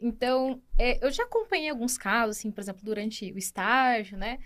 Então, 0.00 0.60
é, 0.76 1.04
eu 1.04 1.10
já 1.10 1.22
acompanhei 1.22 1.70
alguns 1.70 1.96
casos, 1.96 2.36
assim, 2.36 2.50
por 2.50 2.60
exemplo, 2.60 2.82
durante 2.84 3.32
o 3.32 3.38
estágio, 3.38 4.18
né? 4.18 4.38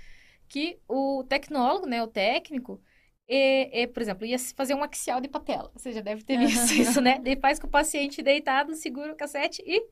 que 0.48 0.78
o 0.88 1.24
tecnólogo, 1.28 1.86
né, 1.86 2.02
o 2.02 2.08
técnico, 2.08 2.80
é, 3.28 3.82
é, 3.82 3.86
por 3.86 4.00
exemplo, 4.00 4.24
ia 4.24 4.38
fazer 4.56 4.74
um 4.74 4.82
axial 4.82 5.20
de 5.20 5.28
patela. 5.28 5.70
Você 5.74 5.92
já 5.92 6.00
deve 6.00 6.24
ter 6.24 6.38
visto 6.38 6.72
isso, 6.72 7.00
né? 7.00 7.20
Ele 7.24 7.38
faz 7.38 7.58
com 7.58 7.66
o 7.66 7.70
paciente 7.70 8.22
deitado, 8.22 8.74
segura 8.74 9.12
o 9.12 9.16
cassete 9.16 9.62
e 9.66 9.86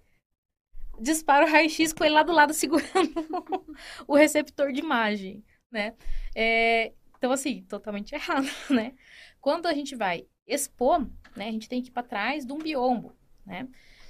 dispara 1.01 1.47
o 1.47 1.49
raio-x 1.49 1.93
com 1.93 2.05
ele 2.05 2.15
lá 2.15 2.23
do 2.23 2.33
lado 2.33 2.53
segurando 2.53 2.87
o 4.07 4.15
receptor 4.15 4.73
de 4.73 4.81
imagem, 4.81 5.45
né? 5.71 5.95
É, 6.35 6.93
então, 7.19 7.33
assim, 7.33 7.63
totalmente 7.63 8.15
errado, 8.15 8.47
né? 8.71 8.95
Quando 9.41 9.67
a 9.67 9.75
gente 9.75 9.95
vai 9.95 10.27
expor, 10.47 11.01
né, 11.37 11.49
a 11.49 11.53
gente 11.53 11.69
tem 11.69 11.83
que 11.83 11.89
ir 11.89 11.93
para 11.93 12.03
trás 12.03 12.47
de 12.47 12.53
um 12.53 12.59
biombo, 12.59 13.17
né? 13.45 13.69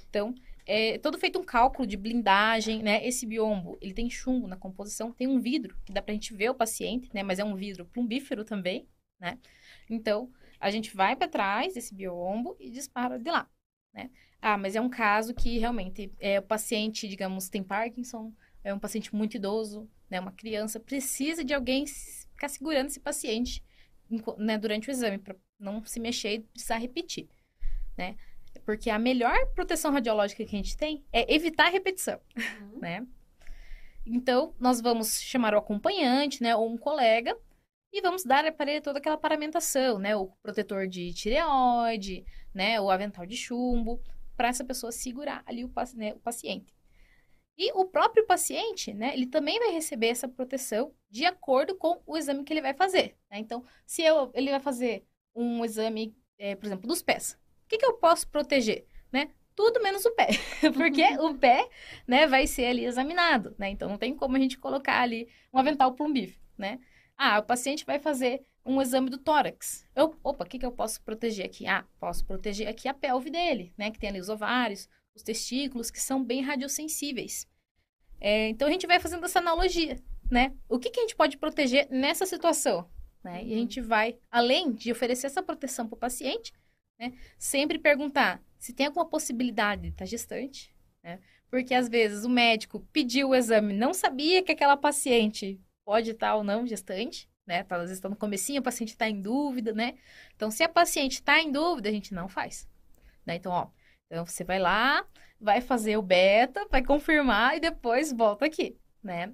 Então, 0.09 0.33
é 0.65 0.97
todo 0.97 1.17
feito 1.17 1.39
um 1.39 1.43
cálculo 1.43 1.87
de 1.87 1.95
blindagem, 1.95 2.83
né? 2.83 3.05
Esse 3.05 3.25
biombo, 3.25 3.77
ele 3.81 3.93
tem 3.93 4.09
chumbo 4.09 4.47
na 4.47 4.57
composição, 4.57 5.11
tem 5.11 5.27
um 5.27 5.39
vidro 5.39 5.75
que 5.85 5.93
dá 5.93 6.01
pra 6.01 6.13
gente 6.13 6.33
ver 6.33 6.49
o 6.49 6.55
paciente, 6.55 7.09
né? 7.13 7.23
Mas 7.23 7.39
é 7.39 7.43
um 7.43 7.55
vidro 7.55 7.85
plumbífero 7.85 8.43
também, 8.43 8.87
né? 9.19 9.39
Então, 9.89 10.29
a 10.59 10.69
gente 10.69 10.95
vai 10.95 11.15
para 11.15 11.27
trás 11.27 11.73
desse 11.73 11.93
biombo 11.95 12.57
e 12.59 12.69
dispara 12.69 13.17
de 13.17 13.29
lá, 13.29 13.49
né? 13.97 14.11
Ah, 14.39 14.57
mas 14.57 14.75
é 14.75 14.81
um 14.81 14.89
caso 14.89 15.33
que 15.33 15.57
realmente 15.57 16.13
é 16.19 16.39
o 16.39 16.43
paciente, 16.43 17.07
digamos, 17.07 17.49
tem 17.49 17.63
Parkinson, 17.63 18.31
é 18.63 18.73
um 18.73 18.79
paciente 18.79 19.13
muito 19.15 19.35
idoso, 19.35 19.89
né? 20.09 20.19
Uma 20.19 20.31
criança 20.31 20.79
precisa 20.79 21.43
de 21.43 21.53
alguém 21.53 21.85
ficar 21.87 22.47
segurando 22.47 22.87
esse 22.87 22.99
paciente 22.99 23.63
né, 24.37 24.57
durante 24.57 24.87
o 24.87 24.91
exame 24.91 25.17
para 25.17 25.35
não 25.59 25.83
se 25.83 25.99
mexer 25.99 26.33
e 26.35 26.39
precisar 26.39 26.77
repetir, 26.77 27.27
né? 27.97 28.15
Porque 28.63 28.89
a 28.89 28.99
melhor 28.99 29.35
proteção 29.55 29.91
radiológica 29.91 30.45
que 30.45 30.55
a 30.55 30.59
gente 30.59 30.77
tem 30.77 31.03
é 31.11 31.33
evitar 31.33 31.67
a 31.67 31.71
repetição, 31.71 32.19
uhum. 32.37 32.79
né? 32.79 33.07
Então, 34.05 34.53
nós 34.59 34.79
vamos 34.79 35.19
chamar 35.19 35.53
o 35.53 35.57
acompanhante, 35.57 36.41
né, 36.41 36.55
ou 36.55 36.71
um 36.71 36.77
colega, 36.77 37.37
e 37.91 38.01
vamos 38.01 38.23
dar 38.23 38.51
para 38.53 38.71
ele 38.71 38.81
toda 38.81 38.99
aquela 38.99 39.17
paramentação, 39.17 39.99
né? 39.99 40.15
O 40.15 40.27
protetor 40.41 40.87
de 40.87 41.13
tireoide, 41.13 42.25
né? 42.53 42.79
O 42.79 42.89
avental 42.89 43.25
de 43.25 43.35
chumbo, 43.35 44.01
para 44.37 44.49
essa 44.49 44.63
pessoa 44.63 44.91
segurar 44.91 45.43
ali 45.45 45.65
o, 45.65 45.71
né, 45.95 46.13
o 46.13 46.19
paciente. 46.19 46.73
E 47.57 47.71
o 47.73 47.85
próprio 47.85 48.25
paciente, 48.27 48.93
né? 48.93 49.13
Ele 49.15 49.25
também 49.25 49.57
vai 49.57 49.71
receber 49.71 50.07
essa 50.07 50.27
proteção 50.27 50.93
de 51.09 51.25
acordo 51.25 51.75
com 51.75 51.99
o 52.05 52.15
exame 52.15 52.43
que 52.43 52.53
ele 52.53 52.61
vai 52.61 52.75
fazer. 52.75 53.17
Né? 53.31 53.39
Então, 53.39 53.65
se 53.83 54.03
eu, 54.03 54.31
ele 54.35 54.51
vai 54.51 54.59
fazer 54.59 55.03
um 55.35 55.65
exame, 55.65 56.15
é, 56.37 56.55
por 56.55 56.67
exemplo, 56.67 56.87
dos 56.87 57.01
pés, 57.01 57.33
o 57.65 57.67
que, 57.67 57.79
que 57.79 57.85
eu 57.85 57.93
posso 57.93 58.27
proteger, 58.29 58.85
né? 59.11 59.31
Tudo 59.55 59.81
menos 59.81 60.05
o 60.05 60.11
pé, 60.11 60.27
porque 60.77 61.01
o 61.17 61.33
pé, 61.33 61.67
né, 62.07 62.27
vai 62.27 62.45
ser 62.45 62.67
ali 62.67 62.85
examinado, 62.85 63.55
né? 63.57 63.69
Então, 63.69 63.89
não 63.89 63.97
tem 63.97 64.15
como 64.15 64.35
a 64.35 64.39
gente 64.39 64.59
colocar 64.59 65.01
ali 65.01 65.27
um 65.51 65.57
avental 65.57 65.95
plumbífero, 65.95 66.39
né? 66.55 66.79
Ah, 67.17 67.39
o 67.39 67.43
paciente 67.43 67.85
vai 67.85 67.99
fazer 67.99 68.45
um 68.65 68.81
exame 68.81 69.09
do 69.09 69.17
tórax. 69.17 69.85
Eu, 69.95 70.15
opa, 70.23 70.43
o 70.43 70.47
que, 70.47 70.59
que 70.59 70.65
eu 70.65 70.71
posso 70.71 71.01
proteger 71.01 71.45
aqui? 71.45 71.65
Ah, 71.65 71.85
posso 71.99 72.25
proteger 72.25 72.67
aqui 72.67 72.87
a 72.87 72.93
pelve 72.93 73.29
dele, 73.29 73.73
né? 73.77 73.89
Que 73.89 73.99
tem 73.99 74.09
ali 74.09 74.19
os 74.19 74.29
ovários, 74.29 74.87
os 75.15 75.23
testículos, 75.23 75.89
que 75.89 75.99
são 75.99 76.23
bem 76.23 76.41
radiosensíveis. 76.41 77.47
É, 78.19 78.49
então, 78.49 78.67
a 78.67 78.71
gente 78.71 78.85
vai 78.85 78.99
fazendo 78.99 79.25
essa 79.25 79.39
analogia, 79.39 79.97
né? 80.29 80.53
O 80.69 80.77
que, 80.77 80.89
que 80.89 80.99
a 80.99 81.03
gente 81.03 81.15
pode 81.15 81.37
proteger 81.37 81.87
nessa 81.89 82.25
situação? 82.25 82.89
Né? 83.23 83.43
E 83.43 83.53
a 83.53 83.57
gente 83.57 83.81
vai, 83.81 84.17
além 84.29 84.71
de 84.71 84.91
oferecer 84.91 85.27
essa 85.27 85.41
proteção 85.41 85.87
para 85.87 85.95
o 85.95 85.99
paciente, 85.99 86.53
né? 86.99 87.13
sempre 87.37 87.79
perguntar 87.79 88.41
se 88.59 88.73
tem 88.73 88.87
alguma 88.87 89.05
possibilidade 89.05 89.83
de 89.83 89.87
estar 89.89 89.99
tá 89.99 90.05
gestante, 90.05 90.73
né? 91.03 91.19
Porque, 91.49 91.73
às 91.73 91.87
vezes, 91.87 92.25
o 92.25 92.29
médico 92.29 92.85
pediu 92.91 93.29
o 93.29 93.35
exame, 93.35 93.73
não 93.73 93.93
sabia 93.93 94.43
que 94.43 94.51
aquela 94.51 94.75
paciente 94.75 95.61
pode 95.87 96.11
estar 96.11 96.35
ou 96.35 96.43
não 96.43 96.67
gestante, 96.67 97.29
né? 97.45 97.63
Tá, 97.63 97.77
às 97.77 97.83
vezes 97.83 97.97
está 97.99 98.09
no 98.09 98.15
comecinho, 98.17 98.59
o 98.59 98.63
paciente 98.63 98.89
está 98.89 99.07
em 99.07 99.21
dúvida, 99.21 99.71
né? 99.71 99.97
Então, 100.35 100.51
se 100.51 100.61
a 100.61 100.67
paciente 100.67 101.13
está 101.13 101.41
em 101.41 101.49
dúvida, 101.49 101.87
a 101.87 101.91
gente 101.93 102.13
não 102.13 102.27
faz. 102.27 102.67
Né? 103.25 103.35
Então, 103.37 103.53
ó, 103.53 103.67
então 104.05 104.25
você 104.25 104.43
vai 104.43 104.59
lá, 104.59 105.07
vai 105.39 105.61
fazer 105.61 105.95
o 105.95 106.01
beta, 106.01 106.67
vai 106.69 106.83
confirmar 106.83 107.55
e 107.55 107.61
depois 107.61 108.11
volta 108.11 108.45
aqui, 108.45 108.77
né? 109.01 109.33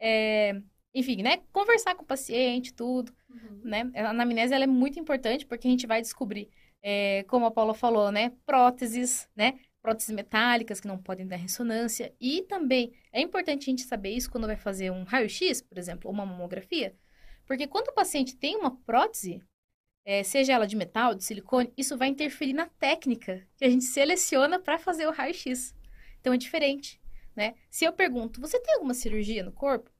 É, 0.00 0.58
enfim, 0.94 1.22
né? 1.22 1.42
Conversar 1.52 1.94
com 1.94 2.02
o 2.02 2.06
paciente, 2.06 2.72
tudo, 2.72 3.12
uhum. 3.28 3.60
né? 3.62 3.90
A 3.94 4.08
anamnese, 4.08 4.54
ela 4.54 4.64
é 4.64 4.66
muito 4.66 4.98
importante 4.98 5.44
porque 5.44 5.68
a 5.68 5.70
gente 5.70 5.86
vai 5.86 6.00
descobrir, 6.00 6.48
é, 6.82 7.24
como 7.24 7.44
a 7.44 7.50
Paula 7.50 7.74
falou, 7.74 8.10
né? 8.10 8.32
Próteses, 8.46 9.28
né? 9.36 9.58
Próteses 9.82 10.14
metálicas 10.14 10.80
que 10.80 10.88
não 10.88 10.98
podem 10.98 11.26
dar 11.26 11.36
ressonância. 11.36 12.14
E 12.20 12.42
também 12.42 12.92
é 13.12 13.20
importante 13.20 13.62
a 13.62 13.70
gente 13.70 13.82
saber 13.82 14.10
isso 14.10 14.30
quando 14.30 14.46
vai 14.46 14.56
fazer 14.56 14.90
um 14.90 15.04
raio-x, 15.04 15.62
por 15.62 15.78
exemplo, 15.78 16.08
ou 16.08 16.14
uma 16.14 16.26
mamografia, 16.26 16.94
porque 17.46 17.66
quando 17.66 17.88
o 17.88 17.94
paciente 17.94 18.36
tem 18.36 18.56
uma 18.56 18.76
prótese, 18.76 19.42
é, 20.04 20.22
seja 20.22 20.52
ela 20.52 20.66
de 20.66 20.76
metal, 20.76 21.14
de 21.14 21.24
silicone, 21.24 21.72
isso 21.76 21.96
vai 21.96 22.08
interferir 22.08 22.52
na 22.52 22.66
técnica 22.66 23.46
que 23.56 23.64
a 23.64 23.68
gente 23.68 23.84
seleciona 23.84 24.58
para 24.58 24.78
fazer 24.78 25.06
o 25.06 25.12
raio-x. 25.12 25.74
Então 26.20 26.32
é 26.32 26.36
diferente, 26.36 27.00
né? 27.34 27.54
Se 27.68 27.84
eu 27.84 27.92
pergunto, 27.92 28.40
você 28.40 28.60
tem 28.60 28.74
alguma 28.74 28.94
cirurgia 28.94 29.42
no 29.42 29.52
corpo? 29.52 29.90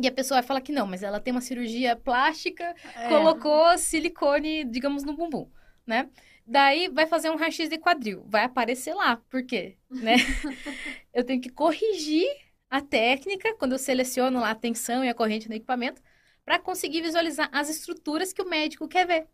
E 0.00 0.06
a 0.06 0.12
pessoa 0.12 0.40
vai 0.40 0.46
falar 0.46 0.60
que 0.60 0.72
não, 0.72 0.86
mas 0.86 1.02
ela 1.02 1.20
tem 1.20 1.32
uma 1.32 1.40
cirurgia 1.40 1.96
plástica, 1.96 2.74
é. 2.94 3.08
colocou 3.08 3.76
silicone, 3.76 4.64
digamos, 4.64 5.02
no 5.02 5.16
bumbum, 5.16 5.50
né? 5.86 6.08
Daí 6.50 6.88
vai 6.88 7.06
fazer 7.06 7.30
um 7.30 7.36
raio-x 7.36 7.68
de 7.68 7.78
quadril. 7.78 8.24
Vai 8.26 8.42
aparecer 8.42 8.92
lá. 8.92 9.18
Por 9.28 9.44
quê? 9.44 9.76
Né? 9.88 10.16
eu 11.14 11.22
tenho 11.22 11.40
que 11.40 11.48
corrigir 11.48 12.26
a 12.68 12.80
técnica 12.80 13.54
quando 13.54 13.72
eu 13.72 13.78
seleciono 13.78 14.40
lá 14.40 14.50
a 14.50 14.54
tensão 14.56 15.04
e 15.04 15.08
a 15.08 15.14
corrente 15.14 15.48
no 15.48 15.54
equipamento 15.54 16.02
para 16.44 16.58
conseguir 16.58 17.02
visualizar 17.02 17.48
as 17.52 17.70
estruturas 17.70 18.32
que 18.32 18.42
o 18.42 18.48
médico 18.48 18.88
quer 18.88 19.06
ver, 19.06 19.28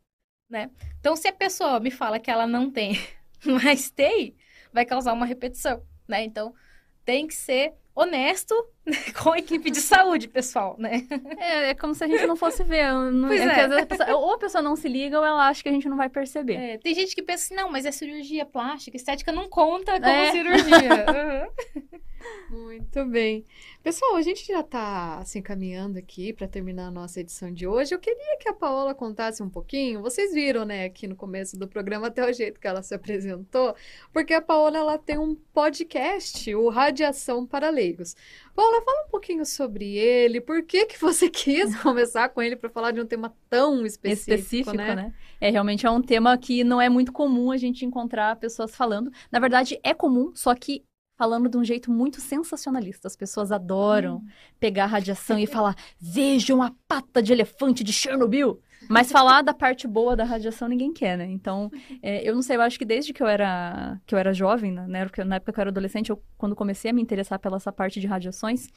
né? 0.47 0.71
Então, 1.01 1.17
se 1.17 1.27
a 1.27 1.33
pessoa 1.33 1.81
me 1.81 1.91
fala 1.91 2.21
que 2.21 2.31
ela 2.31 2.47
não 2.47 2.71
tem, 2.71 2.93
mas 3.45 3.91
tem, 3.91 4.37
vai 4.71 4.85
causar 4.85 5.15
uma 5.15 5.25
repetição, 5.25 5.83
né? 6.07 6.23
Então, 6.23 6.55
tem 7.03 7.27
que 7.27 7.35
ser 7.35 7.73
honesto 7.97 8.55
com 9.21 9.33
a 9.33 9.39
equipe 9.39 9.71
de 9.71 9.81
saúde, 9.81 10.29
pessoal, 10.29 10.77
né? 10.79 11.07
É, 11.39 11.71
é 11.71 11.75
como 11.75 11.95
se 11.95 12.05
a 12.05 12.07
gente 12.07 12.27
não 12.27 12.37
fosse 12.37 12.63
ver. 12.63 12.93
Não, 12.93 13.29
pois 13.29 13.41
é, 13.41 13.45
é. 13.45 13.81
A 13.81 13.87
pessoa, 13.87 14.15
ou 14.15 14.35
a 14.35 14.39
pessoa 14.39 14.63
não 14.63 14.77
se 14.77 14.87
liga 14.87 15.19
ou 15.19 15.25
ela 15.25 15.49
acha 15.49 15.63
que 15.63 15.69
a 15.69 15.73
gente 15.73 15.89
não 15.89 15.97
vai 15.97 16.11
perceber. 16.11 16.55
É, 16.55 16.79
tem 16.79 16.95
gente 16.95 17.15
que 17.15 17.23
pensa 17.23 17.47
assim, 17.47 17.55
não, 17.55 17.71
mas 17.71 17.87
é 17.87 17.91
cirurgia 17.91 18.45
plástica, 18.45 18.97
estética 18.97 19.33
não 19.33 19.49
conta 19.49 19.93
como 19.95 20.07
é. 20.07 20.31
cirurgia. 20.31 21.07
Uhum. 21.17 22.01
Muito 22.49 23.05
bem. 23.07 23.45
Pessoal, 23.83 24.15
a 24.17 24.23
gente 24.23 24.47
já 24.47 24.61
está 24.61 25.19
assim 25.19 25.43
caminhando 25.43 25.99
aqui 25.99 26.33
para 26.33 26.47
terminar 26.47 26.87
a 26.87 26.91
nossa 26.91 27.21
edição 27.21 27.53
de 27.53 27.67
hoje. 27.67 27.95
Eu 27.95 27.99
queria 27.99 28.37
que 28.39 28.49
a 28.49 28.53
Paola 28.53 28.95
contasse 28.95 29.43
um 29.43 29.51
pouquinho. 29.51 30.01
Vocês 30.01 30.33
viram, 30.33 30.65
né, 30.65 30.85
aqui 30.85 31.09
no 31.09 31.17
começo 31.17 31.59
do 31.59 31.67
programa 31.67 32.07
até 32.07 32.29
o 32.29 32.33
jeito 32.33 32.61
que 32.61 32.67
ela 32.67 32.83
se 32.83 32.95
apresentou, 32.95 33.75
porque 34.13 34.33
a 34.33 34.41
Paola 34.41 34.79
ela 34.79 34.99
tem 34.99 35.19
um 35.19 35.35
podcast, 35.35 36.55
o 36.55 36.69
Radiação 36.69 37.45
para 37.45 37.69
Leigos. 37.69 38.15
Paola, 38.55 38.81
fala 38.83 39.07
um 39.07 39.11
pouquinho 39.11 39.45
sobre 39.45 39.97
ele. 39.97 40.41
Por 40.41 40.63
que 40.63 40.87
que 40.87 41.01
você 41.01 41.29
quis 41.31 41.75
começar 41.81 42.29
com 42.29 42.41
ele 42.41 42.57
para 42.57 42.71
falar 42.71 42.93
de 42.93 43.01
um 43.01 43.07
tema 43.07 43.35
tão 43.51 43.85
específico, 43.85 44.35
específico 44.35 44.77
né? 44.77 44.95
né? 44.95 45.15
É 45.41 45.51
realmente 45.51 45.85
é 45.85 45.91
um 45.91 46.01
tema 46.01 46.37
que 46.39 46.63
não 46.63 46.81
é 46.81 46.89
muito 46.89 47.13
comum 47.13 47.51
a 47.51 47.57
gente 47.57 47.85
encontrar 47.85 48.37
pessoas 48.37 48.75
falando. 48.75 49.11
Na 49.31 49.39
verdade, 49.41 49.79
é 49.83 49.93
comum, 49.93 50.33
só 50.35 50.55
que 50.55 50.85
falando 51.17 51.49
de 51.49 51.57
um 51.57 51.65
jeito 51.65 51.91
muito 51.91 52.21
sensacionalista. 52.21 53.09
As 53.09 53.17
pessoas 53.17 53.51
adoram 53.51 54.17
hum. 54.17 54.27
pegar 54.61 54.85
a 54.85 54.89
radiação 54.89 55.39
e 55.39 55.47
falar: 55.47 55.75
vejam 55.99 56.63
a 56.63 56.73
pata 56.87 57.23
de 57.23 57.33
elefante 57.33 57.83
de 57.83 57.93
Chernobyl. 57.93 58.61
Mas 58.89 59.11
falar 59.11 59.43
da 59.43 59.55
parte 59.55 59.89
boa 59.89 60.15
da 60.15 60.23
radiação 60.23 60.69
ninguém 60.69 60.93
quer, 60.93 61.19
né? 61.19 61.27
Então, 61.27 61.71
é, 62.03 62.29
eu 62.29 62.35
não 62.35 62.43
sei, 62.43 62.57
eu 62.57 62.61
acho 62.61 62.79
que 62.79 62.85
desde 62.85 63.13
que 63.13 63.23
eu 63.23 63.27
era, 63.27 64.01
que 64.07 64.15
eu 64.15 64.19
era 64.19 64.33
jovem, 64.33 64.71
né? 64.71 64.87
na 64.87 64.99
época 65.37 65.53
que 65.53 65.59
eu 65.59 65.63
era 65.63 65.71
adolescente, 65.71 66.11
eu, 66.11 66.23
quando 66.37 66.55
comecei 66.55 66.91
a 66.91 66.95
me 66.95 67.03
interessar 67.03 67.39
pela 67.39 67.57
essa 67.57 67.73
parte 67.73 67.99
de 67.99 68.07
radiações, 68.07 68.69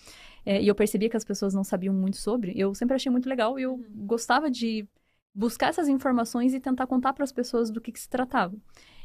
é, 0.45 0.62
e 0.62 0.67
eu 0.67 0.73
percebia 0.73 1.10
que 1.10 1.17
as 1.17 1.25
pessoas 1.25 1.54
não 1.54 1.63
sabiam 1.63 1.93
muito 1.93 2.17
sobre, 2.17 2.54
eu 2.56 2.73
sempre 2.73 2.95
achei 2.95 3.12
muito 3.12 3.30
legal 3.30 3.60
e 3.60 3.63
eu 3.63 3.73
uhum. 3.73 3.86
gostava 4.08 4.49
de 4.49 4.88
buscar 5.34 5.67
essas 5.67 5.88
informações 5.88 6.54
e 6.54 6.60
tentar 6.60 6.88
contar 6.88 7.13
para 7.13 7.23
as 7.23 7.32
pessoas 7.32 7.69
do 7.69 7.80
que, 7.80 7.91
que 7.91 7.99
se 7.99 8.10
tratava. 8.10 8.56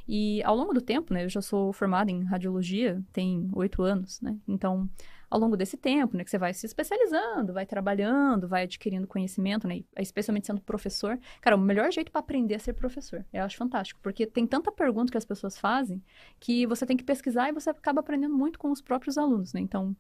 E 0.07 0.43
ao 0.43 0.55
longo 0.55 0.75
do 0.75 0.81
tempo, 0.81 1.15
né, 1.15 1.25
eu 1.25 1.29
já 1.29 1.41
sou 1.41 1.73
formada 1.73 2.11
em 2.11 2.25
radiologia, 2.25 3.03
tem 3.13 3.49
oito 3.55 3.83
anos, 3.83 4.21
né? 4.21 4.37
Então, 4.47 4.89
ao 5.31 5.41
longo 5.41 5.57
desse 5.57 5.77
tempo, 5.77 6.17
né, 6.17 6.23
que 6.23 6.31
você 6.31 6.39
vai 6.39 6.53
se 6.53 6.67
especializando, 6.67 7.53
vai 7.53 7.67
trabalhando, 7.67 8.47
vai 8.47 8.65
adquirindo 8.65 9.07
conhecimento, 9.07 9.67
né, 9.67 9.83
especialmente 9.99 10.47
sendo 10.47 10.61
professor. 10.61 11.19
Cara, 11.41 11.57
o 11.57 11.59
melhor 11.59 11.91
jeito 11.91 12.13
para 12.13 12.21
aprender 12.21 12.55
é 12.55 12.59
ser 12.59 12.75
professor. 12.75 13.25
Eu 13.33 13.43
acho 13.43 13.57
fantástico, 13.57 13.99
porque 14.03 14.27
tem 14.27 14.47
tanta 14.47 14.71
pergunta 14.71 15.11
que 15.11 15.19
as 15.19 15.25
pessoas 15.25 15.59
fazem 15.59 16.03
que 16.39 16.67
você 16.67 16.85
tem 16.87 16.97
que 16.97 17.05
pesquisar 17.05 17.49
e 17.49 17.53
você 17.53 17.71
acaba 17.71 18.01
aprendendo 18.01 18.37
muito 18.37 18.59
com 18.59 18.71
os 18.71 18.81
próprios 18.81 19.19
alunos, 19.19 19.53
né? 19.53 19.61
Então, 19.61 19.97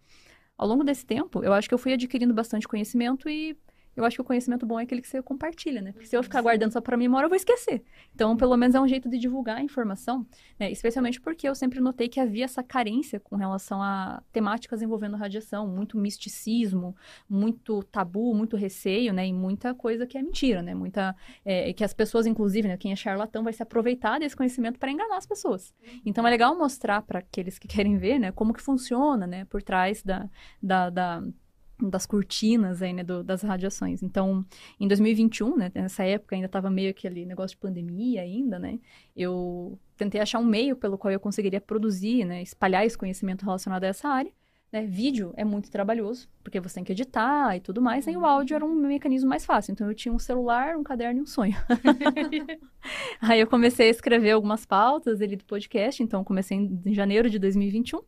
ao 0.56 0.68
longo 0.68 0.84
desse 0.84 1.04
tempo, 1.04 1.42
eu 1.42 1.52
acho 1.52 1.68
que 1.68 1.74
eu 1.74 1.78
fui 1.78 1.92
adquirindo 1.92 2.32
bastante 2.32 2.68
conhecimento 2.68 3.28
e 3.28 3.56
eu 3.96 4.04
acho 4.04 4.16
que 4.16 4.22
o 4.22 4.24
conhecimento 4.24 4.66
bom 4.66 4.78
é 4.78 4.82
aquele 4.82 5.00
que 5.00 5.08
você 5.08 5.22
compartilha, 5.22 5.80
né? 5.80 5.92
Porque 5.92 6.06
se 6.06 6.16
eu 6.16 6.22
ficar 6.22 6.42
guardando 6.42 6.72
só 6.72 6.80
para 6.80 6.96
mim, 6.96 7.06
uma 7.06 7.18
hora 7.18 7.26
eu 7.26 7.28
vou 7.28 7.36
esquecer. 7.36 7.82
Então, 8.14 8.36
pelo 8.36 8.56
menos 8.56 8.74
é 8.74 8.80
um 8.80 8.88
jeito 8.88 9.08
de 9.08 9.18
divulgar 9.18 9.58
a 9.58 9.62
informação, 9.62 10.26
né? 10.58 10.70
Especialmente 10.70 11.20
porque 11.20 11.48
eu 11.48 11.54
sempre 11.54 11.80
notei 11.80 12.08
que 12.08 12.18
havia 12.18 12.44
essa 12.44 12.62
carência 12.62 13.20
com 13.20 13.36
relação 13.36 13.82
a 13.82 14.22
temáticas 14.32 14.82
envolvendo 14.82 15.16
radiação, 15.16 15.66
muito 15.68 15.96
misticismo, 15.96 16.96
muito 17.28 17.82
tabu, 17.84 18.34
muito 18.34 18.56
receio, 18.56 19.12
né? 19.12 19.26
E 19.26 19.32
muita 19.32 19.74
coisa 19.74 20.06
que 20.06 20.18
é 20.18 20.22
mentira, 20.22 20.62
né? 20.62 20.74
Muita 20.74 21.14
é, 21.44 21.72
que 21.72 21.84
as 21.84 21.94
pessoas, 21.94 22.26
inclusive, 22.26 22.66
né? 22.66 22.76
Quem 22.76 22.92
é 22.92 22.96
charlatão 22.96 23.44
vai 23.44 23.52
se 23.52 23.62
aproveitar 23.62 24.18
desse 24.18 24.36
conhecimento 24.36 24.78
para 24.78 24.90
enganar 24.90 25.16
as 25.16 25.26
pessoas. 25.26 25.74
Então, 26.04 26.26
é 26.26 26.30
legal 26.30 26.56
mostrar 26.56 27.02
para 27.02 27.20
aqueles 27.20 27.58
que 27.58 27.68
querem 27.68 27.96
ver, 27.96 28.18
né? 28.18 28.32
Como 28.32 28.52
que 28.52 28.60
funciona, 28.60 29.26
né? 29.26 29.44
Por 29.44 29.62
trás 29.62 30.02
da, 30.02 30.28
da, 30.62 30.90
da 30.90 31.22
das 31.90 32.06
cortinas 32.06 32.82
aí, 32.82 32.92
né, 32.92 33.02
do, 33.02 33.22
das 33.22 33.42
radiações. 33.42 34.02
Então, 34.02 34.44
em 34.78 34.88
2021, 34.88 35.56
né, 35.56 35.72
nessa 35.74 36.04
época 36.04 36.34
ainda 36.34 36.46
estava 36.46 36.70
meio 36.70 36.90
aquele 36.90 37.24
negócio 37.24 37.56
de 37.56 37.60
pandemia 37.60 38.22
ainda, 38.22 38.58
né, 38.58 38.78
eu 39.16 39.78
tentei 39.96 40.20
achar 40.20 40.38
um 40.38 40.44
meio 40.44 40.76
pelo 40.76 40.98
qual 40.98 41.12
eu 41.12 41.20
conseguiria 41.20 41.60
produzir, 41.60 42.24
né, 42.24 42.42
espalhar 42.42 42.84
esse 42.84 42.98
conhecimento 42.98 43.44
relacionado 43.44 43.84
a 43.84 43.88
essa 43.88 44.08
área. 44.08 44.32
Né, 44.72 44.84
vídeo 44.84 45.32
é 45.36 45.44
muito 45.44 45.70
trabalhoso, 45.70 46.28
porque 46.42 46.58
você 46.58 46.74
tem 46.74 46.82
que 46.82 46.90
editar 46.90 47.56
e 47.56 47.60
tudo 47.60 47.80
mais, 47.80 48.08
e 48.08 48.16
o 48.16 48.26
áudio 48.26 48.56
era 48.56 48.64
um 48.64 48.74
mecanismo 48.74 49.28
mais 49.28 49.46
fácil. 49.46 49.70
Então, 49.70 49.86
eu 49.86 49.94
tinha 49.94 50.12
um 50.12 50.18
celular, 50.18 50.76
um 50.76 50.82
caderno 50.82 51.20
e 51.20 51.22
um 51.22 51.26
sonho. 51.26 51.54
aí 53.22 53.38
eu 53.38 53.46
comecei 53.46 53.86
a 53.86 53.90
escrever 53.90 54.32
algumas 54.32 54.66
pautas 54.66 55.20
ali 55.20 55.36
do 55.36 55.44
podcast, 55.44 56.02
então 56.02 56.24
comecei 56.24 56.56
em 56.56 56.92
janeiro 56.92 57.30
de 57.30 57.38
2021, 57.38 58.00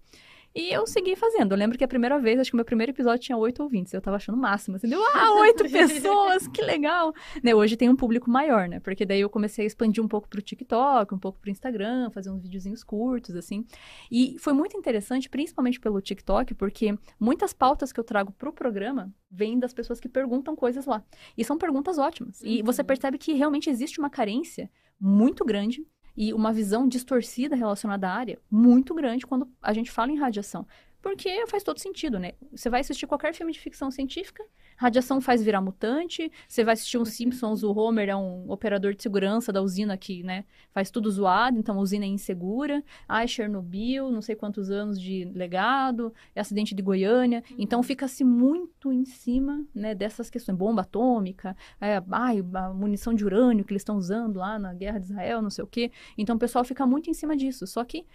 e 0.56 0.72
eu 0.72 0.86
segui 0.86 1.14
fazendo. 1.14 1.52
Eu 1.52 1.58
lembro 1.58 1.76
que 1.76 1.84
a 1.84 1.88
primeira 1.88 2.18
vez, 2.18 2.40
acho 2.40 2.50
que 2.50 2.54
o 2.54 2.56
meu 2.56 2.64
primeiro 2.64 2.90
episódio 2.90 3.20
tinha 3.20 3.36
oito 3.36 3.62
ouvintes. 3.62 3.92
Eu 3.92 4.00
tava 4.00 4.16
achando 4.16 4.36
o 4.36 4.40
máximo. 4.40 4.76
Assim, 4.76 4.88
deu, 4.88 4.98
ah, 5.14 5.34
oito 5.40 5.70
pessoas, 5.70 6.48
que 6.48 6.62
legal. 6.62 7.12
Né, 7.42 7.54
hoje 7.54 7.76
tem 7.76 7.90
um 7.90 7.94
público 7.94 8.30
maior, 8.30 8.66
né? 8.66 8.80
Porque 8.80 9.04
daí 9.04 9.20
eu 9.20 9.28
comecei 9.28 9.64
a 9.64 9.66
expandir 9.66 10.02
um 10.02 10.08
pouco 10.08 10.26
pro 10.26 10.40
TikTok, 10.40 11.14
um 11.14 11.18
pouco 11.18 11.38
pro 11.38 11.50
Instagram, 11.50 12.10
fazer 12.10 12.30
uns 12.30 12.42
videozinhos 12.42 12.82
curtos, 12.82 13.36
assim. 13.36 13.66
E 14.10 14.36
foi 14.38 14.54
muito 14.54 14.78
interessante, 14.78 15.28
principalmente 15.28 15.78
pelo 15.78 16.00
TikTok, 16.00 16.54
porque 16.54 16.96
muitas 17.20 17.52
pautas 17.52 17.92
que 17.92 18.00
eu 18.00 18.04
trago 18.04 18.32
pro 18.32 18.50
programa 18.50 19.12
vêm 19.30 19.58
das 19.58 19.74
pessoas 19.74 20.00
que 20.00 20.08
perguntam 20.08 20.56
coisas 20.56 20.86
lá. 20.86 21.04
E 21.36 21.44
são 21.44 21.58
perguntas 21.58 21.98
ótimas. 21.98 22.40
Uhum. 22.40 22.48
E 22.48 22.62
você 22.62 22.80
uhum. 22.80 22.86
percebe 22.86 23.18
que 23.18 23.34
realmente 23.34 23.68
existe 23.68 23.98
uma 23.98 24.08
carência 24.08 24.70
muito 24.98 25.44
grande 25.44 25.86
e 26.16 26.32
uma 26.32 26.52
visão 26.52 26.88
distorcida 26.88 27.54
relacionada 27.54 28.08
à 28.08 28.12
área 28.12 28.38
muito 28.50 28.94
grande 28.94 29.26
quando 29.26 29.48
a 29.60 29.72
gente 29.72 29.90
fala 29.90 30.10
em 30.10 30.18
radiação. 30.18 30.66
Porque 31.02 31.46
faz 31.46 31.62
todo 31.62 31.78
sentido, 31.78 32.18
né? 32.18 32.32
Você 32.50 32.70
vai 32.70 32.80
assistir 32.80 33.06
qualquer 33.06 33.34
filme 33.34 33.52
de 33.52 33.60
ficção 33.60 33.90
científica, 33.90 34.42
radiação 34.76 35.20
faz 35.20 35.42
virar 35.42 35.60
mutante. 35.60 36.30
Você 36.46 36.62
vai 36.62 36.74
assistir 36.74 36.98
um 36.98 37.04
Simpsons, 37.04 37.62
o 37.62 37.72
Homer 37.72 38.08
é 38.08 38.16
um 38.16 38.50
operador 38.50 38.94
de 38.94 39.02
segurança 39.02 39.52
da 39.52 39.62
usina 39.62 39.96
que, 39.96 40.22
né, 40.22 40.44
faz 40.70 40.90
tudo 40.90 41.10
zoado, 41.10 41.58
então 41.58 41.78
a 41.78 41.80
usina 41.80 42.04
é 42.04 42.08
insegura. 42.08 42.82
É 43.08 43.26
Chernobyl, 43.26 44.10
não 44.10 44.20
sei 44.20 44.36
quantos 44.36 44.70
anos 44.70 45.00
de 45.00 45.24
legado, 45.34 46.12
é 46.34 46.40
acidente 46.40 46.74
de 46.74 46.82
Goiânia. 46.82 47.42
Então 47.58 47.82
fica-se 47.82 48.24
muito 48.24 48.92
em 48.92 49.04
cima, 49.04 49.64
né, 49.74 49.94
dessas 49.94 50.30
questões. 50.30 50.56
Bomba 50.56 50.82
atômica, 50.82 51.56
é, 51.80 52.02
ai, 52.10 52.44
a 52.54 52.68
munição 52.72 53.12
de 53.14 53.24
urânio 53.24 53.64
que 53.64 53.72
eles 53.72 53.80
estão 53.80 53.96
usando 53.96 54.36
lá 54.36 54.58
na 54.58 54.72
guerra 54.74 54.98
de 54.98 55.06
Israel, 55.06 55.42
não 55.42 55.50
sei 55.50 55.64
o 55.64 55.66
quê. 55.66 55.90
Então 56.16 56.36
o 56.36 56.38
pessoal 56.38 56.64
fica 56.64 56.86
muito 56.86 57.10
em 57.10 57.14
cima 57.14 57.36
disso. 57.36 57.66
Só 57.66 57.84
que 57.84 58.06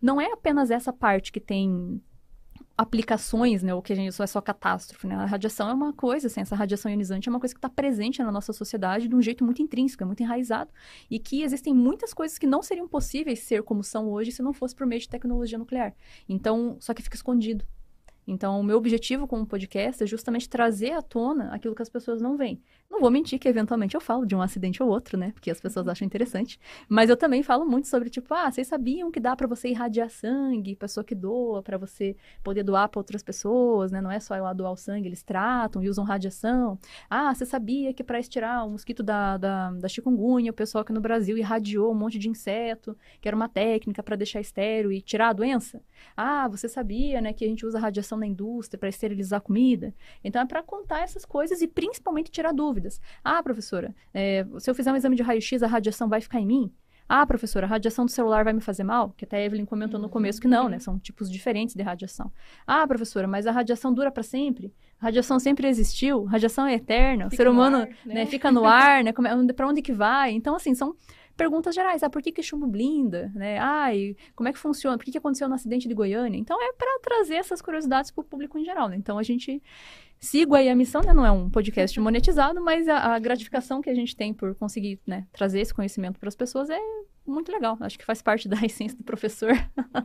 não 0.00 0.20
é 0.20 0.32
apenas 0.32 0.70
essa 0.70 0.92
parte 0.92 1.32
que 1.32 1.40
tem 1.40 2.00
aplicações, 2.78 3.60
né, 3.60 3.74
ou 3.74 3.82
que 3.82 3.92
a 3.92 3.96
gente 3.96 4.12
só 4.12 4.22
é 4.22 4.26
só 4.28 4.40
catástrofe, 4.40 5.04
né? 5.08 5.16
A 5.16 5.24
radiação 5.24 5.68
é 5.68 5.74
uma 5.74 5.92
coisa, 5.92 6.28
assim, 6.28 6.40
essa 6.40 6.54
radiação 6.54 6.88
ionizante 6.88 7.28
é 7.28 7.30
uma 7.30 7.40
coisa 7.40 7.52
que 7.52 7.58
está 7.58 7.68
presente 7.68 8.22
na 8.22 8.30
nossa 8.30 8.52
sociedade 8.52 9.08
de 9.08 9.16
um 9.16 9.20
jeito 9.20 9.44
muito 9.44 9.60
intrínseco, 9.60 10.04
é 10.04 10.06
muito 10.06 10.22
enraizado, 10.22 10.70
e 11.10 11.18
que 11.18 11.42
existem 11.42 11.74
muitas 11.74 12.14
coisas 12.14 12.38
que 12.38 12.46
não 12.46 12.62
seriam 12.62 12.86
possíveis 12.86 13.40
ser 13.40 13.64
como 13.64 13.82
são 13.82 14.08
hoje 14.08 14.30
se 14.30 14.42
não 14.42 14.52
fosse 14.52 14.76
por 14.76 14.86
meio 14.86 15.00
de 15.00 15.08
tecnologia 15.08 15.58
nuclear. 15.58 15.92
Então, 16.28 16.76
só 16.78 16.94
que 16.94 17.02
fica 17.02 17.16
escondido. 17.16 17.66
Então, 18.30 18.60
o 18.60 18.62
meu 18.62 18.76
objetivo 18.76 19.26
com 19.26 19.40
o 19.40 19.46
podcast 19.46 20.04
é 20.04 20.06
justamente 20.06 20.50
trazer 20.50 20.92
à 20.92 21.00
tona 21.00 21.50
aquilo 21.50 21.74
que 21.74 21.80
as 21.80 21.88
pessoas 21.88 22.20
não 22.20 22.36
veem. 22.36 22.62
Não 22.90 23.00
vou 23.00 23.10
mentir 23.10 23.38
que 23.38 23.48
eventualmente 23.48 23.94
eu 23.94 24.00
falo 24.02 24.26
de 24.26 24.34
um 24.34 24.42
acidente 24.42 24.82
ou 24.82 24.88
outro, 24.90 25.16
né? 25.16 25.30
Porque 25.32 25.50
as 25.50 25.58
pessoas 25.60 25.88
acham 25.88 26.04
interessante. 26.04 26.60
Mas 26.88 27.08
eu 27.08 27.16
também 27.16 27.42
falo 27.42 27.64
muito 27.64 27.88
sobre, 27.88 28.10
tipo, 28.10 28.32
ah, 28.34 28.50
vocês 28.50 28.66
sabiam 28.66 29.10
que 29.10 29.18
dá 29.18 29.34
para 29.34 29.46
você 29.46 29.68
irradiar 29.70 30.10
sangue, 30.10 30.76
pessoa 30.76 31.02
que 31.02 31.14
doa, 31.14 31.62
para 31.62 31.78
você 31.78 32.16
poder 32.42 32.62
doar 32.62 32.90
para 32.90 33.00
outras 33.00 33.22
pessoas, 33.22 33.90
né? 33.90 34.00
Não 34.00 34.10
é 34.10 34.20
só 34.20 34.36
lá 34.36 34.52
doar 34.52 34.72
o 34.72 34.76
sangue, 34.76 35.08
eles 35.08 35.22
tratam 35.22 35.82
e 35.82 35.88
usam 35.88 36.04
radiação. 36.04 36.78
Ah, 37.08 37.34
você 37.34 37.46
sabia 37.46 37.94
que 37.94 38.04
para 38.04 38.20
estirar 38.20 38.66
o 38.66 38.70
mosquito 38.70 39.02
da, 39.02 39.38
da, 39.38 39.70
da 39.70 39.88
chikungunya, 39.88 40.50
o 40.50 40.54
pessoal 40.54 40.82
aqui 40.82 40.92
no 40.92 41.00
Brasil 41.00 41.38
irradiou 41.38 41.92
um 41.92 41.94
monte 41.94 42.18
de 42.18 42.28
inseto, 42.28 42.94
que 43.22 43.28
era 43.28 43.36
uma 43.36 43.48
técnica 43.48 44.02
para 44.02 44.16
deixar 44.16 44.40
estéreo 44.40 44.92
e 44.92 45.00
tirar 45.00 45.30
a 45.30 45.32
doença? 45.32 45.80
Ah, 46.14 46.46
você 46.46 46.68
sabia, 46.68 47.22
né, 47.22 47.32
que 47.32 47.44
a 47.44 47.48
gente 47.48 47.64
usa 47.64 47.78
radiação 47.78 48.17
na 48.18 48.26
indústria 48.26 48.78
para 48.78 48.88
esterilizar 48.88 49.40
comida? 49.40 49.94
Então 50.22 50.42
é 50.42 50.46
para 50.46 50.62
contar 50.62 51.00
essas 51.00 51.24
coisas 51.24 51.62
e 51.62 51.68
principalmente 51.68 52.30
tirar 52.30 52.52
dúvidas. 52.52 53.00
Ah, 53.24 53.42
professora, 53.42 53.94
é, 54.12 54.44
se 54.58 54.70
eu 54.70 54.74
fizer 54.74 54.92
um 54.92 54.96
exame 54.96 55.16
de 55.16 55.22
raio-x, 55.22 55.62
a 55.62 55.66
radiação 55.66 56.08
vai 56.08 56.20
ficar 56.20 56.40
em 56.40 56.46
mim? 56.46 56.72
Ah, 57.08 57.26
professora, 57.26 57.64
a 57.64 57.68
radiação 57.68 58.04
do 58.04 58.10
celular 58.10 58.44
vai 58.44 58.52
me 58.52 58.60
fazer 58.60 58.84
mal? 58.84 59.14
Que 59.16 59.24
até 59.24 59.38
a 59.38 59.44
Evelyn 59.44 59.64
comentou 59.64 59.98
no 59.98 60.10
começo 60.10 60.38
que 60.38 60.46
não, 60.46 60.68
né? 60.68 60.78
São 60.78 60.98
tipos 60.98 61.30
diferentes 61.30 61.74
de 61.74 61.82
radiação. 61.82 62.30
Ah, 62.66 62.86
professora, 62.86 63.26
mas 63.26 63.46
a 63.46 63.50
radiação 63.50 63.94
dura 63.94 64.10
para 64.10 64.22
sempre? 64.22 64.74
A 65.00 65.06
radiação 65.06 65.38
sempre 65.38 65.66
existiu? 65.66 66.26
A 66.26 66.32
radiação 66.32 66.66
é 66.66 66.74
eterna? 66.74 67.30
Fica 67.30 67.34
o 67.34 67.36
ser 67.38 67.48
humano 67.48 67.78
ar, 67.78 67.88
né? 68.04 68.14
né? 68.14 68.26
fica 68.26 68.52
no 68.52 68.66
ar, 68.66 69.02
né? 69.02 69.10
É, 69.10 69.52
para 69.54 69.66
onde 69.66 69.80
que 69.80 69.92
vai? 69.92 70.32
Então, 70.32 70.54
assim, 70.54 70.74
são 70.74 70.94
perguntas 71.38 71.72
gerais. 71.72 72.02
Ah, 72.02 72.10
por 72.10 72.20
que, 72.20 72.32
que 72.32 72.42
chumbo 72.42 72.66
blinda? 72.66 73.30
Né? 73.34 73.58
Ai, 73.58 74.16
como 74.34 74.48
é 74.48 74.52
que 74.52 74.58
funciona? 74.58 74.98
Por 74.98 75.04
que, 75.04 75.12
que 75.12 75.18
aconteceu 75.18 75.48
no 75.48 75.54
acidente 75.54 75.88
de 75.88 75.94
Goiânia? 75.94 76.36
Então, 76.36 76.60
é 76.60 76.72
para 76.72 76.98
trazer 77.00 77.36
essas 77.36 77.62
curiosidades 77.62 78.10
para 78.10 78.22
o 78.22 78.24
público 78.24 78.58
em 78.58 78.64
geral, 78.64 78.88
né? 78.88 78.96
Então, 78.96 79.16
a 79.16 79.22
gente 79.22 79.62
sigo 80.18 80.56
aí 80.56 80.68
a 80.68 80.74
missão, 80.74 81.00
né? 81.00 81.12
Não 81.12 81.24
é 81.24 81.30
um 81.30 81.48
podcast 81.48 81.98
monetizado, 82.00 82.60
mas 82.60 82.88
a, 82.88 83.14
a 83.14 83.18
gratificação 83.20 83.80
que 83.80 83.88
a 83.88 83.94
gente 83.94 84.16
tem 84.16 84.34
por 84.34 84.52
conseguir 84.56 85.00
né, 85.06 85.26
trazer 85.32 85.60
esse 85.60 85.72
conhecimento 85.72 86.18
para 86.18 86.28
as 86.28 86.34
pessoas 86.34 86.68
é 86.68 86.80
muito 87.24 87.52
legal. 87.52 87.78
Acho 87.80 87.96
que 87.96 88.04
faz 88.04 88.20
parte 88.20 88.48
da 88.50 88.60
essência 88.64 88.98
do 88.98 89.04
professor. 89.04 89.52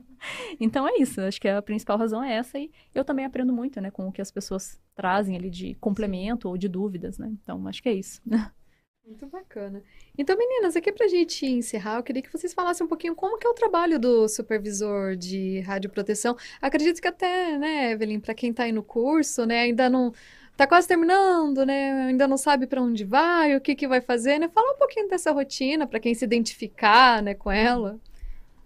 então 0.62 0.88
é 0.88 0.98
isso. 1.00 1.20
Acho 1.20 1.42
que 1.42 1.48
a 1.48 1.62
principal 1.64 1.98
razão 1.98 2.24
é 2.24 2.34
essa 2.34 2.60
e 2.60 2.70
eu 2.94 3.04
também 3.04 3.26
aprendo 3.26 3.52
muito, 3.52 3.82
né, 3.82 3.90
com 3.90 4.08
o 4.08 4.12
que 4.12 4.22
as 4.22 4.30
pessoas 4.30 4.80
trazem 4.96 5.36
ali 5.36 5.50
de 5.50 5.74
complemento 5.76 6.48
ou 6.48 6.58
de 6.58 6.70
dúvidas, 6.70 7.18
né? 7.18 7.34
Então 7.42 7.68
acho 7.68 7.82
que 7.82 7.90
é 7.90 7.94
isso. 7.94 8.22
Muito 9.06 9.28
bacana. 9.28 9.84
Então, 10.18 10.38
meninas, 10.38 10.78
aqui 10.78 10.92
pra 10.92 11.08
gente 11.10 11.46
encerrar, 11.46 11.98
eu 11.98 12.04
queria 12.04 12.22
que 12.22 12.32
vocês 12.32 12.54
falassem 12.54 12.86
um 12.86 12.88
pouquinho 12.88 13.14
como 13.14 13.38
que 13.38 13.46
é 13.46 13.50
o 13.50 13.54
trabalho 13.54 14.00
do 14.00 14.30
supervisor 14.30 15.18
de 15.18 15.60
radioproteção. 15.60 16.38
Acredito 16.62 17.02
que 17.02 17.08
até, 17.08 17.58
né, 17.58 17.92
Evelyn, 17.92 18.20
para 18.20 18.34
quem 18.34 18.54
tá 18.54 18.64
aí 18.64 18.72
no 18.72 18.82
curso, 18.82 19.46
né, 19.46 19.62
ainda 19.62 19.90
não 19.90 20.14
tá 20.56 20.66
quase 20.66 20.88
terminando, 20.88 21.66
né, 21.66 22.08
ainda 22.08 22.28
não 22.28 22.38
sabe 22.38 22.66
para 22.66 22.82
onde 22.82 23.04
vai, 23.04 23.56
o 23.56 23.62
que 23.62 23.76
que 23.76 23.88
vai 23.88 24.00
fazer, 24.00 24.40
né? 24.40 24.48
Fala 24.48 24.74
um 24.74 24.78
pouquinho 24.78 25.10
dessa 25.10 25.32
rotina 25.32 25.86
para 25.86 26.00
quem 26.00 26.14
se 26.14 26.24
identificar, 26.24 27.22
né, 27.22 27.34
com 27.34 27.52
ela. 27.52 28.00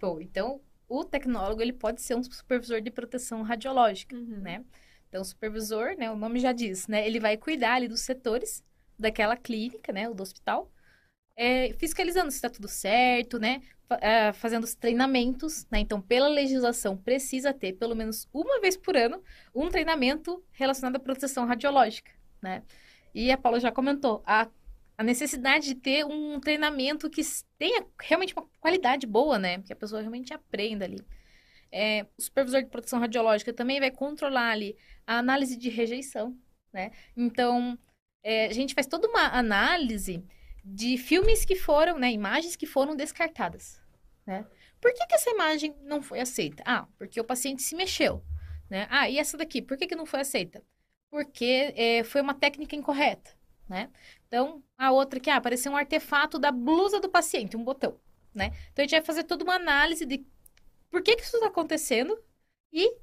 Bom, 0.00 0.20
então, 0.20 0.60
o 0.88 1.02
tecnólogo, 1.02 1.60
ele 1.60 1.72
pode 1.72 2.00
ser 2.00 2.14
um 2.14 2.22
supervisor 2.22 2.80
de 2.80 2.90
proteção 2.90 3.42
radiológica, 3.42 4.14
uhum. 4.14 4.40
né? 4.40 4.64
Então, 5.08 5.20
o 5.22 5.24
supervisor, 5.24 5.96
né, 5.98 6.08
o 6.10 6.16
nome 6.16 6.38
já 6.38 6.52
diz, 6.52 6.86
né, 6.86 7.04
ele 7.04 7.18
vai 7.18 7.36
cuidar 7.36 7.74
ali 7.74 7.88
dos 7.88 8.02
setores 8.02 8.62
daquela 8.98 9.36
clínica, 9.36 9.92
né, 9.92 10.08
do 10.10 10.22
hospital, 10.22 10.70
é, 11.36 11.72
fiscalizando 11.74 12.30
se 12.30 12.36
está 12.36 12.50
tudo 12.50 12.66
certo, 12.66 13.38
né, 13.38 13.62
é, 14.00 14.32
fazendo 14.32 14.64
os 14.64 14.74
treinamentos, 14.74 15.66
né, 15.70 15.78
então 15.78 16.00
pela 16.00 16.28
legislação 16.28 16.96
precisa 16.96 17.54
ter 17.54 17.74
pelo 17.74 17.94
menos 17.94 18.28
uma 18.32 18.60
vez 18.60 18.76
por 18.76 18.96
ano 18.96 19.22
um 19.54 19.68
treinamento 19.68 20.42
relacionado 20.50 20.96
à 20.96 20.98
proteção 20.98 21.46
radiológica, 21.46 22.10
né, 22.42 22.62
e 23.14 23.30
a 23.30 23.38
Paula 23.38 23.60
já 23.60 23.70
comentou, 23.70 24.22
a, 24.26 24.48
a 24.96 25.04
necessidade 25.04 25.68
de 25.68 25.74
ter 25.76 26.04
um 26.04 26.40
treinamento 26.40 27.08
que 27.08 27.22
tenha 27.56 27.86
realmente 28.00 28.34
uma 28.34 28.46
qualidade 28.60 29.06
boa, 29.06 29.38
né, 29.38 29.62
que 29.62 29.72
a 29.72 29.76
pessoa 29.76 30.00
realmente 30.00 30.34
aprenda 30.34 30.84
ali. 30.84 31.00
É, 31.70 32.06
o 32.16 32.22
supervisor 32.22 32.62
de 32.62 32.70
proteção 32.70 32.98
radiológica 32.98 33.52
também 33.52 33.78
vai 33.78 33.90
controlar 33.90 34.50
ali 34.50 34.76
a 35.06 35.18
análise 35.18 35.56
de 35.56 35.68
rejeição, 35.68 36.36
né? 36.72 36.92
Então, 37.16 37.78
é, 38.22 38.46
a 38.46 38.52
gente 38.52 38.74
faz 38.74 38.86
toda 38.86 39.08
uma 39.08 39.28
análise 39.36 40.24
de 40.64 40.98
filmes 40.98 41.44
que 41.44 41.54
foram, 41.56 41.98
né, 41.98 42.12
imagens 42.12 42.56
que 42.56 42.66
foram 42.66 42.94
descartadas, 42.94 43.80
né? 44.26 44.46
Por 44.80 44.92
que, 44.92 45.06
que 45.06 45.14
essa 45.14 45.30
imagem 45.30 45.74
não 45.82 46.00
foi 46.02 46.20
aceita? 46.20 46.62
Ah, 46.66 46.86
porque 46.96 47.20
o 47.20 47.24
paciente 47.24 47.62
se 47.62 47.74
mexeu, 47.74 48.22
né? 48.70 48.86
Ah, 48.90 49.08
e 49.08 49.18
essa 49.18 49.36
daqui, 49.36 49.60
por 49.60 49.76
que, 49.76 49.86
que 49.86 49.96
não 49.96 50.06
foi 50.06 50.20
aceita? 50.20 50.62
Porque 51.10 51.72
é, 51.76 52.04
foi 52.04 52.20
uma 52.20 52.34
técnica 52.34 52.76
incorreta, 52.76 53.30
né? 53.68 53.90
Então, 54.26 54.62
a 54.76 54.92
outra 54.92 55.18
que, 55.18 55.30
ah, 55.30 55.36
apareceu 55.36 55.72
um 55.72 55.76
artefato 55.76 56.38
da 56.38 56.52
blusa 56.52 57.00
do 57.00 57.08
paciente, 57.08 57.56
um 57.56 57.64
botão, 57.64 57.98
né? 58.34 58.52
Então, 58.72 58.82
a 58.84 58.86
gente 58.86 58.92
vai 58.92 59.04
fazer 59.04 59.24
toda 59.24 59.42
uma 59.42 59.54
análise 59.54 60.04
de 60.06 60.24
por 60.90 61.02
que, 61.02 61.16
que 61.16 61.22
isso 61.22 61.36
está 61.36 61.48
acontecendo 61.48 62.16
e, 62.72 62.94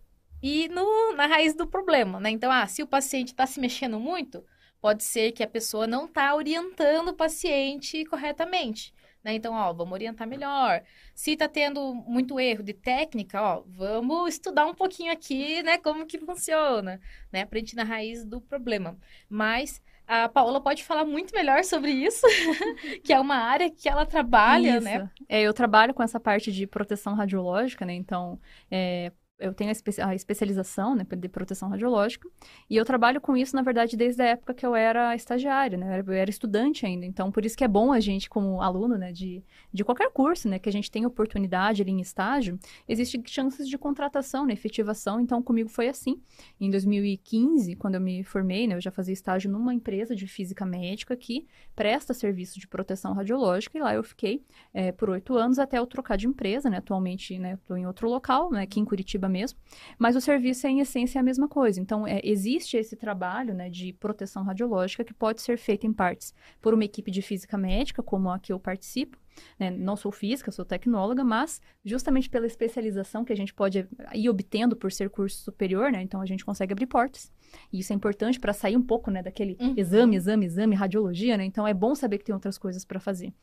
e 0.41 0.69
no, 0.69 1.13
na 1.13 1.25
raiz 1.25 1.55
do 1.55 1.67
problema, 1.67 2.19
né? 2.19 2.29
Então, 2.29 2.51
ah, 2.51 2.67
se 2.67 2.83
o 2.83 2.87
paciente 2.87 3.29
está 3.29 3.45
se 3.45 3.59
mexendo 3.59 3.99
muito, 3.99 4.45
Pode 4.85 5.03
ser 5.03 5.31
que 5.31 5.41
a 5.41 5.47
pessoa 5.47 5.87
não 5.87 6.05
está 6.05 6.35
orientando 6.35 7.07
o 7.07 7.13
paciente 7.15 8.05
corretamente. 8.05 8.93
Né? 9.23 9.33
Então, 9.33 9.51
ó, 9.55 9.73
vamos 9.73 9.93
orientar 9.93 10.27
melhor. 10.27 10.83
Se 11.15 11.31
está 11.31 11.47
tendo 11.47 11.95
muito 11.95 12.39
erro 12.39 12.61
de 12.61 12.71
técnica, 12.71 13.41
ó, 13.41 13.63
vamos 13.65 14.35
estudar 14.35 14.67
um 14.67 14.75
pouquinho 14.75 15.11
aqui, 15.11 15.63
né, 15.63 15.79
como 15.79 16.05
que 16.05 16.19
funciona, 16.19 17.01
né, 17.33 17.45
para 17.45 17.57
a 17.57 17.59
gente 17.61 17.71
ir 17.71 17.77
na 17.77 17.83
raiz 17.83 18.23
do 18.23 18.39
problema. 18.39 18.95
Mas 19.27 19.81
a 20.05 20.29
Paola 20.29 20.61
pode 20.61 20.83
falar 20.83 21.03
muito 21.03 21.33
melhor 21.33 21.63
sobre 21.63 21.89
isso, 21.89 22.27
que 23.03 23.11
é 23.11 23.19
uma 23.19 23.37
área 23.37 23.71
que 23.71 23.89
ela 23.89 24.05
trabalha, 24.05 24.79
né? 24.79 24.97
isso. 24.97 25.03
né? 25.03 25.11
É, 25.27 25.41
eu 25.41 25.51
trabalho 25.51 25.95
com 25.95 26.03
essa 26.03 26.19
parte 26.19 26.51
de 26.51 26.67
proteção 26.67 27.15
radiológica, 27.15 27.87
né? 27.87 27.95
Então, 27.95 28.39
é, 28.69 29.11
eu 29.37 29.53
tenho 29.53 29.69
a, 29.69 29.71
espe 29.71 30.01
a, 30.01 30.15
especialização 30.15 30.95
né, 30.95 31.05
de 31.17 31.27
proteção 31.27 31.69
radiológica 31.69 32.29
e 32.69 32.77
eu 32.77 32.85
trabalho 32.85 33.19
com 33.19 33.35
isso, 33.35 33.55
na 33.55 33.61
verdade, 33.61 33.97
desde 33.97 34.21
a 34.21 34.25
época 34.25 34.53
que 34.53 34.65
eu 34.65 34.75
era 34.75 35.13
estagiária, 35.15 35.77
né? 35.77 36.03
Eu 36.05 36.13
era 36.13 36.29
estudante 36.29 36.85
ainda. 36.85 37.05
Então, 37.05 37.31
por 37.31 37.45
isso 37.45 37.57
que 37.57 37.63
é 37.63 37.67
bom 37.67 37.91
a 37.91 37.99
gente, 37.99 38.29
como 38.29 38.61
aluno 38.61 38.97
né, 38.97 39.11
de, 39.11 39.43
de 39.73 39.83
qualquer 39.83 40.09
curso, 40.11 40.47
né, 40.47 40.57
que 40.57 40.69
a 40.69 40.71
gente 40.71 40.89
tem 40.89 41.05
oportunidade 41.05 41.81
ali 41.81 41.91
em 41.91 41.99
estágio, 41.99 42.57
existem 42.87 43.21
chances 43.25 43.67
de 43.67 43.77
contratação, 43.77 44.45
né, 44.45 44.53
efetivação. 44.53 45.19
Então, 45.19 45.41
comigo 45.43 45.69
foi 45.69 45.89
assim. 45.89 46.21
Em 46.59 46.69
2015, 46.69 47.75
quando 47.75 47.95
eu 47.95 48.01
me 48.01 48.23
formei, 48.23 48.67
né, 48.67 48.75
eu 48.75 48.81
já 48.81 48.91
fazia 48.91 49.13
estágio 49.13 49.51
numa 49.51 49.73
empresa 49.73 50.15
de 50.15 50.27
física 50.27 50.65
médica 50.65 51.15
que 51.15 51.45
presta 51.75 52.13
serviço 52.13 52.59
de 52.59 52.67
proteção 52.67 53.13
radiológica 53.13 53.77
e 53.77 53.81
lá 53.81 53.93
eu 53.93 54.03
fiquei 54.03 54.43
é, 54.73 54.91
por 54.91 55.09
oito 55.09 55.35
anos 55.35 55.59
até 55.59 55.77
eu 55.77 55.85
trocar 55.85 56.17
de 56.17 56.27
empresa, 56.27 56.69
né? 56.69 56.77
Atualmente, 56.77 57.37
né, 57.37 57.53
estou 57.53 57.77
em 57.77 57.85
outro 57.85 58.09
local, 58.09 58.49
né, 58.49 58.61
aqui 58.61 58.79
em 58.79 58.85
Curitiba 58.85 59.24
mesmo, 59.29 59.59
mas 59.97 60.15
o 60.15 60.21
serviço 60.21 60.67
é, 60.67 60.69
em 60.69 60.79
essência, 60.79 61.19
a 61.19 61.23
mesma 61.23 61.47
coisa. 61.47 61.79
Então, 61.79 62.05
é, 62.07 62.19
existe 62.23 62.77
esse 62.77 62.95
trabalho 62.95 63.53
né, 63.53 63.69
de 63.69 63.93
proteção 63.93 64.43
radiológica 64.43 65.03
que 65.03 65.13
pode 65.13 65.41
ser 65.41 65.57
feito 65.57 65.85
em 65.85 65.93
partes 65.93 66.33
por 66.61 66.73
uma 66.73 66.83
equipe 66.83 67.11
de 67.11 67.21
física 67.21 67.57
médica, 67.57 68.03
como 68.03 68.29
a 68.29 68.39
que 68.39 68.51
eu 68.51 68.59
participo, 68.59 69.17
né? 69.59 69.69
Não 69.69 69.95
sou 69.95 70.11
física, 70.11 70.51
sou 70.51 70.65
tecnóloga, 70.65 71.23
mas 71.23 71.61
justamente 71.83 72.29
pela 72.29 72.45
especialização 72.45 73.25
que 73.25 73.33
a 73.33 73.35
gente 73.35 73.53
pode 73.53 73.87
ir 74.13 74.29
obtendo 74.29 74.75
por 74.75 74.91
ser 74.91 75.09
curso 75.09 75.37
superior, 75.43 75.91
né? 75.91 76.01
Então 76.01 76.21
a 76.21 76.25
gente 76.25 76.45
consegue 76.45 76.73
abrir 76.73 76.87
portas. 76.87 77.31
E 77.71 77.79
isso 77.79 77.93
é 77.93 77.95
importante 77.95 78.39
para 78.39 78.53
sair 78.53 78.77
um 78.77 78.81
pouco, 78.81 79.11
né, 79.11 79.21
daquele 79.21 79.57
uhum. 79.59 79.73
exame, 79.77 80.15
exame, 80.15 80.45
exame, 80.45 80.75
radiologia, 80.75 81.37
né? 81.37 81.45
Então 81.45 81.67
é 81.67 81.73
bom 81.73 81.95
saber 81.95 82.17
que 82.17 82.25
tem 82.25 82.33
outras 82.33 82.57
coisas 82.57 82.85
para 82.85 82.99
fazer. 82.99 83.33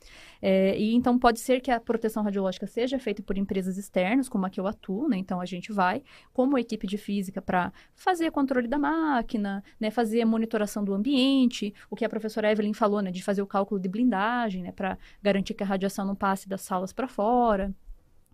É, 0.41 0.79
e 0.79 0.95
então 0.95 1.19
pode 1.19 1.41
ser 1.41 1.61
que 1.61 1.71
a 1.71 1.81
proteção 1.81 2.23
radiológica 2.23 2.67
seja 2.67 2.99
feita 2.99 3.23
por 3.23 3.37
empresas 3.37 3.77
externas, 3.79 4.29
como 4.29 4.47
a 4.47 4.51
que 4.51 4.61
eu 4.61 4.67
atuo, 4.67 5.09
né? 5.09 5.17
Então 5.17 5.41
a 5.41 5.45
gente 5.45 5.73
vai, 5.73 6.03
como 6.33 6.59
equipe 6.59 6.87
de 6.87 6.99
física, 6.99 7.41
para 7.41 7.73
fazer 7.95 8.31
controle 8.31 8.69
da 8.69 8.79
máquina, 8.79 9.63
né? 9.79 9.91
Fazer 9.91 10.23
a 10.23 10.27
monitoração 10.27 10.85
do 10.85 10.95
ambiente, 10.95 11.75
o 11.91 11.97
que 11.97 12.05
a 12.05 12.09
professora 12.09 12.51
Evelyn 12.51 12.73
falou, 12.73 13.01
né? 13.01 13.11
De 13.11 13.23
fazer 13.23 13.43
o 13.43 13.47
cálculo 13.47 13.81
de 13.81 13.89
blindagem, 13.89 14.63
né? 14.63 14.73
Para 14.73 14.99
garantir 15.23 15.55
que 15.55 15.63
a 15.63 15.67
radiação 15.67 16.05
não 16.07 16.15
passe 16.15 16.49
das 16.49 16.63
salas 16.63 16.93
para 16.93 17.09
fora 17.09 17.75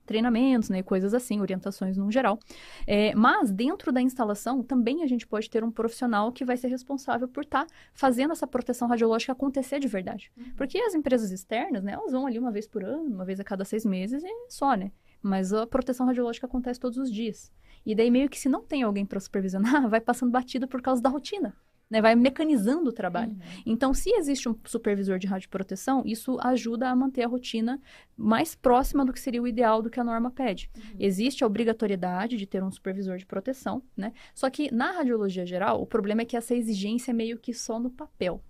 treinamentos, 0.08 0.70
né, 0.70 0.82
coisas 0.82 1.12
assim, 1.12 1.40
orientações 1.40 1.96
no 1.96 2.10
geral. 2.10 2.38
É, 2.86 3.14
mas 3.14 3.52
dentro 3.52 3.92
da 3.92 4.00
instalação 4.00 4.62
também 4.62 5.02
a 5.02 5.06
gente 5.06 5.26
pode 5.26 5.48
ter 5.50 5.62
um 5.62 5.70
profissional 5.70 6.32
que 6.32 6.44
vai 6.44 6.56
ser 6.56 6.68
responsável 6.68 7.28
por 7.28 7.44
estar 7.44 7.66
tá 7.66 7.74
fazendo 7.92 8.32
essa 8.32 8.46
proteção 8.46 8.88
radiológica 8.88 9.32
acontecer 9.32 9.78
de 9.78 9.86
verdade. 9.86 10.32
Uhum. 10.36 10.52
Porque 10.56 10.78
as 10.78 10.94
empresas 10.94 11.30
externas, 11.30 11.84
né, 11.84 11.92
elas 11.92 12.10
vão 12.10 12.26
ali 12.26 12.38
uma 12.38 12.50
vez 12.50 12.66
por 12.66 12.82
ano, 12.82 13.14
uma 13.14 13.24
vez 13.24 13.38
a 13.38 13.44
cada 13.44 13.64
seis 13.64 13.84
meses 13.84 14.24
e 14.24 14.28
só, 14.48 14.74
né? 14.74 14.90
Mas 15.22 15.52
a 15.52 15.66
proteção 15.66 16.06
radiológica 16.06 16.46
acontece 16.46 16.80
todos 16.80 16.96
os 16.96 17.12
dias. 17.12 17.52
E 17.84 17.94
daí 17.94 18.10
meio 18.10 18.28
que 18.28 18.38
se 18.38 18.48
não 18.48 18.62
tem 18.62 18.82
alguém 18.82 19.04
para 19.04 19.20
supervisionar, 19.20 19.88
vai 19.90 20.00
passando 20.00 20.32
batido 20.32 20.66
por 20.66 20.80
causa 20.80 21.02
da 21.02 21.10
rotina 21.10 21.54
né? 21.90 22.00
Vai 22.00 22.14
mecanizando 22.14 22.90
o 22.90 22.92
trabalho. 22.92 23.32
Uhum. 23.32 23.62
Então, 23.66 23.94
se 23.94 24.10
existe 24.10 24.48
um 24.48 24.56
supervisor 24.64 25.18
de 25.18 25.26
radioproteção, 25.26 26.02
isso 26.04 26.38
ajuda 26.40 26.88
a 26.88 26.96
manter 26.96 27.22
a 27.22 27.28
rotina 27.28 27.80
mais 28.16 28.54
próxima 28.54 29.04
do 29.04 29.12
que 29.12 29.20
seria 29.20 29.42
o 29.42 29.48
ideal 29.48 29.80
do 29.80 29.90
que 29.90 30.00
a 30.00 30.04
norma 30.04 30.30
pede. 30.30 30.70
Uhum. 30.76 30.96
Existe 30.98 31.44
a 31.44 31.46
obrigatoriedade 31.46 32.36
de 32.36 32.46
ter 32.46 32.62
um 32.62 32.70
supervisor 32.70 33.16
de 33.16 33.26
proteção, 33.26 33.82
né? 33.96 34.12
Só 34.34 34.50
que 34.50 34.72
na 34.72 34.92
radiologia 34.92 35.46
geral, 35.46 35.80
o 35.80 35.86
problema 35.86 36.22
é 36.22 36.24
que 36.24 36.36
essa 36.36 36.54
exigência 36.54 37.10
é 37.10 37.14
meio 37.14 37.38
que 37.38 37.54
só 37.54 37.78
no 37.78 37.90
papel. 37.90 38.42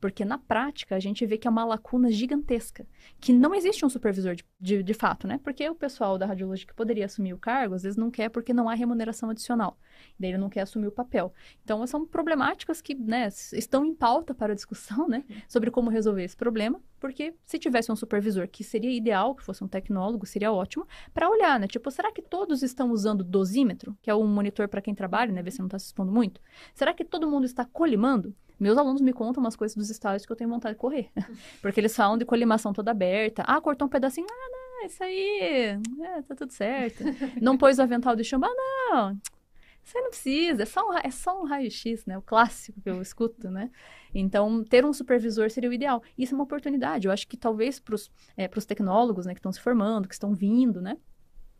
Porque 0.00 0.24
na 0.24 0.38
prática 0.38 0.96
a 0.96 1.00
gente 1.00 1.26
vê 1.26 1.36
que 1.36 1.46
é 1.46 1.50
uma 1.50 1.64
lacuna 1.64 2.10
gigantesca, 2.10 2.86
que 3.20 3.32
não 3.32 3.54
existe 3.54 3.84
um 3.84 3.88
supervisor 3.90 4.34
de, 4.34 4.44
de, 4.58 4.82
de, 4.82 4.94
fato, 4.94 5.28
né? 5.28 5.38
Porque 5.44 5.68
o 5.68 5.74
pessoal 5.74 6.16
da 6.16 6.24
radiologia 6.24 6.66
que 6.66 6.74
poderia 6.74 7.04
assumir 7.04 7.34
o 7.34 7.38
cargo, 7.38 7.74
às 7.74 7.82
vezes 7.82 7.98
não 7.98 8.10
quer 8.10 8.30
porque 8.30 8.54
não 8.54 8.68
há 8.68 8.74
remuneração 8.74 9.28
adicional. 9.28 9.78
Daí 10.18 10.30
ele 10.30 10.38
não 10.38 10.48
quer 10.48 10.62
assumir 10.62 10.86
o 10.86 10.92
papel. 10.92 11.34
Então, 11.62 11.86
são 11.86 12.06
problemáticas 12.06 12.80
que 12.80 12.94
né, 12.94 13.28
estão 13.52 13.84
em 13.84 13.94
pauta 13.94 14.34
para 14.34 14.52
a 14.52 14.56
discussão, 14.56 15.06
né? 15.06 15.24
Sobre 15.46 15.70
como 15.70 15.90
resolver 15.90 16.24
esse 16.24 16.36
problema, 16.36 16.80
porque 16.98 17.34
se 17.44 17.58
tivesse 17.58 17.92
um 17.92 17.96
supervisor, 17.96 18.48
que 18.48 18.64
seria 18.64 18.90
ideal, 18.90 19.34
que 19.34 19.44
fosse 19.44 19.62
um 19.62 19.68
tecnólogo, 19.68 20.24
seria 20.24 20.50
ótimo, 20.50 20.86
para 21.12 21.28
olhar, 21.28 21.60
né? 21.60 21.66
Tipo, 21.66 21.90
será 21.90 22.10
que 22.10 22.22
todos 22.22 22.62
estão 22.62 22.90
usando 22.90 23.22
dosímetro, 23.22 23.96
que 24.00 24.10
é 24.10 24.14
um 24.14 24.26
monitor 24.26 24.66
para 24.66 24.80
quem 24.80 24.94
trabalha, 24.94 25.30
né? 25.30 25.42
Ver 25.42 25.50
se 25.50 25.58
não 25.58 25.66
está 25.66 25.78
se 25.78 25.86
expondo 25.86 26.10
muito? 26.10 26.40
Será 26.74 26.94
que 26.94 27.04
todo 27.04 27.28
mundo 27.28 27.44
está 27.44 27.66
colimando? 27.66 28.34
Meus 28.60 28.76
alunos 28.76 29.00
me 29.00 29.12
contam 29.12 29.42
umas 29.42 29.56
coisas 29.56 29.74
dos 29.74 29.88
estágios 29.88 30.26
que 30.26 30.30
eu 30.30 30.36
tenho 30.36 30.50
vontade 30.50 30.74
de 30.74 30.80
correr. 30.80 31.10
Porque 31.62 31.80
eles 31.80 31.96
falam 31.96 32.18
de 32.18 32.26
colimação 32.26 32.74
toda 32.74 32.90
aberta. 32.90 33.42
Ah, 33.46 33.58
cortou 33.58 33.86
um 33.86 33.90
pedacinho. 33.90 34.26
Ah, 34.30 34.50
não, 34.50 34.86
isso 34.86 35.02
aí. 35.02 35.80
É, 36.02 36.22
tá 36.22 36.34
tudo 36.34 36.52
certo. 36.52 37.02
não 37.40 37.56
pôs 37.56 37.78
o 37.78 37.82
avental 37.82 38.14
de 38.14 38.22
chumbo. 38.22 38.44
Ah, 38.46 38.54
não. 38.54 39.20
Você 39.82 39.98
não 40.00 40.10
precisa, 40.10 40.62
é 40.62 40.66
só 40.66 40.88
um, 40.88 40.98
é 40.98 41.10
só 41.10 41.40
um 41.40 41.46
raio-x, 41.46 42.04
né? 42.04 42.18
O 42.18 42.22
clássico 42.22 42.80
que 42.80 42.90
eu 42.90 43.00
escuto, 43.00 43.50
né? 43.50 43.70
Então, 44.14 44.62
ter 44.62 44.84
um 44.84 44.92
supervisor 44.92 45.50
seria 45.50 45.70
o 45.70 45.72
ideal. 45.72 46.02
Isso 46.18 46.34
é 46.34 46.36
uma 46.36 46.44
oportunidade. 46.44 47.06
Eu 47.06 47.12
acho 47.12 47.26
que 47.26 47.36
talvez 47.36 47.80
para 47.80 47.94
os 47.94 48.10
é, 48.36 48.46
tecnólogos, 48.46 49.24
né, 49.24 49.32
que 49.32 49.40
estão 49.40 49.50
se 49.50 49.60
formando, 49.60 50.06
que 50.06 50.14
estão 50.14 50.34
vindo, 50.34 50.82
né? 50.82 50.96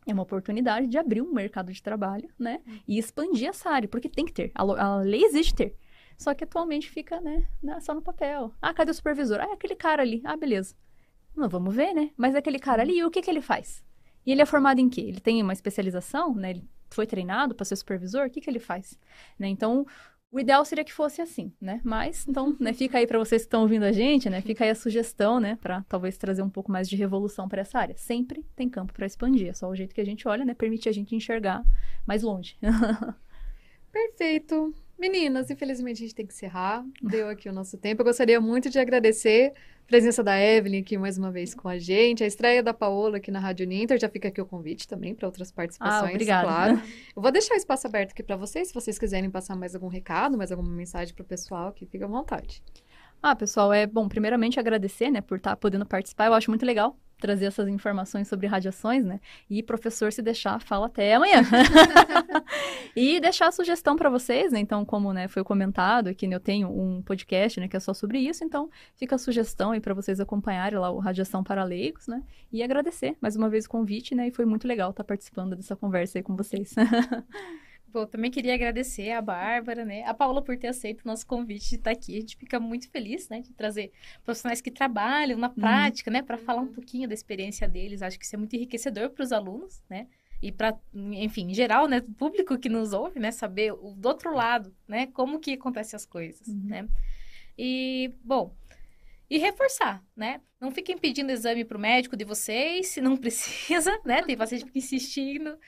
É 0.06 0.12
uma 0.12 0.22
oportunidade 0.22 0.86
de 0.86 0.98
abrir 0.98 1.22
um 1.22 1.32
mercado 1.32 1.72
de 1.72 1.82
trabalho, 1.82 2.28
né? 2.38 2.60
E 2.86 2.98
expandir 2.98 3.48
essa 3.48 3.70
área, 3.70 3.88
porque 3.88 4.08
tem 4.08 4.26
que 4.26 4.32
ter. 4.32 4.52
A, 4.54 4.62
a 4.62 4.96
lei 4.98 5.24
existe 5.24 5.54
ter. 5.54 5.74
Só 6.20 6.34
que 6.34 6.44
atualmente 6.44 6.90
fica, 6.90 7.18
né, 7.18 7.46
só 7.80 7.94
no 7.94 8.02
papel. 8.02 8.52
Ah, 8.60 8.74
cadê 8.74 8.90
o 8.90 8.94
supervisor? 8.94 9.40
Ah, 9.40 9.48
é 9.48 9.52
aquele 9.54 9.74
cara 9.74 10.02
ali. 10.02 10.20
Ah, 10.22 10.36
beleza. 10.36 10.74
Não, 11.34 11.48
vamos 11.48 11.74
ver, 11.74 11.94
né? 11.94 12.10
Mas 12.14 12.34
é 12.34 12.38
aquele 12.38 12.58
cara 12.58 12.82
ali, 12.82 13.02
o 13.02 13.10
que 13.10 13.22
que 13.22 13.30
ele 13.30 13.40
faz? 13.40 13.82
E 14.26 14.30
ele 14.30 14.42
é 14.42 14.44
formado 14.44 14.78
em 14.78 14.90
quê? 14.90 15.00
Ele 15.00 15.18
tem 15.18 15.42
uma 15.42 15.54
especialização, 15.54 16.34
né? 16.34 16.50
Ele 16.50 16.68
foi 16.90 17.06
treinado 17.06 17.54
para 17.54 17.64
ser 17.64 17.74
supervisor? 17.74 18.26
O 18.26 18.30
que 18.30 18.38
que 18.42 18.50
ele 18.50 18.58
faz? 18.58 18.98
Né? 19.38 19.48
Então, 19.48 19.86
o 20.30 20.38
ideal 20.38 20.62
seria 20.62 20.84
que 20.84 20.92
fosse 20.92 21.22
assim, 21.22 21.54
né? 21.58 21.80
Mas, 21.82 22.28
então, 22.28 22.54
né, 22.60 22.74
fica 22.74 22.98
aí 22.98 23.06
para 23.06 23.18
vocês 23.18 23.40
que 23.40 23.46
estão 23.46 23.62
ouvindo 23.62 23.84
a 23.84 23.92
gente, 23.92 24.28
né? 24.28 24.42
Fica 24.42 24.64
aí 24.64 24.70
a 24.70 24.74
sugestão, 24.74 25.40
né, 25.40 25.56
para 25.56 25.86
talvez 25.88 26.18
trazer 26.18 26.42
um 26.42 26.50
pouco 26.50 26.70
mais 26.70 26.86
de 26.86 26.96
revolução 26.96 27.48
para 27.48 27.62
essa 27.62 27.78
área. 27.78 27.96
Sempre 27.96 28.44
tem 28.54 28.68
campo 28.68 28.92
para 28.92 29.06
expandir, 29.06 29.48
é 29.48 29.54
só 29.54 29.70
o 29.70 29.74
jeito 29.74 29.94
que 29.94 30.02
a 30.02 30.04
gente 30.04 30.28
olha, 30.28 30.44
né, 30.44 30.52
permite 30.52 30.86
a 30.86 30.92
gente 30.92 31.16
enxergar 31.16 31.64
mais 32.06 32.22
longe. 32.22 32.58
Perfeito. 33.90 34.74
Meninas, 35.00 35.50
infelizmente 35.50 35.96
a 35.96 36.00
gente 36.06 36.14
tem 36.14 36.26
que 36.26 36.34
encerrar. 36.34 36.84
Deu 37.02 37.30
aqui 37.30 37.48
o 37.48 37.52
nosso 37.54 37.78
tempo. 37.78 38.02
Eu 38.02 38.04
gostaria 38.04 38.38
muito 38.38 38.68
de 38.68 38.78
agradecer 38.78 39.54
a 39.84 39.86
presença 39.86 40.22
da 40.22 40.38
Evelyn 40.38 40.82
aqui 40.82 40.98
mais 40.98 41.16
uma 41.16 41.32
vez 41.32 41.54
com 41.54 41.70
a 41.70 41.78
gente, 41.78 42.22
a 42.22 42.26
estreia 42.26 42.62
da 42.62 42.74
Paola 42.74 43.16
aqui 43.16 43.30
na 43.30 43.40
Rádio 43.40 43.66
Ninter. 43.66 43.98
Já 43.98 44.10
fica 44.10 44.28
aqui 44.28 44.42
o 44.42 44.44
convite 44.44 44.86
também 44.86 45.14
para 45.14 45.26
outras 45.26 45.50
participações, 45.50 46.10
ah, 46.10 46.14
obrigada. 46.14 46.46
claro. 46.46 46.82
Eu 47.16 47.22
vou 47.22 47.32
deixar 47.32 47.54
o 47.54 47.56
espaço 47.56 47.86
aberto 47.86 48.12
aqui 48.12 48.22
para 48.22 48.36
vocês, 48.36 48.68
se 48.68 48.74
vocês 48.74 48.98
quiserem 48.98 49.30
passar 49.30 49.56
mais 49.56 49.74
algum 49.74 49.88
recado, 49.88 50.36
mais 50.36 50.52
alguma 50.52 50.70
mensagem 50.70 51.14
para 51.14 51.22
o 51.22 51.26
pessoal, 51.26 51.72
que 51.72 51.86
fica 51.86 52.04
à 52.04 52.08
vontade. 52.08 52.62
Ah, 53.22 53.36
pessoal, 53.36 53.72
é 53.72 53.86
bom, 53.86 54.08
primeiramente 54.08 54.58
agradecer, 54.58 55.10
né, 55.10 55.20
por 55.20 55.36
estar 55.36 55.50
tá 55.50 55.56
podendo 55.56 55.84
participar. 55.84 56.26
Eu 56.26 56.34
acho 56.34 56.50
muito 56.50 56.64
legal 56.64 56.96
trazer 57.20 57.44
essas 57.44 57.68
informações 57.68 58.26
sobre 58.26 58.46
radiações, 58.46 59.04
né? 59.04 59.20
E 59.48 59.62
professor, 59.62 60.10
se 60.10 60.22
deixar, 60.22 60.58
fala 60.60 60.86
até 60.86 61.14
amanhã. 61.14 61.42
e 62.96 63.20
deixar 63.20 63.48
a 63.48 63.52
sugestão 63.52 63.94
para 63.94 64.08
vocês, 64.08 64.52
né? 64.52 64.58
Então, 64.58 64.86
como 64.86 65.12
né, 65.12 65.28
foi 65.28 65.44
comentado 65.44 66.08
aqui, 66.08 66.26
né, 66.26 66.34
eu 66.34 66.40
tenho 66.40 66.68
um 66.68 67.02
podcast, 67.02 67.60
né, 67.60 67.68
que 67.68 67.76
é 67.76 67.80
só 67.80 67.92
sobre 67.92 68.18
isso, 68.18 68.42
então 68.42 68.70
fica 68.96 69.16
a 69.16 69.18
sugestão 69.18 69.72
aí 69.72 69.80
para 69.80 69.92
vocês 69.92 70.18
acompanharem 70.18 70.78
lá 70.78 70.90
o 70.90 70.98
Radiação 70.98 71.44
para 71.44 71.62
Leigos, 71.62 72.06
né? 72.08 72.22
E 72.50 72.62
agradecer 72.62 73.14
mais 73.20 73.36
uma 73.36 73.50
vez 73.50 73.66
o 73.66 73.68
convite, 73.68 74.14
né? 74.14 74.28
E 74.28 74.30
foi 74.30 74.46
muito 74.46 74.66
legal 74.66 74.90
estar 74.90 75.04
participando 75.04 75.54
dessa 75.54 75.76
conversa 75.76 76.18
aí 76.18 76.22
com 76.22 76.34
vocês. 76.34 76.74
Bom, 77.92 78.06
também 78.06 78.30
queria 78.30 78.54
agradecer 78.54 79.10
a 79.10 79.20
Bárbara, 79.20 79.84
né? 79.84 80.04
A 80.04 80.14
Paula 80.14 80.40
por 80.42 80.56
ter 80.56 80.68
aceito 80.68 81.02
o 81.02 81.08
nosso 81.08 81.26
convite 81.26 81.70
de 81.70 81.74
estar 81.76 81.90
aqui. 81.90 82.16
A 82.16 82.20
gente 82.20 82.36
fica 82.36 82.60
muito 82.60 82.88
feliz, 82.88 83.28
né? 83.28 83.40
De 83.40 83.52
trazer 83.52 83.90
profissionais 84.24 84.60
que 84.60 84.70
trabalham 84.70 85.36
na 85.36 85.48
uhum. 85.48 85.54
prática, 85.54 86.08
uhum. 86.08 86.14
né? 86.14 86.22
Para 86.22 86.38
falar 86.38 86.62
um 86.62 86.72
pouquinho 86.72 87.08
da 87.08 87.14
experiência 87.14 87.68
deles. 87.68 88.00
Acho 88.00 88.18
que 88.18 88.24
isso 88.24 88.36
é 88.36 88.38
muito 88.38 88.54
enriquecedor 88.54 89.10
para 89.10 89.24
os 89.24 89.32
alunos, 89.32 89.82
né? 89.90 90.06
E 90.40 90.52
para, 90.52 90.78
enfim, 90.94 91.50
em 91.50 91.54
geral, 91.54 91.88
né? 91.88 91.98
O 91.98 92.14
público 92.14 92.56
que 92.56 92.68
nos 92.68 92.92
ouve, 92.92 93.18
né? 93.18 93.32
Saber 93.32 93.72
o, 93.72 93.92
do 93.96 94.06
outro 94.06 94.32
lado, 94.32 94.74
né? 94.86 95.08
Como 95.08 95.40
que 95.40 95.54
acontecem 95.54 95.96
as 95.96 96.06
coisas, 96.06 96.46
uhum. 96.46 96.62
né? 96.64 96.88
E, 97.58 98.14
bom, 98.22 98.54
e 99.28 99.36
reforçar, 99.36 100.02
né? 100.16 100.40
Não 100.60 100.70
fiquem 100.70 100.96
pedindo 100.96 101.30
exame 101.30 101.64
para 101.64 101.76
o 101.76 101.80
médico 101.80 102.16
de 102.16 102.24
vocês, 102.24 102.86
se 102.86 103.00
não 103.00 103.16
precisa, 103.18 103.98
né? 104.04 104.22
Tem 104.22 104.36
paciente 104.36 104.60
que 104.64 104.68
fica 104.68 104.78
insistindo 104.78 105.58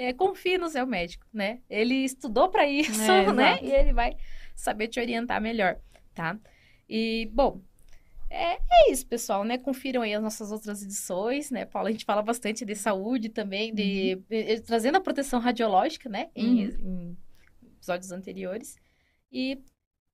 é, 0.00 0.14
confie 0.14 0.56
no 0.56 0.70
seu 0.70 0.86
médico, 0.86 1.26
né? 1.30 1.60
Ele 1.68 1.94
estudou 1.94 2.48
para 2.48 2.66
isso, 2.66 3.02
é, 3.02 3.30
né? 3.34 3.58
E 3.62 3.70
ele 3.70 3.92
vai 3.92 4.16
saber 4.56 4.88
te 4.88 4.98
orientar 4.98 5.42
melhor, 5.42 5.78
tá? 6.14 6.38
E, 6.88 7.28
bom, 7.34 7.60
é, 8.30 8.54
é, 8.54 8.90
isso, 8.90 9.06
pessoal, 9.06 9.44
né? 9.44 9.58
Confiram 9.58 10.00
aí 10.00 10.14
as 10.14 10.22
nossas 10.22 10.50
outras 10.50 10.82
edições, 10.82 11.50
né, 11.50 11.66
Paula? 11.66 11.90
A 11.90 11.92
gente 11.92 12.06
fala 12.06 12.22
bastante 12.22 12.64
de 12.64 12.74
saúde 12.74 13.28
também, 13.28 13.74
de, 13.74 14.14
uhum. 14.14 14.24
de, 14.30 14.56
de 14.56 14.60
trazendo 14.62 14.96
a 14.96 15.02
proteção 15.02 15.38
radiológica, 15.38 16.08
né? 16.08 16.30
Em, 16.34 16.68
uhum. 16.68 17.16
em 17.62 17.68
episódios 17.76 18.10
anteriores. 18.10 18.76
E, 19.30 19.60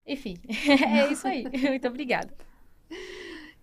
enfim, 0.04 0.36
é 0.84 1.06
isso 1.12 1.28
aí. 1.28 1.44
Muito 1.44 1.86
obrigada. 1.86 2.34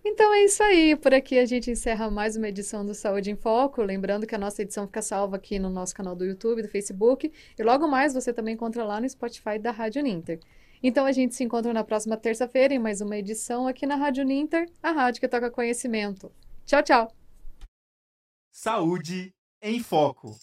Então 0.06 0.34
é 0.34 0.44
isso 0.44 0.62
aí. 0.62 0.94
Por 0.94 1.14
aqui 1.14 1.38
a 1.38 1.46
gente 1.46 1.70
encerra 1.70 2.10
mais 2.10 2.36
uma 2.36 2.48
edição 2.48 2.84
do 2.84 2.94
Saúde 2.94 3.30
em 3.30 3.36
Foco. 3.36 3.82
Lembrando 3.82 4.26
que 4.26 4.34
a 4.34 4.38
nossa 4.38 4.60
edição 4.60 4.86
fica 4.86 5.00
salva 5.00 5.36
aqui 5.36 5.58
no 5.58 5.70
nosso 5.70 5.94
canal 5.94 6.14
do 6.14 6.26
YouTube, 6.26 6.60
do 6.60 6.68
Facebook. 6.68 7.32
E 7.58 7.62
logo 7.62 7.88
mais 7.88 8.12
você 8.12 8.30
também 8.30 8.54
encontra 8.54 8.84
lá 8.84 9.00
no 9.00 9.08
Spotify 9.08 9.58
da 9.58 9.70
Rádio 9.70 10.02
Ninter. 10.02 10.40
Então 10.82 11.06
a 11.06 11.12
gente 11.12 11.34
se 11.34 11.42
encontra 11.42 11.72
na 11.72 11.82
próxima 11.82 12.18
terça-feira 12.18 12.74
em 12.74 12.78
mais 12.78 13.00
uma 13.00 13.16
edição 13.16 13.66
aqui 13.66 13.86
na 13.86 13.96
Rádio 13.96 14.22
Ninter, 14.22 14.68
a 14.82 14.90
rádio 14.92 15.22
que 15.22 15.28
toca 15.28 15.50
conhecimento. 15.50 16.30
Tchau, 16.66 16.82
tchau. 16.82 17.12
Saúde 18.52 19.32
em 19.62 19.80
Foco. 19.80 20.36